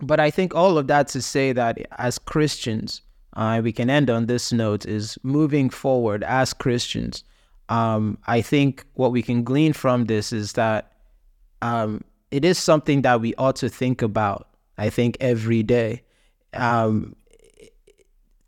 but 0.00 0.18
i 0.18 0.30
think 0.30 0.54
all 0.54 0.78
of 0.78 0.86
that 0.86 1.08
to 1.08 1.22
say 1.22 1.52
that 1.52 1.78
as 1.98 2.18
christians 2.18 3.02
uh, 3.34 3.60
we 3.62 3.70
can 3.70 3.88
end 3.88 4.10
on 4.10 4.26
this 4.26 4.52
note 4.52 4.84
is 4.86 5.16
moving 5.22 5.70
forward 5.70 6.24
as 6.24 6.52
christians 6.52 7.22
um 7.68 8.18
i 8.26 8.40
think 8.40 8.84
what 8.94 9.12
we 9.12 9.22
can 9.22 9.42
glean 9.42 9.72
from 9.72 10.04
this 10.06 10.32
is 10.32 10.52
that 10.52 10.92
um 11.62 12.02
it 12.30 12.44
is 12.44 12.58
something 12.58 13.02
that 13.02 13.20
we 13.20 13.34
ought 13.36 13.56
to 13.56 13.68
think 13.68 14.02
about 14.02 14.48
i 14.78 14.88
think 14.88 15.16
every 15.20 15.62
day 15.62 16.02
um 16.54 17.14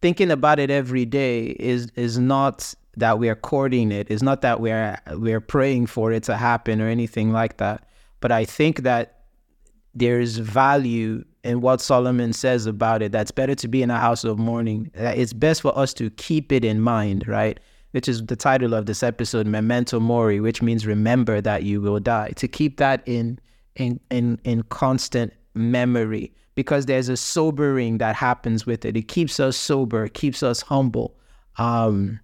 thinking 0.00 0.30
about 0.30 0.58
it 0.58 0.70
every 0.70 1.04
day 1.04 1.46
is 1.58 1.90
is 1.96 2.18
not 2.18 2.74
that 2.96 3.18
we 3.18 3.28
are 3.28 3.36
courting 3.36 3.92
it. 3.92 4.10
It's 4.10 4.22
not 4.22 4.42
that 4.42 4.60
we're 4.60 4.98
we're 5.12 5.40
praying 5.40 5.86
for 5.86 6.12
it 6.12 6.22
to 6.24 6.36
happen 6.36 6.80
or 6.80 6.88
anything 6.88 7.32
like 7.32 7.58
that. 7.58 7.84
But 8.20 8.32
I 8.32 8.44
think 8.44 8.82
that 8.82 9.24
there's 9.94 10.36
value 10.36 11.24
in 11.42 11.60
what 11.60 11.80
Solomon 11.80 12.32
says 12.32 12.66
about 12.66 13.02
it. 13.02 13.12
That's 13.12 13.30
better 13.30 13.54
to 13.56 13.68
be 13.68 13.82
in 13.82 13.90
a 13.90 13.98
house 13.98 14.24
of 14.24 14.38
mourning. 14.38 14.90
It's 14.94 15.32
best 15.32 15.62
for 15.62 15.76
us 15.76 15.94
to 15.94 16.10
keep 16.10 16.52
it 16.52 16.64
in 16.64 16.80
mind, 16.80 17.26
right? 17.26 17.58
Which 17.93 18.09
is 18.09 18.24
the 18.24 18.36
title 18.36 18.72
of 18.72 18.86
this 18.86 19.03
episode, 19.03 19.47
Memento 19.47 19.99
Mori, 19.99 20.41
which 20.41 20.62
means 20.62 20.86
remember 20.86 21.41
that 21.41 21.64
you 21.64 21.80
will 21.80 21.99
die. 21.99 22.30
To 22.36 22.47
keep 22.47 22.76
that 22.76 23.03
in 23.07 23.38
in 23.76 23.99
in 24.11 24.38
in 24.45 24.62
constant 24.64 25.32
memory 25.55 26.32
because 26.55 26.86
there's 26.86 27.09
a 27.09 27.16
sobering 27.16 27.99
that 27.99 28.14
happens 28.14 28.66
with 28.66 28.84
it. 28.84 28.97
It 28.97 29.09
keeps 29.09 29.41
us 29.41 29.57
sober, 29.57 30.09
keeps 30.09 30.43
us 30.43 30.61
humble. 30.61 31.16
Um, 31.57 32.20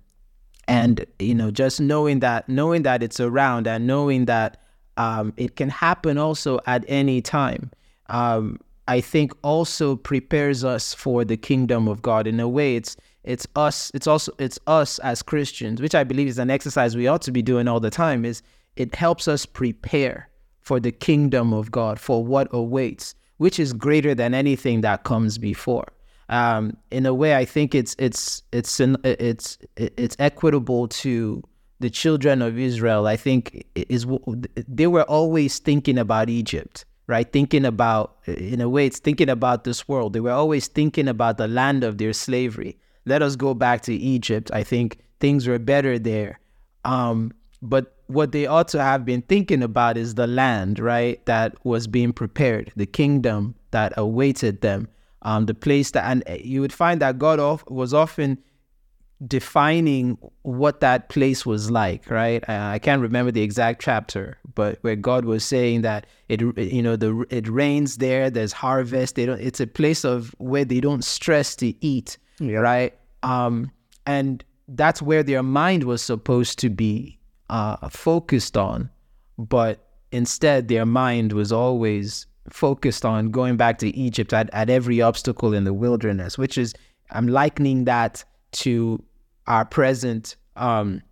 and 0.68 1.04
you 1.18 1.34
know, 1.34 1.50
just 1.50 1.80
knowing 1.80 2.20
that, 2.20 2.48
knowing 2.48 2.82
that 2.82 3.02
it's 3.02 3.20
around, 3.20 3.66
and 3.66 3.86
knowing 3.86 4.26
that 4.26 4.60
um, 4.96 5.32
it 5.36 5.56
can 5.56 5.68
happen 5.68 6.18
also 6.18 6.60
at 6.66 6.84
any 6.88 7.22
time. 7.22 7.70
Um, 8.08 8.60
I 8.88 9.00
think 9.00 9.32
also 9.42 9.96
prepares 9.96 10.64
us 10.64 10.94
for 10.94 11.24
the 11.24 11.36
kingdom 11.36 11.88
of 11.88 12.02
God. 12.02 12.26
In 12.26 12.38
a 12.38 12.48
way, 12.48 12.76
it's 12.76 12.96
it's 13.26 13.46
us. 13.56 13.90
It's 13.94 14.06
also 14.06 14.32
it's 14.38 14.58
us 14.66 14.98
as 15.00 15.22
Christians, 15.22 15.82
which 15.82 15.94
I 15.94 16.04
believe 16.04 16.28
is 16.28 16.38
an 16.38 16.50
exercise 16.50 16.96
we 16.96 17.06
ought 17.06 17.22
to 17.22 17.32
be 17.32 17.42
doing 17.42 17.68
all 17.68 17.80
the 17.80 17.90
time. 17.90 18.24
Is 18.24 18.42
it 18.76 18.94
helps 18.94 19.28
us 19.28 19.44
prepare 19.46 20.28
for 20.60 20.80
the 20.80 20.92
kingdom 20.92 21.52
of 21.52 21.70
God, 21.70 22.00
for 22.00 22.24
what 22.24 22.48
awaits 22.50 23.14
which 23.38 23.58
is 23.58 23.72
greater 23.72 24.14
than 24.14 24.34
anything 24.34 24.80
that 24.80 25.04
comes 25.04 25.38
before. 25.38 25.86
Um, 26.28 26.76
in 26.90 27.06
a 27.06 27.14
way, 27.14 27.36
I 27.36 27.44
think 27.44 27.74
it's 27.74 27.94
it's 27.98 28.42
it's 28.52 28.80
it's 28.80 29.58
it's 29.76 30.16
equitable 30.18 30.88
to 30.88 31.42
the 31.78 31.90
children 31.90 32.42
of 32.42 32.58
Israel. 32.58 33.06
I 33.06 33.16
think 33.16 33.64
is 33.74 34.06
they 34.66 34.88
were 34.88 35.04
always 35.04 35.60
thinking 35.60 35.98
about 35.98 36.28
Egypt, 36.28 36.84
right? 37.06 37.30
Thinking 37.30 37.64
about, 37.64 38.16
in 38.26 38.60
a 38.60 38.68
way, 38.68 38.86
it's 38.86 38.98
thinking 38.98 39.28
about 39.28 39.62
this 39.62 39.86
world. 39.86 40.14
They 40.14 40.20
were 40.20 40.32
always 40.32 40.66
thinking 40.66 41.06
about 41.06 41.38
the 41.38 41.46
land 41.46 41.84
of 41.84 41.98
their 41.98 42.12
slavery. 42.12 42.76
Let 43.06 43.22
us 43.22 43.36
go 43.36 43.54
back 43.54 43.82
to 43.82 43.94
Egypt. 43.94 44.50
I 44.52 44.62
think 44.62 44.98
things 45.20 45.46
were 45.46 45.58
better 45.58 45.98
there. 45.98 46.40
Um, 46.84 47.32
but 47.62 47.94
what 48.08 48.32
they 48.32 48.46
ought 48.46 48.68
to 48.68 48.82
have 48.82 49.04
been 49.04 49.22
thinking 49.22 49.62
about 49.62 49.96
is 49.96 50.14
the 50.14 50.26
land, 50.26 50.78
right, 50.78 51.24
that 51.26 51.54
was 51.64 51.86
being 51.86 52.12
prepared, 52.12 52.72
the 52.76 52.86
kingdom 52.86 53.54
that 53.70 53.92
awaited 53.96 54.60
them, 54.60 54.88
um, 55.22 55.46
the 55.46 55.54
place 55.54 55.90
that, 55.92 56.04
and 56.04 56.22
you 56.44 56.60
would 56.60 56.72
find 56.72 57.00
that 57.00 57.18
God 57.18 57.62
was 57.68 57.94
often 57.94 58.38
defining 59.26 60.18
what 60.42 60.80
that 60.80 61.08
place 61.08 61.46
was 61.46 61.70
like, 61.70 62.10
right? 62.10 62.46
I 62.48 62.78
can't 62.78 63.00
remember 63.00 63.32
the 63.32 63.42
exact 63.42 63.80
chapter, 63.82 64.38
but 64.54 64.78
where 64.82 64.94
God 64.94 65.24
was 65.24 65.44
saying 65.44 65.82
that 65.82 66.06
it, 66.28 66.42
you 66.58 66.82
know, 66.82 66.96
the 66.96 67.24
it 67.30 67.48
rains 67.48 67.96
there, 67.96 68.30
there's 68.30 68.52
harvest. 68.52 69.14
They 69.14 69.26
don't. 69.26 69.40
It's 69.40 69.60
a 69.60 69.66
place 69.66 70.04
of 70.04 70.34
where 70.38 70.64
they 70.64 70.80
don't 70.80 71.02
stress 71.02 71.56
to 71.56 71.74
eat, 71.84 72.18
yeah. 72.38 72.58
right? 72.58 72.94
Um, 73.22 73.70
and 74.06 74.44
that's 74.68 75.02
where 75.02 75.22
their 75.22 75.42
mind 75.42 75.84
was 75.84 76.02
supposed 76.02 76.58
to 76.60 76.70
be 76.70 77.18
uh, 77.50 77.88
focused 77.88 78.56
on, 78.56 78.90
but 79.38 79.86
instead 80.12 80.68
their 80.68 80.86
mind 80.86 81.32
was 81.32 81.52
always 81.52 82.26
focused 82.50 83.04
on 83.04 83.30
going 83.30 83.56
back 83.56 83.78
to 83.78 83.94
Egypt 83.96 84.32
at, 84.32 84.48
at 84.52 84.70
every 84.70 85.00
obstacle 85.00 85.52
in 85.52 85.64
the 85.64 85.74
wilderness, 85.74 86.38
which 86.38 86.56
is, 86.56 86.74
I'm 87.10 87.28
likening 87.28 87.84
that 87.84 88.24
to 88.52 89.02
our 89.46 89.64
present, 89.64 90.36
um, 90.56 91.02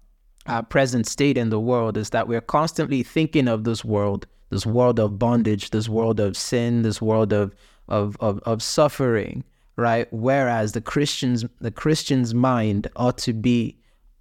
our 0.46 0.62
present 0.62 1.06
state 1.06 1.38
in 1.38 1.50
the 1.50 1.60
world 1.60 1.96
is 1.96 2.10
that 2.10 2.28
we're 2.28 2.40
constantly 2.40 3.02
thinking 3.02 3.48
of 3.48 3.64
this 3.64 3.84
world, 3.84 4.26
this 4.50 4.66
world 4.66 4.98
of 4.98 5.18
bondage, 5.18 5.70
this 5.70 5.88
world 5.88 6.20
of 6.20 6.36
sin, 6.36 6.82
this 6.82 7.00
world 7.00 7.32
of, 7.32 7.54
of, 7.88 8.16
of, 8.20 8.38
of 8.40 8.62
suffering, 8.62 9.44
right? 9.76 10.06
Whereas 10.12 10.72
the 10.72 10.80
Christian's, 10.80 11.44
the 11.60 11.70
Christian's 11.70 12.34
mind 12.34 12.88
ought 12.96 13.18
to 13.18 13.32
be 13.32 13.76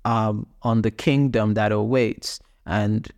um, 0.06 0.48
on 0.62 0.82
the 0.82 0.92
kingdom 0.92 1.54
that 1.54 1.72
awaits. 1.72 2.40
And 2.66 3.12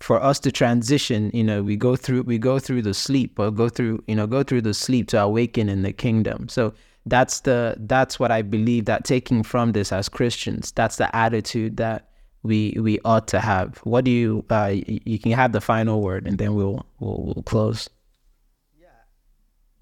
for 0.00 0.22
us 0.22 0.38
to 0.40 0.52
transition, 0.52 1.30
you 1.32 1.44
know, 1.44 1.62
we 1.62 1.76
go 1.76 1.96
through 1.96 2.22
we 2.22 2.38
go 2.38 2.58
through 2.58 2.82
the 2.82 2.94
sleep 2.94 3.38
or 3.38 3.50
go 3.50 3.68
through, 3.68 4.02
you 4.08 4.16
know, 4.16 4.26
go 4.26 4.42
through 4.42 4.62
the 4.62 4.74
sleep 4.74 5.08
to 5.08 5.20
awaken 5.20 5.68
in 5.68 5.82
the 5.82 5.92
kingdom. 5.92 6.48
So 6.48 6.74
that's 7.06 7.40
the 7.40 7.76
that's 7.78 8.18
what 8.18 8.30
I 8.30 8.42
believe 8.42 8.84
that 8.86 9.04
taking 9.04 9.42
from 9.42 9.72
this 9.72 9.92
as 9.92 10.08
Christians, 10.08 10.72
that's 10.72 10.96
the 10.96 11.14
attitude 11.14 11.76
that 11.76 12.08
we 12.42 12.76
we 12.80 12.98
ought 13.04 13.28
to 13.28 13.40
have. 13.40 13.78
What 13.78 14.04
do 14.04 14.10
you 14.10 14.44
uh, 14.50 14.74
you 14.86 15.18
can 15.18 15.32
have 15.32 15.52
the 15.52 15.60
final 15.60 16.02
word 16.02 16.26
and 16.26 16.38
then 16.38 16.54
we'll 16.54 16.84
we'll, 16.98 17.22
we'll 17.22 17.42
close. 17.44 17.88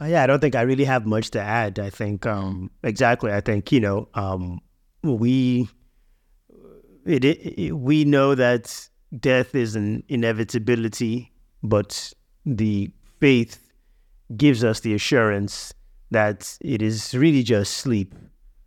Yeah. 0.01 0.21
Uh, 0.21 0.25
I 0.25 0.27
don't 0.27 0.41
think 0.41 0.55
I 0.55 0.63
really 0.63 0.85
have 0.85 1.07
much 1.07 1.31
to 1.33 1.41
add. 1.41 1.79
I 1.79 1.91
think 1.91 2.27
um, 2.27 2.71
exactly. 2.83 3.33
I 3.33 3.41
think 3.41 3.73
you 3.73 3.81
know 3.81 4.09
um, 4.15 4.61
we 5.03 5.69
it, 7.07 7.25
it, 7.25 7.73
we 7.73 8.05
know 8.05 8.35
that 8.35 8.89
death 9.19 9.55
is 9.55 9.77
an 9.77 10.03
inevitability, 10.09 11.33
but 11.63 12.13
the 12.47 12.91
faith 13.21 13.73
gives 14.37 14.65
us 14.65 14.81
the 14.81 14.95
assurance 14.95 15.75
that 16.11 16.57
it 16.61 16.83
is 16.83 17.15
really 17.15 17.43
just 17.43 17.75
sleep 17.75 18.15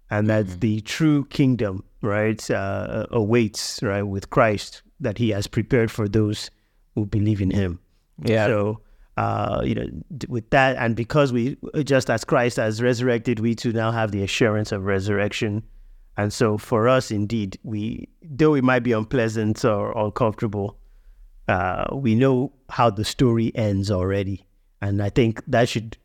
and 0.10 0.30
that 0.30 0.46
mm-hmm. 0.46 0.60
the 0.60 0.82
true 0.82 1.26
kingdom, 1.26 1.84
right, 2.02 2.50
uh, 2.52 3.08
awaits, 3.12 3.82
right, 3.82 4.04
with 4.04 4.30
Christ 4.30 4.84
that 5.00 5.18
he 5.18 5.30
has 5.32 5.48
prepared 5.48 5.92
for 5.92 6.08
those 6.08 6.50
who 6.96 7.06
believe 7.06 7.42
in 7.42 7.50
him. 7.50 7.80
Yeah. 8.24 8.48
So, 8.48 8.82
uh, 9.18 9.62
you 9.64 9.76
know, 9.76 9.88
with 10.28 10.50
that, 10.50 10.76
and 10.78 10.96
because 10.96 11.32
we, 11.32 11.58
just 11.84 12.10
as 12.10 12.24
Christ 12.24 12.58
has 12.58 12.82
resurrected, 12.82 13.40
we 13.40 13.56
too 13.56 13.72
now 13.72 13.92
have 13.92 14.12
the 14.12 14.24
assurance 14.24 14.72
of 14.72 14.86
resurrection. 14.86 15.64
And 16.18 16.32
so 16.32 16.58
for 16.58 16.88
us, 16.88 17.12
indeed, 17.12 17.58
we 17.64 18.10
though 18.22 18.56
it 18.56 18.64
might 18.64 18.84
be 18.84 18.92
unpleasant 18.92 19.64
or 19.66 19.98
uncomfortable, 19.98 20.78
uh, 21.48 21.86
we 21.92 22.16
know 22.16 22.54
how 22.70 22.90
the 22.90 23.06
story 23.06 23.52
ends 23.56 23.92
already, 23.92 24.46
and 24.82 25.02
I 25.02 25.10
think 25.10 25.44
that 25.48 25.70
should 25.70 25.98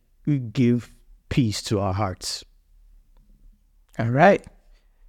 give 0.52 0.93
peace 1.28 1.62
to 1.62 1.80
our 1.80 1.94
hearts. 1.94 2.44
All 3.98 4.10
right. 4.10 4.47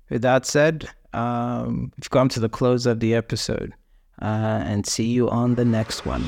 With 0.10 0.22
that 0.24 0.46
said, 0.46 0.90
um, 1.14 1.92
we've 1.98 2.10
come 2.10 2.30
to 2.30 2.40
the 2.40 2.50
close 2.50 2.86
of 2.86 3.00
the 3.00 3.14
episode, 3.14 3.74
uh, 4.22 4.64
and 4.66 4.86
see 4.86 5.06
you 5.06 5.30
on 5.30 5.56
the 5.56 5.66
next 5.66 6.06
one. 6.06 6.24